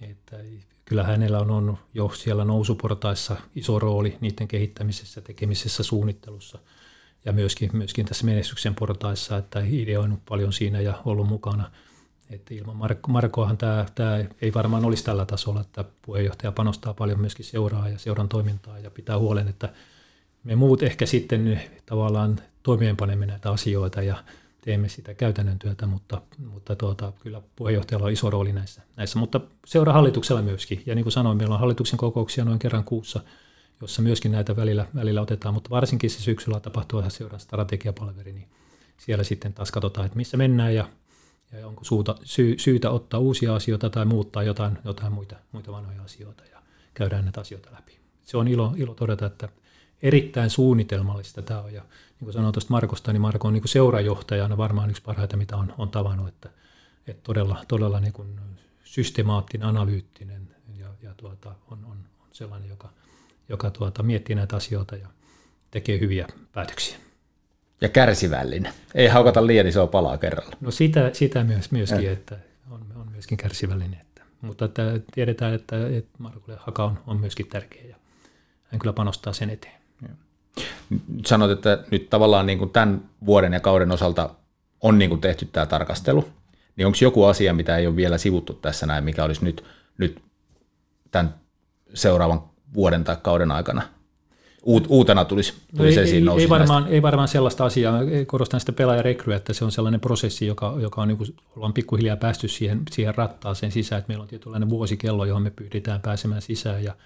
että 0.00 0.36
kyllä 0.84 1.02
hänellä 1.04 1.38
on, 1.38 1.50
on 1.50 1.78
jo 1.94 2.08
siellä 2.08 2.44
nousuportaissa 2.44 3.36
iso 3.56 3.78
rooli 3.78 4.16
niiden 4.20 4.48
kehittämisessä, 4.48 5.20
tekemisessä, 5.20 5.82
suunnittelussa 5.82 6.58
ja 7.24 7.32
myöskin, 7.32 7.70
myöskin 7.72 8.06
tässä 8.06 8.26
menestyksen 8.26 8.74
portaissa, 8.74 9.36
että 9.36 9.62
ideoinut 9.66 10.20
paljon 10.28 10.52
siinä 10.52 10.80
ja 10.80 10.98
ollut 11.04 11.28
mukana. 11.28 11.70
Että 12.30 12.54
ilman 12.54 12.76
Marko, 12.76 13.12
Markoahan 13.12 13.58
tämä, 13.58 13.86
tämä 13.94 14.24
ei 14.42 14.54
varmaan 14.54 14.84
olisi 14.84 15.04
tällä 15.04 15.26
tasolla, 15.26 15.60
että 15.60 15.84
puheenjohtaja 16.02 16.52
panostaa 16.52 16.94
paljon 16.94 17.20
myöskin 17.20 17.44
seuraa 17.44 17.88
ja 17.88 17.98
seuran 17.98 18.28
toimintaa 18.28 18.78
ja 18.78 18.90
pitää 18.90 19.18
huolen, 19.18 19.48
että 19.48 19.72
me 20.44 20.56
muut 20.56 20.82
ehkä 20.82 21.06
sitten 21.06 21.60
tavallaan 21.86 22.40
toimeenpanemme 22.62 23.26
näitä 23.26 23.50
asioita 23.50 24.02
ja 24.02 24.24
teemme 24.60 24.88
sitä 24.88 25.14
käytännön 25.14 25.58
työtä, 25.58 25.86
mutta, 25.86 26.22
mutta 26.38 26.76
tuota, 26.76 27.12
kyllä 27.22 27.42
puheenjohtajalla 27.56 28.06
on 28.06 28.12
iso 28.12 28.30
rooli 28.30 28.52
näissä, 28.52 28.82
näissä. 28.96 29.18
Mutta 29.18 29.40
seura 29.66 29.92
hallituksella 29.92 30.42
myöskin. 30.42 30.82
Ja 30.86 30.94
niin 30.94 31.04
kuin 31.04 31.12
sanoin, 31.12 31.38
meillä 31.38 31.54
on 31.54 31.60
hallituksen 31.60 31.96
kokouksia 31.96 32.44
noin 32.44 32.58
kerran 32.58 32.84
kuussa, 32.84 33.20
jossa 33.80 34.02
myöskin 34.02 34.32
näitä 34.32 34.56
välillä, 34.56 34.86
välillä 34.94 35.20
otetaan, 35.20 35.54
mutta 35.54 35.70
varsinkin 35.70 36.10
se 36.10 36.20
syksyllä 36.20 36.60
tapahtuu 36.60 37.02
seuran 37.08 37.40
strategiapalveri, 37.40 38.32
niin 38.32 38.48
siellä 38.98 39.24
sitten 39.24 39.52
taas 39.52 39.70
katsotaan, 39.70 40.06
että 40.06 40.16
missä 40.16 40.36
mennään 40.36 40.74
ja, 40.74 40.88
ja 41.52 41.66
onko 41.66 41.84
suuta, 41.84 42.14
sy, 42.24 42.54
syytä 42.58 42.90
ottaa 42.90 43.20
uusia 43.20 43.54
asioita 43.54 43.90
tai 43.90 44.04
muuttaa 44.04 44.42
jotain, 44.42 44.78
jotain 44.84 45.12
muita, 45.12 45.36
muita 45.52 45.72
vanhoja 45.72 46.02
asioita 46.02 46.44
ja 46.44 46.62
käydään 46.94 47.24
näitä 47.24 47.40
asioita 47.40 47.72
läpi. 47.72 47.98
Se 48.22 48.36
on 48.36 48.48
ilo, 48.48 48.74
ilo 48.76 48.94
todeta, 48.94 49.26
että 49.26 49.48
erittäin 50.02 50.50
suunnitelmallista 50.50 51.42
tämä 51.42 51.60
on 51.60 51.72
ja 51.72 51.82
niin 51.82 52.24
kuin 52.26 52.32
sanoin 52.32 52.52
tuosta 52.52 52.70
Markosta, 52.70 53.12
niin 53.12 53.20
Marko 53.20 53.48
on 53.48 53.54
niin 53.54 53.68
seurajohtajana 53.68 54.56
varmaan 54.56 54.90
yksi 54.90 55.02
parhaita, 55.02 55.36
mitä 55.36 55.56
on, 55.56 55.74
on 55.78 55.90
tavannut, 55.90 56.28
että, 56.28 56.50
että 57.06 57.22
todella, 57.22 57.64
todella 57.68 58.00
niin 58.00 58.12
kuin 58.12 58.40
systemaattinen, 58.84 59.68
analyyttinen 59.68 60.56
ja, 60.78 60.86
ja 61.02 61.14
tuota, 61.14 61.54
on, 61.70 61.78
on, 61.84 61.96
on 62.20 62.28
sellainen, 62.32 62.68
joka, 62.68 62.90
joka 63.50 63.70
tuota, 63.70 64.02
miettii 64.02 64.36
näitä 64.36 64.56
asioita 64.56 64.96
ja 64.96 65.08
tekee 65.70 66.00
hyviä 66.00 66.26
päätöksiä. 66.52 66.96
Ja 67.80 67.88
kärsivällinen. 67.88 68.72
Ei 68.94 69.08
haukata 69.08 69.46
liian 69.46 69.66
isoa 69.66 69.86
palaa 69.86 70.18
kerralla. 70.18 70.56
No 70.60 70.70
sitä, 70.70 71.10
sitä 71.12 71.44
myös, 71.44 71.70
myöskin, 71.70 72.04
ja. 72.04 72.12
että 72.12 72.38
on, 72.70 72.86
on 72.96 73.12
myöskin 73.12 73.38
kärsivällinen. 73.38 74.00
Että, 74.00 74.22
mutta 74.40 74.64
että 74.64 74.82
tiedetään, 75.14 75.54
että, 75.54 75.86
että 75.86 76.10
Markulle 76.18 76.58
haka 76.60 76.84
on, 76.84 76.98
on 77.06 77.20
myöskin 77.20 77.46
tärkeä 77.46 77.84
ja 77.84 77.96
hän 78.64 78.78
kyllä 78.78 78.92
panostaa 78.92 79.32
sen 79.32 79.50
eteen 79.50 79.80
sanot, 81.26 81.50
että 81.50 81.84
nyt 81.90 82.10
tavallaan 82.10 82.46
niin 82.46 82.58
kuin 82.58 82.70
tämän 82.70 83.10
vuoden 83.26 83.52
ja 83.52 83.60
kauden 83.60 83.90
osalta 83.90 84.30
on 84.80 84.98
niin 84.98 85.10
kuin 85.10 85.20
tehty 85.20 85.44
tämä 85.44 85.66
tarkastelu, 85.66 86.28
niin 86.76 86.86
onko 86.86 86.98
joku 87.00 87.24
asia, 87.24 87.54
mitä 87.54 87.76
ei 87.76 87.86
ole 87.86 87.96
vielä 87.96 88.18
sivuttu 88.18 88.52
tässä 88.52 88.86
näin, 88.86 89.04
mikä 89.04 89.24
olisi 89.24 89.44
nyt, 89.44 89.64
nyt 89.98 90.22
tämän 91.10 91.34
seuraavan 91.94 92.49
vuoden 92.74 93.04
tai 93.04 93.16
kauden 93.22 93.50
aikana 93.50 93.82
Uut, 94.62 94.86
uutena 94.88 95.24
tulisi, 95.24 95.54
tulisi 95.76 95.96
no 95.96 96.02
ei, 96.02 96.08
esiin 96.08 96.28
ei, 96.28 96.38
ei, 96.38 96.48
varmaan, 96.48 96.86
ei 96.88 97.02
varmaan 97.02 97.28
sellaista 97.28 97.64
asiaa. 97.64 98.00
Korostan 98.26 98.60
sitä 98.60 98.72
pelaajarekryä, 98.72 99.36
että 99.36 99.52
se 99.52 99.64
on 99.64 99.72
sellainen 99.72 100.00
prosessi, 100.00 100.46
joka, 100.46 100.76
joka 100.80 101.02
on, 101.02 101.08
niin 101.08 101.18
kuin, 101.18 101.36
ollaan 101.56 101.72
pikkuhiljaa 101.72 102.16
päästy 102.16 102.48
siihen, 102.48 102.82
siihen 102.90 103.14
rattaaseen 103.14 103.72
sisään, 103.72 103.98
että 103.98 104.08
meillä 104.08 104.22
on 104.22 104.28
tietynlainen 104.28 104.70
vuosikello, 104.70 105.24
johon 105.24 105.42
me 105.42 105.50
pyydetään 105.50 106.00
pääsemään 106.00 106.42
sisään 106.42 106.84
ja 106.84 106.96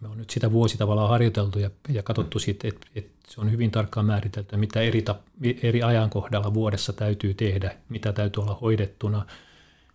me 0.00 0.08
on 0.08 0.18
nyt 0.18 0.30
sitä 0.30 0.52
vuosi 0.52 0.78
tavallaan 0.78 1.08
harjoiteltu 1.08 1.58
ja, 1.58 1.70
ja 1.88 2.02
katsottu 2.02 2.38
siitä, 2.38 2.68
että, 2.68 2.86
että 2.94 3.10
se 3.28 3.40
on 3.40 3.52
hyvin 3.52 3.70
tarkkaan 3.70 4.06
määritelty, 4.06 4.56
mitä 4.56 4.80
eri, 4.80 5.02
tap, 5.02 5.20
eri 5.62 5.82
ajankohdalla 5.82 6.54
vuodessa 6.54 6.92
täytyy 6.92 7.34
tehdä, 7.34 7.76
mitä 7.88 8.12
täytyy 8.12 8.42
olla 8.42 8.58
hoidettuna. 8.60 9.26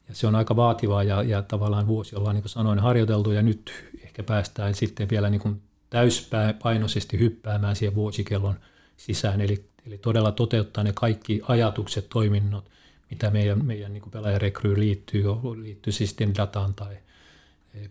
Ja 0.10 0.16
se 0.16 0.28
on 0.28 0.36
aika 0.36 0.56
vaativaa 0.56 1.04
ja, 1.04 1.24
ja 1.24 1.42
tavallaan 1.42 1.88
vuosi 1.88 2.16
ollaan, 2.16 2.36
niin 2.36 2.44
kuin 2.44 2.50
sanoin, 2.50 2.80
harjoiteltu 2.80 3.32
ja 3.32 3.42
nyt 3.42 3.74
ehkä 4.04 4.24
päästään 4.24 4.76
sitten 4.76 5.10
vielä 5.10 5.30
niin 5.30 5.42
kuin 5.42 5.62
täyspainoisesti 5.90 7.20
hyppäämään 7.20 7.76
siihen 7.76 7.96
vuosikellon 7.96 8.56
sisään. 8.98 9.42
Eli, 9.42 9.66
eli 9.88 9.98
todella 9.98 10.32
toteuttaa 10.32 10.84
ne 10.84 10.92
kaikki 10.96 11.42
ajatukset, 11.48 12.10
toiminnot, 12.10 12.70
mitä 13.10 13.30
meidän, 13.30 13.66
meidän 13.66 13.94
niin 13.94 14.12
pelaajarekryyn 14.12 14.80
liittyy, 14.80 15.24
liittyy 15.62 15.94
siis 15.94 16.10
sitten 16.10 16.36
dataan 16.36 16.74
tai– 16.74 16.98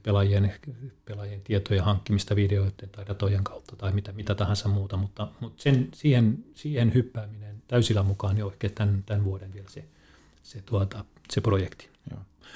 pelaajien, 0.02 0.54
pelaajien 1.04 1.40
tietojen 1.40 1.84
hankkimista 1.84 2.36
videoiden 2.36 2.90
tai 2.90 3.06
datojen 3.06 3.44
kautta 3.44 3.76
tai 3.76 3.92
mitä, 3.92 4.12
mitä 4.12 4.34
tahansa 4.34 4.68
muuta, 4.68 4.96
mutta, 4.96 5.28
mutta 5.40 5.62
sen, 5.62 5.88
siihen, 5.94 6.44
siihen 6.54 6.94
hyppääminen 6.94 7.62
täysillä 7.68 8.02
mukaan 8.02 8.34
niin 8.34 8.44
on 8.44 8.52
ehkä 8.52 8.68
tämän, 8.68 9.02
tämän 9.06 9.24
vuoden 9.24 9.52
vielä 9.52 9.68
se, 9.68 9.84
se, 10.42 10.62
tuota, 10.62 11.04
se 11.30 11.40
projekti. 11.40 11.88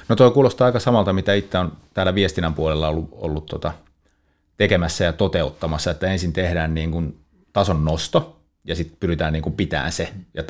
No 0.08 0.16
tuo 0.16 0.30
kuulostaa 0.30 0.66
aika 0.66 0.80
samalta, 0.80 1.12
mitä 1.12 1.34
itse 1.34 1.58
on 1.58 1.72
täällä 1.94 2.14
viestinnän 2.14 2.54
puolella 2.54 2.88
ollut, 2.88 3.08
ollut 3.12 3.46
tota, 3.46 3.72
tekemässä 4.56 5.04
ja 5.04 5.12
toteuttamassa, 5.12 5.90
että 5.90 6.06
ensin 6.06 6.32
tehdään 6.32 6.74
niin 6.74 6.90
kuin 6.90 7.18
tason 7.52 7.84
nosto 7.84 8.40
ja 8.64 8.76
sitten 8.76 8.96
pyritään 9.00 9.32
niin 9.32 9.42
kuin 9.42 9.54
pitämään 9.54 9.92
se 9.92 10.12
ja 10.34 10.42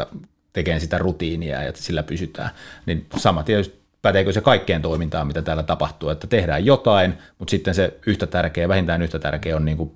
tekemään 0.52 0.80
sitä 0.80 0.98
rutiinia 0.98 1.62
ja 1.62 1.72
sillä 1.74 2.02
pysytään. 2.02 2.50
Niin 2.86 3.06
sama 3.16 3.42
tietysti 3.42 3.82
päteekö 4.02 4.32
se 4.32 4.40
kaikkeen 4.40 4.82
toimintaan, 4.82 5.26
mitä 5.26 5.42
täällä 5.42 5.62
tapahtuu, 5.62 6.08
että 6.08 6.26
tehdään 6.26 6.66
jotain, 6.66 7.14
mutta 7.38 7.50
sitten 7.50 7.74
se 7.74 7.98
yhtä 8.06 8.26
tärkeä, 8.26 8.68
vähintään 8.68 9.02
yhtä 9.02 9.18
tärkeä 9.18 9.56
on 9.56 9.64
niin 9.64 9.76
kuin 9.76 9.92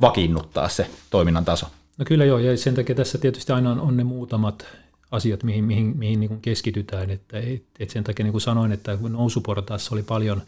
vakiinnuttaa 0.00 0.68
se 0.68 0.86
toiminnan 1.10 1.44
taso. 1.44 1.66
No 1.98 2.04
kyllä 2.04 2.24
joo, 2.24 2.38
ja 2.38 2.56
sen 2.56 2.74
takia 2.74 2.94
tässä 2.94 3.18
tietysti 3.18 3.52
aina 3.52 3.70
on 3.70 3.96
ne 3.96 4.04
muutamat 4.04 4.66
asiat, 5.12 5.42
mihin, 5.42 5.64
mihin, 5.64 5.96
mihin 5.96 6.20
niin 6.20 6.28
kuin 6.28 6.40
keskitytään, 6.40 7.10
että 7.10 7.38
et, 7.38 7.64
et 7.78 7.90
sen 7.90 8.04
takia 8.04 8.24
niin 8.24 8.32
kuin 8.32 8.42
sanoin, 8.42 8.72
että 8.72 8.98
nousuportaassa 9.08 9.94
oli 9.94 10.02
paljon 10.02 10.42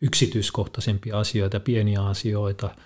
yksityiskohtaisempia 0.00 1.18
asioita, 1.18 1.60
pieniä 1.60 2.02
asioita– 2.02 2.70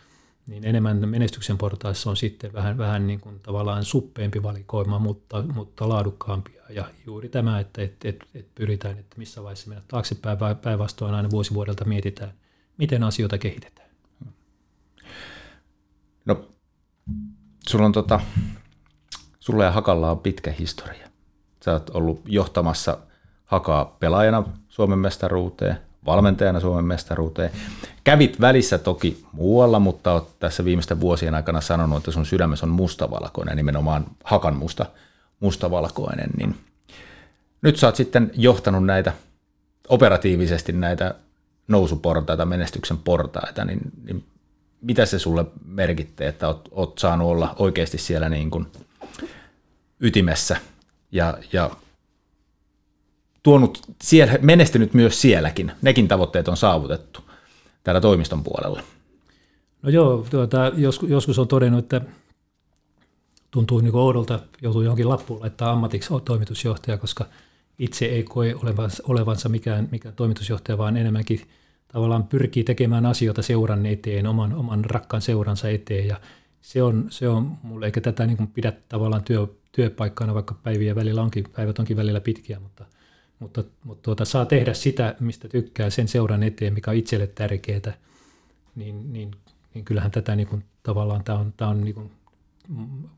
niin 0.46 0.64
enemmän 0.64 1.08
menestyksen 1.08 1.58
portaissa 1.58 2.10
on 2.10 2.16
sitten 2.16 2.52
vähän, 2.52 2.78
vähän 2.78 3.06
niin 3.06 3.20
kuin 3.20 3.40
tavallaan 3.40 3.84
suppeempi 3.84 4.42
valikoima, 4.42 4.98
mutta, 4.98 5.42
mutta 5.54 5.88
laadukkaampia. 5.88 6.62
Ja 6.68 6.90
juuri 7.06 7.28
tämä, 7.28 7.60
että 7.60 7.82
et, 7.82 8.04
et, 8.04 8.16
et 8.34 8.54
pyritään, 8.54 8.98
että 8.98 9.18
missä 9.18 9.42
vaiheessa 9.42 9.68
mennä 9.68 9.84
taaksepäin, 9.88 10.38
päinvastoin 10.62 11.14
aina 11.14 11.30
vuosi 11.30 11.54
vuodelta 11.54 11.84
mietitään, 11.84 12.32
miten 12.78 13.02
asioita 13.02 13.38
kehitetään. 13.38 13.90
No, 16.24 16.48
sulla 17.68 17.86
on 17.86 17.92
tota, 17.92 18.20
sulla 19.46 19.64
ja 19.64 19.70
Hakalla 19.70 20.10
on 20.10 20.18
pitkä 20.18 20.52
historia. 20.58 21.08
Sä 21.64 21.72
oot 21.72 21.90
ollut 21.90 22.20
johtamassa 22.26 22.98
Hakaa 23.44 23.96
pelaajana 24.00 24.44
Suomen 24.68 24.98
mestaruuteen, 24.98 25.76
valmentajana 26.06 26.60
Suomen 26.60 26.84
mestaruuteen. 26.84 27.50
Kävit 28.04 28.40
välissä 28.40 28.78
toki 28.78 29.24
muualla, 29.32 29.78
mutta 29.78 30.12
olet 30.12 30.38
tässä 30.38 30.64
viimeisten 30.64 31.00
vuosien 31.00 31.34
aikana 31.34 31.60
sanonut, 31.60 31.98
että 31.98 32.10
sun 32.10 32.26
sydämessä 32.26 32.66
on 32.66 32.70
mustavalkoinen, 32.70 33.56
nimenomaan 33.56 34.06
hakan 34.24 34.56
musta, 34.56 34.86
mustavalkoinen. 35.40 36.30
Niin 36.36 36.56
nyt 37.62 37.76
sä 37.76 37.86
oot 37.86 37.96
sitten 37.96 38.30
johtanut 38.34 38.84
näitä 38.84 39.12
operatiivisesti 39.88 40.72
näitä 40.72 41.14
nousuportaita, 41.68 42.44
menestyksen 42.44 42.98
portaita, 42.98 43.64
niin, 43.64 43.80
niin 44.04 44.24
mitä 44.80 45.06
se 45.06 45.18
sulle 45.18 45.44
merkittää, 45.64 46.28
että 46.28 46.48
oot, 46.48 46.68
oot 46.70 46.98
saanut 46.98 47.30
olla 47.30 47.54
oikeasti 47.58 47.98
siellä 47.98 48.28
niin 48.28 48.50
kuin 48.50 48.66
ytimessä 50.00 50.56
ja, 51.12 51.38
ja 51.52 51.70
tuonut 53.42 53.80
siellä, 54.02 54.38
menestynyt 54.42 54.94
myös 54.94 55.20
sielläkin. 55.20 55.72
Nekin 55.82 56.08
tavoitteet 56.08 56.48
on 56.48 56.56
saavutettu 56.56 57.20
täällä 57.82 58.00
toimiston 58.00 58.44
puolella. 58.44 58.82
No 59.82 59.90
joo, 59.90 60.26
tuota, 60.30 60.72
joskus, 60.76 61.10
joskus 61.10 61.38
on 61.38 61.48
todennut, 61.48 61.78
että 61.78 62.00
tuntuu 63.50 63.80
niin 63.80 63.96
oudolta, 63.96 64.40
joutuu 64.62 64.82
johonkin 64.82 65.08
lappuun 65.08 65.40
laittaa 65.40 65.70
ammatiksi 65.70 66.10
toimitusjohtaja, 66.24 66.98
koska 66.98 67.26
itse 67.78 68.04
ei 68.04 68.22
koe 68.22 68.54
olevansa, 68.62 69.02
olevansa 69.06 69.48
mikään, 69.48 69.88
mikään 69.90 70.14
toimitusjohtaja, 70.14 70.78
vaan 70.78 70.96
enemmänkin 70.96 71.40
tavallaan 71.92 72.24
pyrkii 72.24 72.64
tekemään 72.64 73.06
asioita 73.06 73.42
seuran 73.42 73.86
eteen, 73.86 74.26
oman, 74.26 74.52
oman 74.52 74.84
rakkaan 74.84 75.22
seuransa 75.22 75.68
eteen. 75.68 76.08
Ja 76.08 76.20
se 76.60 76.82
on, 76.82 77.06
se 77.10 77.28
on 77.28 77.52
mulle, 77.62 77.86
eikä 77.86 78.00
tätä 78.00 78.26
niin 78.26 78.46
pidä 78.54 78.72
tavallaan 78.88 79.24
työ, 79.24 79.46
työpaikkana, 79.76 80.34
vaikka 80.34 80.54
päiviä 80.62 80.94
välillä 80.94 81.22
onkin, 81.22 81.44
päivät 81.56 81.78
onkin 81.78 81.96
välillä 81.96 82.20
pitkiä, 82.20 82.60
mutta– 82.60 82.84
mutta, 83.38 83.64
mutta 83.84 84.02
tuota, 84.02 84.24
saa 84.24 84.46
tehdä 84.46 84.74
sitä, 84.74 85.14
mistä 85.20 85.48
tykkää 85.48 85.90
sen 85.90 86.08
seuran 86.08 86.42
eteen, 86.42 86.74
mikä 86.74 86.90
on 86.90 86.96
itselle 86.96 87.26
tärkeää, 87.26 87.92
niin, 88.74 89.12
niin, 89.12 89.30
niin 89.74 89.84
kyllähän 89.84 90.10
tätä 90.10 90.36
niin 90.36 90.48
kuin, 90.48 90.64
tavallaan 90.82 91.24
tämä 91.24 91.38
on, 91.38 91.52
tämä 91.56 91.70
on 91.70 91.84
niin 91.84 91.94
kuin, 91.94 92.10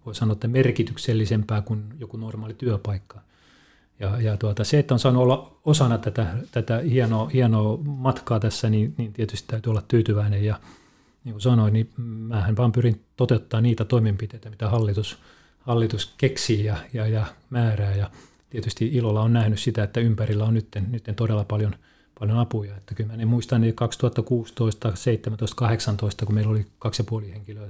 voi 0.07 0.15
sanoa, 0.15 0.33
että 0.33 0.49
merkityksellisempää 0.49 1.63
kuin 1.63 1.85
joku 1.99 2.17
normaali 2.17 2.55
työpaikka. 2.55 3.21
Ja, 4.01 4.21
ja 4.21 4.37
tuota, 4.37 4.65
se, 4.65 4.79
että 4.79 4.95
on 4.95 4.99
saanut 4.99 5.23
olla 5.23 5.61
osana 5.65 5.99
tätä, 5.99 6.37
tätä 6.53 6.79
hienoa, 6.79 7.29
hienoa 7.29 7.79
matkaa 7.85 8.41
tässä, 8.41 8.71
niin, 8.71 8.95
niin 8.99 9.13
tietysti 9.13 9.49
täytyy 9.49 9.71
olla 9.71 9.83
tyytyväinen. 9.89 10.45
Ja 10.45 10.61
niin 11.25 11.33
kuin 11.33 11.43
sanoin, 11.43 11.73
niin 11.73 11.91
mähän 11.97 12.57
vaan 12.57 12.73
pyrin 12.73 13.05
toteuttaa 13.17 13.61
niitä 13.61 13.85
toimenpiteitä, 13.85 14.51
mitä 14.51 14.69
hallitus, 14.69 15.19
hallitus 15.69 16.15
keksii 16.19 16.65
ja, 16.65 16.77
ja, 16.93 17.07
ja 17.07 17.27
määrää. 17.51 17.95
Ja 17.95 18.11
tietysti 18.51 18.87
ilolla 18.93 19.23
on 19.23 19.33
nähnyt 19.33 19.59
sitä, 19.59 19.83
että 19.83 20.01
ympärillä 20.01 20.45
on 20.45 20.55
nyt, 20.55 20.69
nyt 20.91 21.05
todella 21.17 21.45
paljon, 21.45 21.75
paljon 22.19 22.39
apuja. 22.39 22.77
Että 22.77 22.95
kyllä 22.95 23.17
mä 23.17 23.27
muistan 23.27 23.61
niin 23.61 23.75
2016, 23.75 24.93
17, 24.95 25.57
18, 25.57 26.27
kun 26.27 26.35
meillä 26.35 26.51
oli 26.51 26.67
kaksi 26.79 27.03
ja 27.03 27.07
puoli 27.09 27.33
henkilöä 27.33 27.69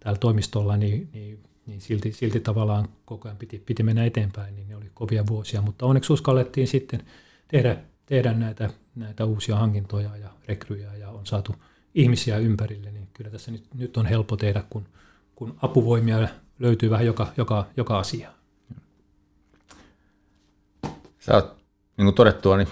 täällä 0.00 0.18
toimistolla, 0.18 0.76
niin, 0.76 1.08
niin, 1.12 1.38
niin 1.66 1.80
silti, 1.80 2.12
silti 2.12 2.40
tavallaan 2.40 2.88
koko 3.04 3.28
ajan 3.28 3.38
piti, 3.38 3.62
piti 3.66 3.82
mennä 3.82 4.04
eteenpäin, 4.04 4.56
niin 4.56 4.68
ne 4.68 4.76
oli 4.76 4.90
kovia 4.94 5.26
vuosia. 5.26 5.62
Mutta 5.62 5.86
onneksi 5.86 6.12
uskallettiin 6.12 6.68
sitten 6.68 7.02
tehdä, 7.48 7.76
tehdä 8.06 8.32
näitä, 8.32 8.70
näitä 8.94 9.24
uusia 9.24 9.56
hankintoja 9.56 10.16
ja 10.16 10.28
rekryjä 10.48 10.94
ja 10.94 11.10
on 11.10 11.26
saatu 11.26 11.54
ihmisiä 11.94 12.38
ympärille, 12.38 12.90
niin 12.90 13.08
kyllä 13.14 13.30
tässä 13.30 13.50
nyt, 13.50 13.64
nyt 13.74 13.96
on 13.96 14.06
helppo 14.06 14.36
tehdä, 14.36 14.64
kun, 14.70 14.86
kun 15.34 15.56
apuvoimia 15.62 16.28
löytyy 16.58 16.90
vähän 16.90 17.06
joka, 17.06 17.26
joka, 17.36 17.66
joka 17.76 17.98
asia. 17.98 18.30
Sä 21.18 21.34
oot, 21.34 21.56
niin 21.96 22.06
kuin 22.06 22.14
todettua, 22.14 22.56
niin 22.56 22.68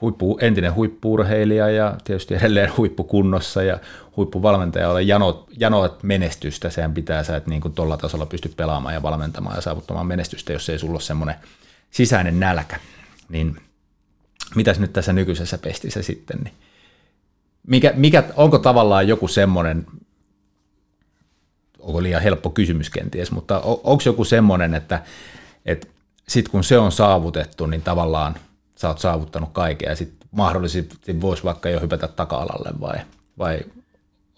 huippu, 0.00 0.38
entinen 0.40 0.74
huippuurheilija 0.74 1.70
ja 1.70 1.96
tietysti 2.04 2.34
edelleen 2.34 2.76
huippukunnossa 2.76 3.62
ja 3.62 3.78
huippuvalmentaja 4.16 4.90
ole 4.90 5.02
jano, 5.02 5.46
janoat 5.58 6.02
menestystä. 6.02 6.70
Sehän 6.70 6.94
pitää, 6.94 7.22
sä 7.22 7.36
et 7.36 7.46
niin 7.46 7.60
kuin 7.60 7.74
tolla 7.74 7.96
tasolla 7.96 8.26
pysty 8.26 8.48
pelaamaan 8.56 8.94
ja 8.94 9.02
valmentamaan 9.02 9.56
ja 9.56 9.62
saavuttamaan 9.62 10.06
menestystä, 10.06 10.52
jos 10.52 10.68
ei 10.68 10.78
sulla 10.78 10.92
ole 10.92 11.00
semmoinen 11.00 11.36
sisäinen 11.90 12.40
nälkä. 12.40 12.80
Niin 13.28 13.56
mitäs 14.54 14.78
nyt 14.78 14.92
tässä 14.92 15.12
nykyisessä 15.12 15.58
pestissä 15.58 16.02
sitten, 16.02 16.38
niin 16.44 16.54
mikä, 17.66 17.92
mikä, 17.96 18.24
onko 18.36 18.58
tavallaan 18.58 19.08
joku 19.08 19.28
semmoinen, 19.28 19.86
onko 21.82 22.02
liian 22.02 22.22
helppo 22.22 22.50
kysymys 22.50 22.90
kenties, 22.90 23.30
mutta 23.30 23.60
on, 23.60 23.80
onko 23.84 24.02
joku 24.06 24.24
semmoinen, 24.24 24.74
että, 24.74 25.02
että 25.66 25.88
sitten 26.28 26.50
kun 26.50 26.64
se 26.64 26.78
on 26.78 26.92
saavutettu, 26.92 27.66
niin 27.66 27.82
tavallaan 27.82 28.34
sä 28.76 28.88
oot 28.88 28.98
saavuttanut 28.98 29.50
kaiken 29.52 29.88
ja 29.88 29.96
sitten 29.96 30.28
mahdollisesti 30.30 31.20
voisi 31.20 31.44
vaikka 31.44 31.68
jo 31.68 31.80
hypätä 31.80 32.08
taka-alalle 32.08 32.80
vai, 32.80 32.96
vai 33.38 33.60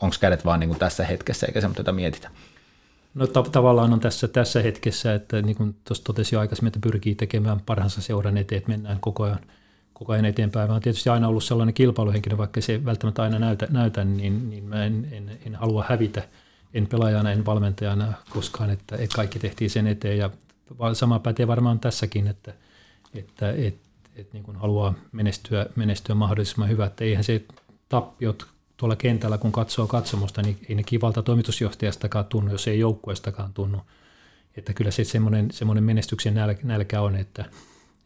onko 0.01 0.17
kädet 0.21 0.45
vaan 0.45 0.61
niin 0.61 0.69
kuin 0.69 0.79
tässä 0.79 1.05
hetkessä 1.05 1.47
eikä 1.47 1.61
semmoista 1.61 1.93
mietitä? 1.93 2.31
No 3.15 3.27
ta- 3.27 3.43
tavallaan 3.43 3.93
on 3.93 4.01
tässä, 4.01 4.29
tässä 4.29 4.63
hetkessä, 4.63 5.15
että 5.15 5.43
niin 5.43 5.57
kuin 5.57 5.77
tuossa 5.85 6.05
totesin 6.05 6.39
aikaisemmin, 6.39 6.69
että 6.69 6.81
pyrkii 6.83 7.15
tekemään 7.15 7.61
parhaansa 7.61 8.01
seuran 8.01 8.37
eteen, 8.37 8.57
että 8.59 8.71
mennään 8.71 9.01
koko 9.01 9.23
ajan, 9.23 9.41
koko 9.93 10.13
ajan 10.13 10.25
eteenpäin. 10.25 10.69
Mä 10.69 10.75
oon 10.75 10.83
tietysti 10.83 11.11
aina 11.11 11.29
ollut 11.29 11.45
sellainen 11.45 11.75
kilpailuhenkilö, 11.75 12.37
vaikka 12.37 12.61
se 12.61 12.85
välttämättä 12.85 13.23
aina 13.23 13.39
näytä, 13.39 13.67
näytä 13.71 14.05
niin, 14.05 14.51
niin 14.51 14.65
mä 14.65 14.85
en, 14.85 15.09
en, 15.13 15.39
en, 15.47 15.55
halua 15.55 15.85
hävitä, 15.89 16.23
en 16.75 16.87
pelaajana, 16.87 17.33
en 17.33 17.47
valmentajana 17.47 18.13
koskaan, 18.31 18.71
että, 18.71 18.97
että 18.97 19.17
kaikki 19.17 19.39
tehtiin 19.39 19.71
sen 19.71 19.87
eteen 19.87 20.19
ja 20.19 20.31
sama 20.93 21.19
pätee 21.19 21.47
varmaan 21.47 21.81
tässäkin, 21.81 22.27
että, 22.27 22.55
että, 23.15 23.51
että, 23.51 23.89
että 24.17 24.33
niin 24.33 24.45
kuin 24.45 24.57
haluaa 24.57 24.95
menestyä, 25.13 25.67
menestyä 25.77 26.15
mahdollisimman 26.15 26.69
hyvä, 26.69 26.87
että 26.87 27.05
eihän 27.05 27.25
se 27.25 27.45
tappiot 27.89 28.47
tuolla 28.77 28.97
kentällä, 28.97 29.39
kun 29.39 29.53
katsoo 29.53 29.87
katsomusta, 29.87 30.43
niin 30.43 30.59
ei 30.69 30.75
ne 30.75 30.83
kivalta 30.83 31.23
toimitusjohtajastakaan 31.23 32.25
tunnu, 32.25 32.53
jos 32.53 32.69
ei 32.69 32.79
joukkueestakaan 32.79 33.53
tunnu. 33.53 33.79
Että 34.57 34.73
kyllä 34.73 34.91
se 34.91 35.05
semmoinen, 35.05 35.51
semmoinen 35.51 35.85
menestyksen 35.85 36.35
nälkä 36.63 37.01
on, 37.01 37.17
että, 37.17 37.45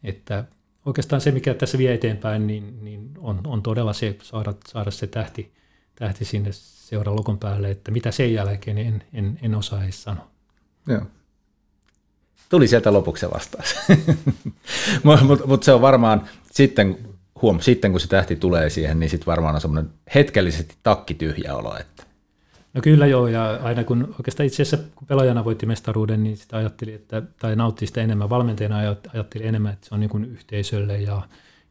että 0.03 0.43
oikeastaan 0.85 1.21
se, 1.21 1.31
mikä 1.31 1.53
tässä 1.53 1.77
vie 1.77 1.93
eteenpäin, 1.93 2.47
niin, 2.47 2.85
niin 2.85 3.11
on, 3.17 3.41
on 3.47 3.61
todella 3.61 3.93
se 3.93 4.17
saada, 4.21 4.53
saada 4.67 4.91
se 4.91 5.07
tähti, 5.07 5.53
tähti 5.95 6.25
sinne 6.25 6.49
seuran 6.89 7.15
lokon 7.15 7.39
päälle, 7.39 7.71
että 7.71 7.91
mitä 7.91 8.11
sen 8.11 8.33
jälkeen, 8.33 8.75
niin 8.75 8.87
en, 8.87 9.03
en, 9.13 9.39
en 9.41 9.55
osaa 9.55 9.83
edes 9.83 10.03
sanoa. 10.03 10.27
Joo. 10.87 11.01
Tuli 12.49 12.67
sieltä 12.67 12.93
lopuksi 12.93 13.21
se 13.21 13.31
vastaus. 13.31 13.75
Mutta 15.03 15.25
mut, 15.25 15.45
mut 15.45 15.63
se 15.63 15.73
on 15.73 15.81
varmaan 15.81 16.23
sitten, 16.51 16.97
huom, 17.41 17.59
sitten 17.59 17.91
kun 17.91 17.99
se 17.99 18.07
tähti 18.07 18.35
tulee 18.35 18.69
siihen, 18.69 18.99
niin 18.99 19.09
sitten 19.09 19.25
varmaan 19.25 19.55
on 19.55 19.61
semmoinen 19.61 19.91
hetkellisesti 20.15 20.75
takki 20.83 21.13
tyhjä 21.13 21.55
olo. 21.55 21.77
Että. 21.77 22.03
No 22.73 22.81
kyllä 22.81 23.05
joo, 23.05 23.27
ja 23.27 23.59
aina 23.63 23.83
kun 23.83 24.15
oikeastaan 24.19 24.47
itse 24.47 24.63
asiassa 24.63 24.87
kun 24.95 25.07
pelaajana 25.07 25.45
voitti 25.45 25.65
mestaruuden, 25.65 26.23
niin 26.23 26.37
sitä 26.37 26.57
ajatteli, 26.57 26.93
että, 26.93 27.21
tai 27.39 27.55
nautti 27.55 27.87
sitä 27.87 28.01
enemmän, 28.01 28.29
valmentajana 28.29 28.77
ajatteli 29.13 29.47
enemmän, 29.47 29.73
että 29.73 29.87
se 29.87 29.95
on 29.95 29.99
niin 29.99 30.09
kuin 30.09 30.25
yhteisölle 30.25 31.01
ja, 31.01 31.21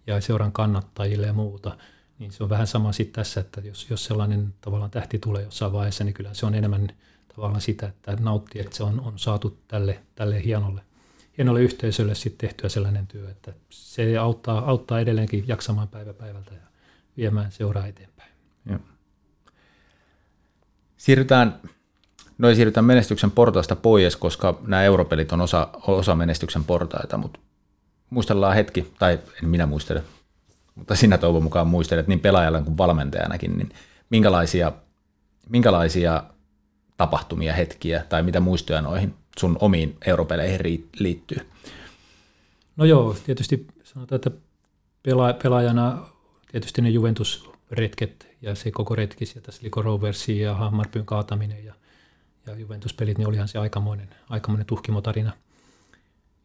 ja 0.06 0.20
seuran 0.20 0.52
kannattajille 0.52 1.26
ja 1.26 1.32
muuta. 1.32 1.76
Niin 2.18 2.32
se 2.32 2.42
on 2.42 2.50
vähän 2.50 2.66
sama 2.66 2.92
sitten 2.92 3.14
tässä, 3.14 3.40
että 3.40 3.60
jos, 3.60 3.90
jos 3.90 4.04
sellainen 4.04 4.54
tavallaan 4.60 4.90
tähti 4.90 5.18
tulee 5.18 5.42
jossain 5.42 5.72
vaiheessa, 5.72 6.04
niin 6.04 6.14
kyllä 6.14 6.34
se 6.34 6.46
on 6.46 6.54
enemmän 6.54 6.88
tavallaan 7.28 7.60
sitä, 7.60 7.86
että 7.86 8.16
nauttii, 8.20 8.60
että 8.60 8.76
se 8.76 8.82
on, 8.82 9.00
on 9.00 9.18
saatu 9.18 9.58
tälle, 9.68 10.00
tälle 10.14 10.44
hienolle, 10.44 10.80
hienolle 11.38 11.62
yhteisölle 11.62 12.14
sitten 12.14 12.48
tehtyä 12.48 12.68
sellainen 12.68 13.06
työ, 13.06 13.30
että 13.30 13.52
se 13.70 14.18
auttaa, 14.18 14.70
auttaa 14.70 15.00
edelleenkin 15.00 15.44
jaksamaan 15.48 15.88
päivä 15.88 16.12
päivältä 16.12 16.54
ja 16.54 16.60
viemään 17.16 17.52
seuraa 17.52 17.86
eteenpäin. 17.86 18.30
Joo. 18.66 18.78
Siirrytään, 20.96 21.60
no 22.38 22.48
ei 22.48 22.54
siirrytään 22.54 22.84
menestyksen 22.84 23.30
portaista 23.30 23.76
pois, 23.76 24.16
koska 24.16 24.60
nämä 24.66 24.82
europelit 24.82 25.32
on 25.32 25.40
osa, 25.40 25.68
osa 25.86 26.14
menestyksen 26.14 26.64
portaita, 26.64 27.18
mutta 27.18 27.40
muistellaan 28.10 28.54
hetki, 28.54 28.94
tai 28.98 29.18
en 29.42 29.48
minä 29.48 29.66
muistele, 29.66 30.02
mutta 30.78 30.96
sinä 30.96 31.18
toivon 31.18 31.42
mukaan 31.42 31.66
muistelet 31.66 32.08
niin 32.08 32.20
pelaajalle 32.20 32.62
kuin 32.62 32.78
valmentajanakin, 32.78 33.58
niin 33.58 33.68
minkälaisia, 34.10 34.72
minkälaisia 35.48 36.22
tapahtumia, 36.96 37.52
hetkiä 37.52 38.04
tai 38.08 38.22
mitä 38.22 38.40
muistoja 38.40 38.82
noihin 38.82 39.14
sun 39.38 39.56
omiin 39.60 39.96
europeleihin 40.06 40.88
liittyy? 40.98 41.38
No 42.76 42.84
joo, 42.84 43.16
tietysti 43.26 43.66
sanotaan, 43.84 44.16
että 44.16 44.30
pelaajana 45.42 46.08
tietysti 46.50 46.82
ne 46.82 46.88
Juventus-retket 46.88 48.28
ja 48.42 48.54
se 48.54 48.70
koko 48.70 48.94
retki 48.94 49.26
sieltä 49.26 49.52
Sligo 49.52 49.82
Roversi 49.82 50.40
ja 50.40 50.54
Hammarpyn 50.54 51.06
kaataminen 51.06 51.64
ja, 51.64 51.74
ja 52.46 52.54
Juventus-pelit, 52.54 53.18
niin 53.18 53.28
olihan 53.28 53.48
se 53.48 53.58
aikamoinen, 53.58 54.08
aikamoinen 54.28 54.66
tuhkimotarina. 54.66 55.32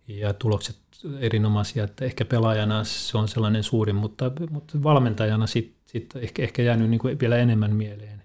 Ja 0.08 0.34
tulokset 0.34 0.78
erinomaisia, 1.20 1.84
että 1.84 2.06
ehkä 2.06 2.26
pelaajana 2.26 2.84
se 2.84 3.18
on 3.18 3.28
sellainen 3.28 3.64
suurin, 3.64 3.96
mutta, 3.96 4.32
mutta 4.50 4.84
valmentajana 4.84 5.48
sitten 5.48 5.82
sit 5.86 6.16
ehkä, 6.16 6.44
ehkä 6.44 6.62
jäänyt 6.62 6.90
niin 6.90 7.20
vielä 7.20 7.38
enemmän 7.38 7.76
mieleen 7.76 8.24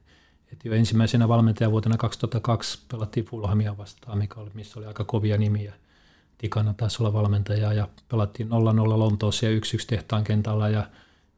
et 0.53 0.65
jo 0.65 0.73
ensimmäisenä 0.73 1.29
valmentajavuotena 1.29 1.97
2002 1.97 2.79
pelattiin 2.91 3.27
Fulhamia 3.27 3.77
vastaan, 3.77 4.19
mikä 4.19 4.41
oli, 4.41 4.51
missä 4.55 4.81
oli 4.81 4.87
aika 4.87 5.05
kovia 5.05 5.39
nimiä. 5.39 5.75
Tikana 6.39 6.75
taisi 6.75 7.03
olla 7.03 7.13
valmentaja 7.13 7.73
ja 7.73 7.89
pelattiin 8.09 8.49
0-0 8.49 8.53
Lontoossa 8.99 9.47
ja 9.47 9.59
1-1 9.59 9.63
tehtaan 9.87 10.25
kentällä 10.25 10.69
ja 10.69 10.87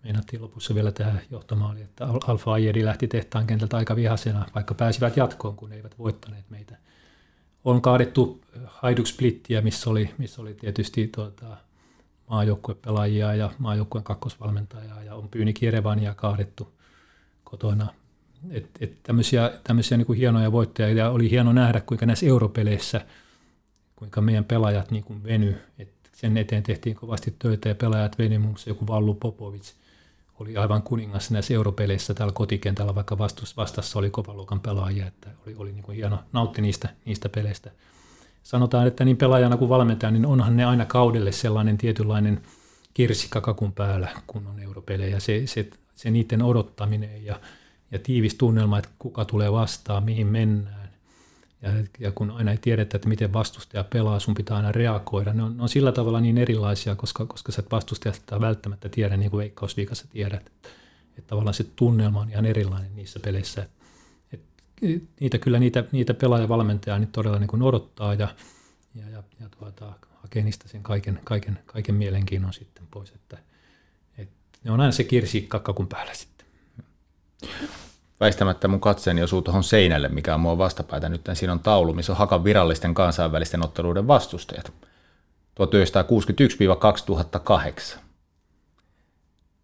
meinattiin 0.02 0.42
lopussa 0.42 0.74
vielä 0.74 0.92
tehdä 0.92 1.12
johtomaali, 1.30 1.82
että 1.82 2.06
Alfa 2.26 2.52
Ajeri 2.52 2.84
lähti 2.84 3.08
tehtaan 3.08 3.46
kentältä 3.46 3.76
aika 3.76 3.96
vihasena, 3.96 4.46
vaikka 4.54 4.74
pääsivät 4.74 5.16
jatkoon, 5.16 5.56
kun 5.56 5.72
eivät 5.72 5.98
voittaneet 5.98 6.50
meitä. 6.50 6.76
On 7.64 7.82
kaadettu 7.82 8.40
Hajduk 8.66 9.06
Splittiä, 9.06 9.60
missä 9.60 9.90
oli, 9.90 10.10
missä 10.18 10.42
oli 10.42 10.54
tietysti 10.54 11.08
tuota, 11.08 11.56
maajoukkuepelaajia 12.30 13.34
ja 13.34 13.50
maajoukkueen 13.58 14.04
kakkosvalmentajaa 14.04 15.02
ja 15.02 15.14
on 15.14 15.28
Pyyni 15.28 15.52
Kirevania 15.52 16.14
kaadettu 16.14 16.68
kotona. 17.44 17.86
Et, 18.50 18.66
et 18.80 19.02
tämmöisiä, 19.02 19.52
tämmöisiä 19.64 19.96
niin 19.96 20.06
kuin 20.06 20.18
hienoja 20.18 20.52
voittajia 20.52 20.96
ja 20.96 21.10
oli 21.10 21.30
hieno 21.30 21.52
nähdä, 21.52 21.80
kuinka 21.80 22.06
näissä 22.06 22.26
europeleissä, 22.26 23.06
kuinka 23.96 24.20
meidän 24.20 24.44
pelaajat 24.44 24.90
niin 24.90 25.04
kuin 25.04 25.22
veny. 25.24 25.56
Et 25.78 25.92
sen 26.12 26.36
eteen 26.36 26.62
tehtiin 26.62 26.96
kovasti 26.96 27.34
töitä 27.38 27.68
ja 27.68 27.74
pelaajat 27.74 28.18
veny, 28.18 28.38
muun 28.38 28.56
joku 28.66 28.86
Vallu 28.86 29.14
Popovic 29.14 29.72
oli 30.40 30.56
aivan 30.56 30.82
kuningas 30.82 31.30
näissä 31.30 31.54
europeleissä 31.54 32.14
täällä 32.14 32.32
kotikentällä, 32.32 32.94
vaikka 32.94 33.18
vastus, 33.18 33.56
vastassa 33.56 33.98
oli 33.98 34.10
kovan 34.10 34.36
luokan 34.36 34.60
pelaajia, 34.60 35.06
että 35.06 35.28
oli, 35.46 35.54
oli 35.58 35.72
niin 35.72 35.82
kuin 35.82 35.96
hieno, 35.96 36.18
nautti 36.32 36.62
niistä, 36.62 36.88
niistä 37.04 37.28
peleistä. 37.28 37.70
Sanotaan, 38.42 38.86
että 38.86 39.04
niin 39.04 39.16
pelaajana 39.16 39.56
kuin 39.56 39.68
valmentajana, 39.68 40.12
niin 40.12 40.26
onhan 40.26 40.56
ne 40.56 40.64
aina 40.64 40.84
kaudelle 40.84 41.32
sellainen 41.32 41.78
tietynlainen 41.78 42.42
kirsikka 42.94 43.40
kakun 43.40 43.72
päällä, 43.72 44.08
kun 44.26 44.46
on 44.46 44.60
europelejä. 44.60 45.20
Se, 45.20 45.42
se, 45.46 45.70
se 45.94 46.10
niiden 46.10 46.42
odottaminen 46.42 47.24
ja 47.24 47.40
ja 47.92 47.98
tiivis 47.98 48.34
tunnelma, 48.34 48.78
että 48.78 48.90
kuka 48.98 49.24
tulee 49.24 49.52
vastaan, 49.52 50.04
mihin 50.04 50.26
mennään. 50.26 50.79
Ja, 51.62 51.70
ja 51.98 52.12
kun 52.12 52.30
aina 52.30 52.50
ei 52.50 52.58
tiedetä, 52.58 52.96
että 52.96 53.08
miten 53.08 53.32
vastustaja 53.32 53.84
pelaa, 53.84 54.20
sun 54.20 54.34
pitää 54.34 54.56
aina 54.56 54.72
reagoida. 54.72 55.32
Ne 55.32 55.42
on, 55.42 55.56
ne 55.56 55.62
on 55.62 55.68
sillä 55.68 55.92
tavalla 55.92 56.20
niin 56.20 56.38
erilaisia, 56.38 56.94
koska, 56.94 57.26
koska 57.26 57.52
sä 57.52 57.60
et 57.60 57.70
vastustajasta 57.70 58.40
välttämättä 58.40 58.88
tiedä, 58.88 59.16
niin 59.16 59.30
kuin 59.30 59.38
Veikkausliikassa 59.38 60.06
tiedät. 60.10 60.46
Että, 60.46 60.68
tavallaan 61.26 61.54
se 61.54 61.64
tunnelma 61.76 62.20
on 62.20 62.30
ihan 62.30 62.46
erilainen 62.46 62.96
niissä 62.96 63.20
peleissä. 63.20 63.68
Et, 64.32 64.40
et, 64.82 65.02
niitä 65.20 65.38
kyllä 65.38 65.58
niitä, 65.58 65.84
niitä 65.92 66.14
pelaajavalmentajaa 66.14 66.98
nyt 66.98 67.12
todella 67.12 67.38
niin 67.38 67.48
kuin 67.48 67.62
odottaa 67.62 68.14
ja, 68.14 68.28
ja, 68.94 69.08
ja, 69.10 69.22
ja 69.40 69.48
tuota, 69.58 69.92
hakee 70.14 70.42
niistä 70.42 70.68
sen 70.68 70.82
kaiken, 70.82 71.20
kaiken, 71.24 71.58
kaiken 71.66 71.94
mielenkiinnon 71.94 72.52
sitten 72.52 72.86
pois. 72.90 73.10
Että, 73.10 73.38
et 74.18 74.28
ne 74.64 74.70
on 74.70 74.80
aina 74.80 74.92
se 74.92 75.04
kirsi 75.04 75.42
kakkakun 75.42 75.88
päällä 75.88 76.14
sitten 76.14 76.46
väistämättä 78.20 78.68
mun 78.68 78.80
katseeni 78.80 79.22
osuu 79.22 79.42
tuohon 79.42 79.64
seinälle, 79.64 80.08
mikä 80.08 80.34
on 80.34 80.40
mua 80.40 80.58
vastapäätä 80.58 81.08
nyt. 81.08 81.28
Siinä 81.32 81.52
on 81.52 81.60
taulu, 81.60 81.92
missä 81.92 82.12
on 82.12 82.18
Hakan 82.18 82.44
virallisten 82.44 82.94
kansainvälisten 82.94 83.64
otteluiden 83.64 84.08
vastustajat. 84.08 84.72
1961-2008. 87.94 87.98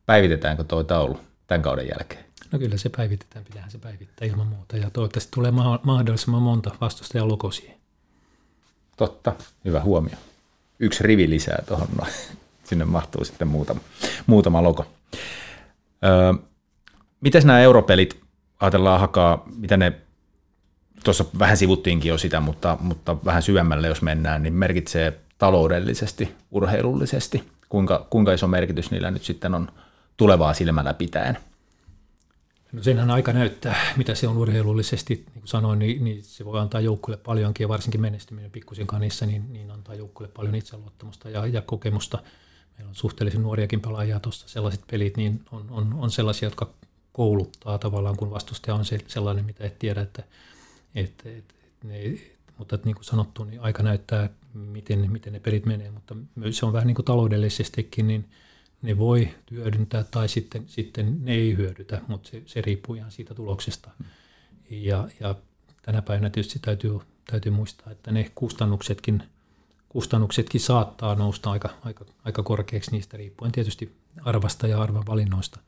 Päivitetäänkö 0.07 0.65
tuo 0.65 0.85
taulu 0.85 1.21
tämän 1.47 1.63
kauden 1.63 1.89
jälkeen? 1.89 2.25
No 2.53 2.59
kyllä 2.59 2.77
se 2.77 2.89
päivitetään, 2.89 3.45
pitäähän 3.45 3.71
se 3.71 3.79
päivittää 3.79 4.29
ilman 4.29 4.47
muuta. 4.47 4.77
Ja 4.77 4.91
toivottavasti 4.91 5.31
tulee 5.35 5.51
mahdollisimman 5.83 6.43
monta 6.43 6.71
vastustajan 6.81 7.29
luko 7.29 7.51
siihen. 7.51 7.77
Totta, 8.97 9.33
hyvä 9.65 9.81
huomio. 9.81 10.17
Yksi 10.79 11.03
rivi 11.03 11.31
lisää 11.31 11.63
tuohon, 11.67 11.89
no, 12.01 12.07
sinne 12.65 12.85
mahtuu 12.85 13.25
sitten 13.25 13.49
muutama, 13.49 13.81
muutama 14.27 14.63
logo. 14.63 14.87
Öö, 16.05 16.35
mitäs 17.21 17.45
nämä 17.45 17.61
europelit, 17.61 18.26
ajatellaan 18.61 19.01
hakaa, 19.01 19.43
mitä 19.57 19.77
ne, 19.77 19.93
tuossa 21.05 21.25
vähän 21.39 21.57
sivuttiinkin 21.57 22.09
jo 22.09 22.19
sitä, 22.19 22.41
mutta, 22.41 22.77
mutta 22.81 23.17
vähän 23.25 23.43
syvemmälle 23.43 23.89
jos 23.89 24.03
mennään, 24.03 24.43
niin 24.43 24.55
merkitsee 24.55 25.21
taloudellisesti, 25.39 26.35
urheilullisesti, 26.51 27.43
kuinka, 27.69 28.07
kuinka 28.11 28.33
iso 28.33 28.47
merkitys 28.47 28.91
niillä 28.91 29.11
nyt 29.11 29.23
sitten 29.23 29.55
on 29.55 29.69
tulevaa 30.17 30.55
silmällä 30.55 30.95
pitäen? 30.95 31.39
No 32.73 32.83
senhän 32.83 33.11
aika 33.11 33.33
näyttää, 33.33 33.77
mitä 33.97 34.15
se 34.15 34.29
on 34.29 34.37
urheilullisesti. 34.37 35.15
Niin 35.15 35.41
kuin 35.41 35.49
sanoin, 35.49 35.79
niin, 35.79 36.05
niin 36.05 36.25
se 36.25 36.45
voi 36.45 36.61
antaa 36.61 36.81
joukkueelle 36.81 37.23
paljonkin 37.23 37.65
ja 37.65 37.69
varsinkin 37.69 38.01
menestyminen 38.01 38.51
pikkusen 38.51 38.87
kanissa, 38.87 39.27
niin, 39.27 39.53
niin 39.53 39.71
antaa 39.71 39.95
joukkueelle 39.95 40.33
paljon 40.37 40.55
itseluottamusta 40.55 41.31
ja, 41.31 41.47
ja 41.47 41.63
kokemusta. 41.63 42.19
Meillä 42.79 42.89
on 42.89 42.95
suhteellisen 42.95 43.43
nuoriakin 43.43 43.81
pelaajia 43.81 44.21
tuossa. 44.21 44.49
Sellaiset 44.49 44.85
pelit 44.91 45.17
niin 45.17 45.41
on, 45.53 45.67
on, 45.71 45.95
on 45.95 46.11
sellaisia, 46.11 46.47
jotka 46.47 46.71
kouluttaa 47.17 47.79
tavallaan, 47.79 48.17
kun 48.17 48.31
vastustaja 48.31 48.75
on 48.75 48.85
se, 48.85 48.99
sellainen, 49.07 49.45
mitä 49.45 49.65
et 49.65 49.79
tiedä, 49.79 50.01
että, 50.01 50.23
että, 50.95 51.31
että, 51.31 51.55
että 51.67 51.87
ne, 51.87 51.99
mutta 52.59 52.75
että 52.75 52.87
niin 52.87 52.95
kuin 52.95 53.05
sanottu, 53.05 53.45
niin 53.45 53.61
aika 53.61 53.83
näyttää, 53.83 54.29
miten, 54.55 55.11
miten 55.11 55.33
ne 55.33 55.41
pelit 55.41 55.67
menee, 55.67 55.91
mutta 55.91 56.17
se 56.51 56.67
on 56.67 56.73
vähän 56.73 56.87
niin 56.87 56.95
kuin 56.95 57.07
taloudellisestikin, 57.07 58.07
niin– 58.07 58.29
ne 58.83 58.99
voi 58.99 59.35
hyödyntää 59.51 60.05
tai 60.05 60.29
sitten, 60.29 60.65
sitten 60.67 61.25
ne 61.25 61.33
ei 61.33 61.57
hyödytä, 61.57 62.01
mutta 62.09 62.29
se, 62.29 62.43
se 62.47 62.61
riippuu 62.61 62.95
ihan 62.95 63.11
siitä 63.11 63.35
tuloksesta. 63.35 63.91
Ja, 64.71 65.09
ja 65.21 65.35
tänä 65.83 66.03
päivänä 66.03 66.31
tietysti 66.31 66.59
täytyy, 66.59 66.99
täytyy 67.31 67.53
muistaa, 67.53 67.93
että 67.93 68.13
ne 68.13 68.31
kustannuksetkin, 68.35 69.23
kustannuksetkin 69.89 70.61
saattaa 70.61 71.15
nousta 71.15 71.51
aika, 71.51 71.69
aika, 71.85 72.05
aika 72.25 72.43
korkeaksi 72.43 72.91
niistä 72.91 73.17
riippuen 73.17 73.53
tietysti 73.53 73.97
arvasta 74.23 74.67
ja 74.67 74.83
arvan 74.83 75.07
valinnoista. 75.07 75.61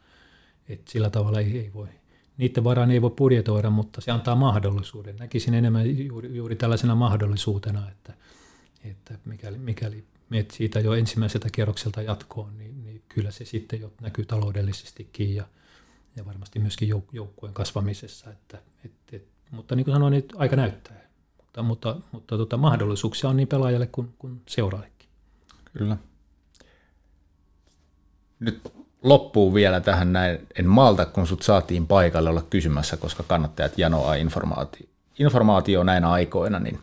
Et 0.69 0.89
sillä 0.89 1.11
tavalla 1.11 1.41
ei, 1.41 1.59
ei 1.59 1.71
voi, 1.75 1.89
niiden 2.37 2.65
varaan 2.65 2.91
ei 2.91 3.03
voi 3.03 3.11
budjetoida, 3.11 3.71
mutta 3.71 4.01
se 4.01 4.11
antaa 4.11 4.35
mahdollisuuden. 4.35 5.17
Näkisin 5.17 5.55
enemmän 5.55 5.99
juuri, 6.07 6.37
juuri 6.37 6.57
tällaisena 6.57 6.95
mahdollisuutena, 6.95 7.91
että, 7.91 8.15
että 8.85 9.19
mikäli, 9.25 9.59
mikäli 9.59 10.05
menet 10.29 10.51
siitä 10.51 10.81
jo 10.81 10.95
ensimmäiseltä 10.95 11.49
kierrokselta 11.53 12.03
jatkoon, 12.03 12.59
niin, 12.59 12.85
niin 12.85 13.03
kyllä 13.09 13.31
se 13.31 13.45
sitten 13.45 13.81
jo 13.81 13.93
näkyy 14.01 14.25
taloudellisestikin 14.25 15.35
ja, 15.35 15.45
ja 16.17 16.27
varmasti 16.27 16.59
myöskin 16.59 16.95
jouk- 16.95 17.13
joukkueen 17.13 17.55
kasvamisessa. 17.55 18.31
Että, 18.31 18.63
et, 18.85 18.93
et, 19.13 19.29
mutta 19.51 19.75
niin 19.75 19.85
kuin 19.85 19.95
sanoin, 19.95 20.11
niin 20.11 20.25
aika 20.37 20.57
näyttää. 20.57 21.09
Mutta, 21.37 21.63
mutta, 21.63 21.97
mutta 22.13 22.37
tota, 22.37 22.57
mahdollisuuksia 22.57 23.31
on 23.31 23.37
niin 23.37 23.49
pelaajalle 23.49 23.87
kuin, 23.87 24.15
kuin 24.19 24.43
seuraajallekin. 24.49 25.09
Kyllä. 25.73 25.97
Nyt 28.41 28.78
loppuu 29.03 29.55
vielä 29.55 29.81
tähän 29.81 30.13
näin. 30.13 30.47
En 30.59 30.67
malta, 30.67 31.07
kun 31.07 31.27
sut 31.27 31.43
saatiin 31.43 31.87
paikalle 31.87 32.31
olla 32.31 32.43
kysymässä, 32.51 32.97
koska 32.97 33.23
kannattajat 33.23 33.79
janoaa 33.79 34.15
informaatio, 34.15 34.87
informaatio 35.19 35.85
näinä 35.85 36.11
aikoina, 36.11 36.59
niin 36.59 36.79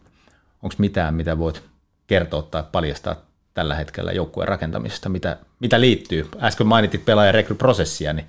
onko 0.63 0.76
mitään, 0.78 1.13
mitä 1.13 1.38
voit 1.38 1.63
kertoa 2.07 2.41
tai 2.41 2.63
paljastaa 2.72 3.16
tällä 3.53 3.76
hetkellä 3.76 4.11
joukkueen 4.11 4.47
rakentamisesta, 4.47 5.09
mitä, 5.09 5.38
mitä 5.59 5.82
liittyy. 5.82 6.30
Äsken 6.41 6.68
mainitit 6.68 7.05
pelaajarekryprosessia, 7.05 8.13
niin, 8.13 8.28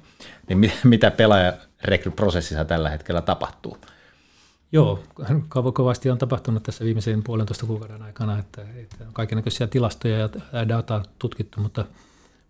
niin 0.48 0.72
mitä 0.84 1.10
pelaajarekryprosessissa 1.10 2.64
tällä 2.64 2.90
hetkellä 2.90 3.22
tapahtuu? 3.22 3.78
Joo, 4.72 5.02
kovasti 5.74 6.10
on 6.10 6.18
tapahtunut 6.18 6.62
tässä 6.62 6.84
viimeisen 6.84 7.22
puolentoista 7.22 7.66
kuukauden 7.66 8.02
aikana, 8.02 8.38
että, 8.38 8.62
että 8.76 9.04
kaikenlaisia 9.12 9.66
tilastoja 9.66 10.18
ja 10.18 10.68
dataa 10.68 11.02
tutkittu, 11.18 11.60
mutta, 11.60 11.84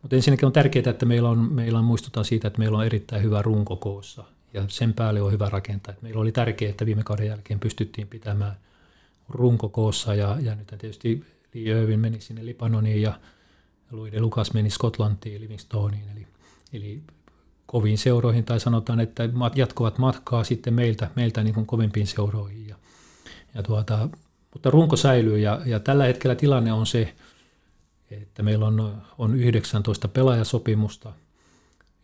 mutta 0.06 0.16
ensinnäkin 0.16 0.46
on 0.46 0.52
tärkeää, 0.52 0.90
että 0.90 1.06
meillä 1.06 1.28
on, 1.28 1.52
meillä 1.52 1.78
on 1.78 1.84
muistutaan 1.84 2.24
siitä, 2.24 2.48
että 2.48 2.58
meillä 2.58 2.78
on 2.78 2.86
erittäin 2.86 3.22
hyvä 3.22 3.42
runko 3.42 3.76
koossa 3.76 4.24
ja 4.54 4.64
sen 4.68 4.94
päälle 4.94 5.22
on 5.22 5.32
hyvä 5.32 5.48
rakentaa. 5.48 5.92
Että 5.92 6.02
meillä 6.02 6.20
oli 6.20 6.32
tärkeää, 6.32 6.70
että 6.70 6.86
viime 6.86 7.02
kauden 7.04 7.26
jälkeen 7.26 7.60
pystyttiin 7.60 8.08
pitämään 8.08 8.56
runko 9.28 9.68
koossa 9.68 10.14
ja, 10.14 10.36
ja 10.40 10.54
nyt 10.54 10.66
tietysti 10.66 11.24
Lee 11.54 11.62
Irvin 11.62 12.00
meni 12.00 12.20
sinne 12.20 12.46
Libanoniin 12.46 13.02
ja 13.02 13.20
Louis 13.90 14.12
de 14.12 14.20
Lucas 14.20 14.54
meni 14.54 14.70
Skotlantiin, 14.70 15.40
Livingstoneen, 15.40 16.08
eli, 16.16 16.26
eli 16.72 17.02
koviin 17.66 17.98
seuroihin, 17.98 18.44
tai 18.44 18.60
sanotaan, 18.60 19.00
että 19.00 19.28
jatkuvat 19.54 19.98
matkaa 19.98 20.44
sitten 20.44 20.74
meiltä, 20.74 21.10
meiltä 21.16 21.42
niin 21.42 21.54
kuin 21.54 21.66
kovimpiin 21.66 22.06
seuroihin. 22.06 22.68
Ja, 22.68 22.76
ja 23.54 23.62
tuota, 23.62 24.08
mutta 24.52 24.70
runko 24.70 24.96
säilyy, 24.96 25.38
ja, 25.38 25.60
ja 25.64 25.80
tällä 25.80 26.04
hetkellä 26.04 26.34
tilanne 26.34 26.72
on 26.72 26.86
se, 26.86 27.14
että 28.10 28.42
meillä 28.42 28.66
on, 28.66 29.02
on 29.18 29.34
19 29.34 30.08
pelaajasopimusta, 30.08 31.12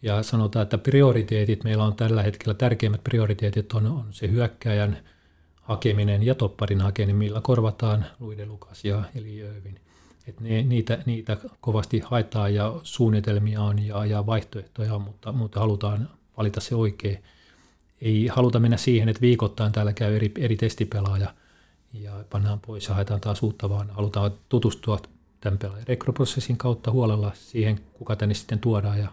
ja 0.03 0.23
sanotaan, 0.23 0.63
että 0.63 0.79
prioriteetit, 0.79 1.65
meillä 1.65 1.85
on 1.85 1.97
tällä 1.97 2.23
hetkellä 2.23 2.55
tärkeimmät 2.55 3.05
prioriteetit 3.05 3.73
on, 3.73 3.87
on 3.87 4.07
se 4.11 4.31
hyökkäjän– 4.31 4.99
hakeminen 5.63 6.23
ja 6.23 6.35
topparin 6.35 6.81
hakeminen, 6.81 7.17
millä 7.17 7.41
korvataan 7.41 8.07
Luide 8.21 8.47
Lukas 8.47 8.85
ja 8.85 9.05
Eli 9.15 9.43
Övin. 9.43 9.81
Et 10.27 10.41
ne, 10.41 10.63
niitä, 10.63 11.03
niitä 11.07 11.37
kovasti 11.61 12.01
haetaan 12.05 12.55
ja 12.55 12.81
suunnitelmia 12.83 13.63
on 13.63 13.87
ja, 13.87 14.07
ja 14.07 14.27
vaihtoehtoja 14.27 14.95
on, 14.95 15.03
mutta, 15.03 15.33
mutta 15.33 15.61
halutaan 15.61 16.09
valita 16.37 16.61
se 16.61 16.75
oikein. 16.75 17.23
Ei 18.01 18.27
haluta 18.27 18.61
mennä 18.61 18.77
siihen, 18.77 19.09
että 19.09 19.21
viikoittain 19.21 19.73
täällä 19.73 19.93
käy 19.93 20.17
eri, 20.17 20.33
eri 20.39 20.57
testipelaaja 20.57 21.35
ja 21.93 22.25
pannaan 22.31 22.61
pois 22.61 22.89
ja 22.89 22.95
haetaan 22.95 23.21
taas 23.21 23.43
uutta, 23.43 23.71
vaan 23.71 23.91
halutaan 23.91 24.33
tutustua 24.49 24.99
tämän 25.43 25.59
pelaajan 25.59 25.87
rekryprosessin 25.87 26.57
kautta 26.57 26.91
huolella 26.91 27.33
siihen, 27.35 27.81
kuka 27.93 28.17
tänne 28.17 28.35
sitten 28.35 28.59
tuodaan 28.59 28.99
ja, 28.99 29.09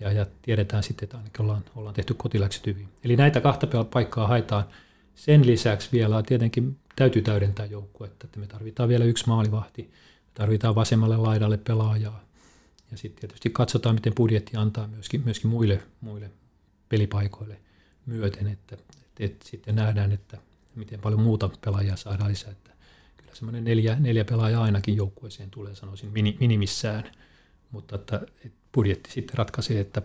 ja, 0.00 0.12
ja 0.12 0.26
tiedetään 0.42 0.82
sitten, 0.82 1.04
että 1.04 1.16
ainakin 1.16 1.42
ollaan, 1.42 1.64
ollaan 1.76 1.94
tehty 1.94 2.14
kotiläkset 2.14 2.66
hyvin. 2.66 2.88
Eli 3.04 3.16
näitä 3.16 3.40
kahta 3.40 3.84
paikkaa 3.84 4.26
haetaan– 4.26 4.64
sen 5.16 5.46
lisäksi 5.46 5.88
vielä 5.92 6.22
tietenkin 6.22 6.78
täytyy 6.96 7.22
täydentää 7.22 7.66
joukkuetta, 7.66 8.26
että 8.26 8.40
me 8.40 8.46
tarvitaan 8.46 8.88
vielä 8.88 9.04
yksi 9.04 9.26
maalivahti, 9.26 9.82
me 9.82 10.30
tarvitaan 10.34 10.74
vasemmalle 10.74 11.16
laidalle 11.16 11.56
pelaajaa. 11.56 12.24
Ja 12.90 12.96
sitten 12.96 13.20
tietysti 13.20 13.50
katsotaan, 13.50 13.94
miten 13.94 14.14
budjetti 14.14 14.56
antaa 14.56 14.86
myöskin, 14.86 15.22
myöskin 15.24 15.50
muille, 15.50 15.82
muille 16.00 16.30
pelipaikoille 16.88 17.60
myöten, 18.06 18.46
että, 18.46 18.74
että, 18.74 18.94
että 19.20 19.48
sitten 19.48 19.74
nähdään, 19.74 20.12
että 20.12 20.38
miten 20.74 21.00
paljon 21.00 21.20
muuta 21.20 21.50
pelaajaa 21.64 21.96
saadaan 21.96 22.30
lisää. 22.30 22.50
Että 22.52 22.70
semmoinen 23.36 23.64
neljä, 23.64 23.96
neljä 24.00 24.24
pelaajaa 24.24 24.62
ainakin 24.62 24.96
joukkueeseen 24.96 25.50
tulee, 25.50 25.74
sanoisin, 25.74 26.12
minimissään. 26.40 27.04
Mutta 27.70 27.94
että, 27.94 28.16
että 28.44 28.58
budjetti 28.74 29.10
sitten 29.10 29.38
ratkaisee, 29.38 29.80
että 29.80 30.02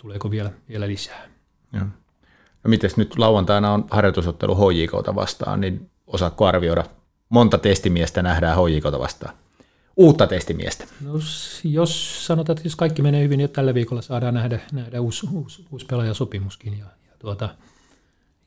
tuleeko 0.00 0.30
vielä, 0.30 0.50
vielä 0.68 0.88
lisää. 0.88 1.28
Joo. 1.72 1.84
No 2.64 2.68
miten 2.68 2.90
nyt 2.96 3.18
lauantaina 3.18 3.72
on 3.72 3.84
harjoitusottelu 3.90 4.56
HJKta 4.56 5.14
vastaan, 5.14 5.60
niin 5.60 5.90
osaatko 6.06 6.46
arvioida, 6.46 6.84
monta 7.28 7.58
testimiestä 7.58 8.22
nähdään 8.22 8.56
HJKta 8.56 8.98
vastaan? 8.98 9.34
Uutta 9.96 10.26
testimiestä. 10.26 10.84
No, 11.00 11.12
jos 11.64 12.26
sanotaan, 12.26 12.56
että 12.56 12.66
jos 12.66 12.76
kaikki 12.76 13.02
menee 13.02 13.22
hyvin, 13.22 13.38
niin 13.38 13.50
tällä 13.50 13.74
viikolla 13.74 14.02
saadaan 14.02 14.34
nähdä, 14.34 14.60
nähdä 14.72 15.00
uusi, 15.00 15.26
uusi, 15.32 15.66
uusi 15.70 15.86
pelaajasopimuskin 15.86 16.78
ja, 16.78 16.84
ja, 16.84 17.16
tuota, 17.18 17.54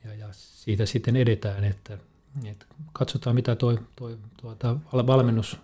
ja, 0.04 0.14
ja 0.14 0.28
siitä 0.32 0.86
sitten 0.86 1.16
edetään, 1.16 1.64
että, 1.64 1.98
että 2.46 2.66
katsotaan 2.92 3.36
mitä 3.36 3.56
toi, 3.56 3.78
toi 3.96 4.18
tuota, 4.40 4.76
valmennus, 4.92 5.56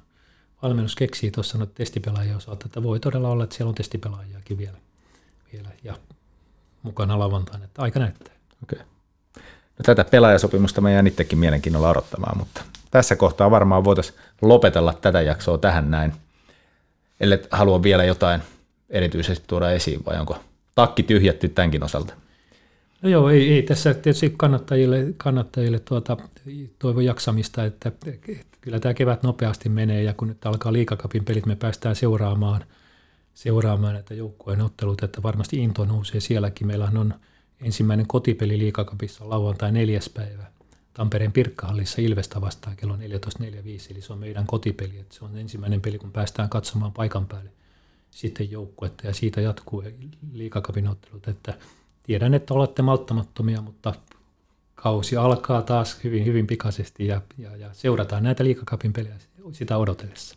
valmennus 0.62 0.96
keksii 0.96 1.30
tuossa 1.30 1.58
no, 1.58 1.66
testipelaajien 1.66 2.36
osalta, 2.36 2.66
että 2.66 2.82
voi 2.82 3.00
todella 3.00 3.28
olla, 3.28 3.44
että 3.44 3.56
siellä 3.56 3.68
on 3.68 3.74
testipelaajiakin 3.74 4.58
vielä, 4.58 4.78
vielä 5.52 5.68
ja 5.84 5.94
mukana 6.82 7.18
lauantaina, 7.18 7.64
että 7.64 7.82
aika 7.82 8.00
näyttää. 8.00 8.34
Okay. 8.62 8.78
No, 9.78 9.82
tätä 9.82 10.04
pelaajasopimusta 10.04 10.80
me 10.80 10.92
jään 10.92 11.06
itsekin 11.06 11.38
mielenkiinnolla 11.38 11.90
odottamaan, 11.90 12.38
mutta 12.38 12.62
tässä 12.90 13.16
kohtaa 13.16 13.50
varmaan 13.50 13.84
voitaisiin 13.84 14.18
lopetella 14.42 14.92
tätä 14.92 15.20
jaksoa 15.20 15.58
tähän 15.58 15.90
näin. 15.90 16.12
Ellei 17.20 17.38
halua 17.50 17.82
vielä 17.82 18.04
jotain 18.04 18.42
erityisesti 18.90 19.44
tuoda 19.46 19.70
esiin, 19.70 20.04
vai 20.06 20.20
onko 20.20 20.38
takki 20.74 21.02
tyhjätty 21.02 21.48
tämänkin 21.48 21.84
osalta? 21.84 22.14
No 23.04 23.10
joo, 23.10 23.30
ei, 23.30 23.52
ei 23.52 23.62
tässä 23.62 23.94
tietysti 23.94 24.34
kannattajille, 24.36 25.14
kannattajille 25.16 25.78
tuota, 25.78 26.16
toivo 26.78 27.00
jaksamista, 27.00 27.64
että, 27.64 27.88
että 27.88 28.46
kyllä 28.60 28.80
tämä 28.80 28.94
kevät 28.94 29.22
nopeasti 29.22 29.68
menee 29.68 30.02
ja 30.02 30.14
kun 30.14 30.28
nyt 30.28 30.46
alkaa 30.46 30.72
liikakapin 30.72 31.24
pelit, 31.24 31.46
me 31.46 31.56
päästään 31.56 31.96
seuraamaan, 31.96 32.64
seuraamaan 33.34 33.94
näitä 33.94 34.14
joukkueen 34.14 34.60
otteluita, 34.60 35.04
että 35.04 35.22
varmasti 35.22 35.58
into 35.58 35.84
nousee 35.84 36.20
sielläkin. 36.20 36.66
Meillähän 36.66 36.96
on 36.96 37.14
ensimmäinen 37.62 38.06
kotipeli 38.06 38.58
liikakapissa 38.58 39.28
lauantai 39.28 39.72
neljäs 39.72 40.08
päivä 40.08 40.44
Tampereen 40.94 41.32
Pirkkahallissa 41.32 42.02
Ilvestä 42.02 42.40
vastaan 42.40 42.76
kello 42.76 42.96
14.45, 42.96 43.00
eli 43.90 44.00
se 44.00 44.12
on 44.12 44.18
meidän 44.18 44.46
kotipeli. 44.46 44.98
Että 44.98 45.14
se 45.14 45.24
on 45.24 45.36
ensimmäinen 45.36 45.80
peli, 45.80 45.98
kun 45.98 46.12
päästään 46.12 46.48
katsomaan 46.48 46.92
paikan 46.92 47.26
päälle 47.26 47.50
sitten 48.10 48.50
joukkuetta 48.50 49.06
ja 49.06 49.14
siitä 49.14 49.40
jatkuu 49.40 49.82
liikakapinottelut. 50.32 51.28
Että 51.28 51.54
tiedän, 52.04 52.34
että 52.34 52.54
olette 52.54 52.82
malttamattomia, 52.82 53.60
mutta 53.60 53.94
kausi 54.74 55.16
alkaa 55.16 55.62
taas 55.62 56.04
hyvin, 56.04 56.24
hyvin 56.24 56.46
pikaisesti 56.46 57.06
ja, 57.06 57.20
ja, 57.38 57.56
ja 57.56 57.68
seurataan 57.72 58.22
näitä 58.22 58.44
liikakapin 58.44 58.92
pelejä 58.92 59.14
sitä 59.52 59.76
odotellessa. 59.76 60.36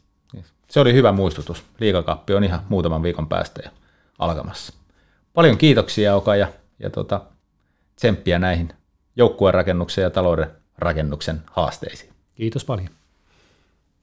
Se 0.70 0.80
oli 0.80 0.94
hyvä 0.94 1.12
muistutus. 1.12 1.64
Liikakappi 1.80 2.34
on 2.34 2.44
ihan 2.44 2.60
muutaman 2.70 3.04
viikon 3.04 3.28
päästä 3.28 3.62
ja 3.66 3.72
alkamassa. 4.20 4.74
Paljon 5.34 5.58
kiitoksia 5.58 6.16
Oka 6.16 6.36
ja, 6.36 6.48
ja 6.80 6.90
tota, 6.90 7.22
tsemppiä 7.96 8.40
näihin 8.40 8.74
joukkueen 9.16 9.54
rakennuksen 9.54 10.02
ja 10.02 10.10
talouden 10.10 10.52
rakennuksen 10.78 11.42
haasteisiin. 11.52 12.14
Kiitos 12.36 12.66
paljon. 12.66 12.90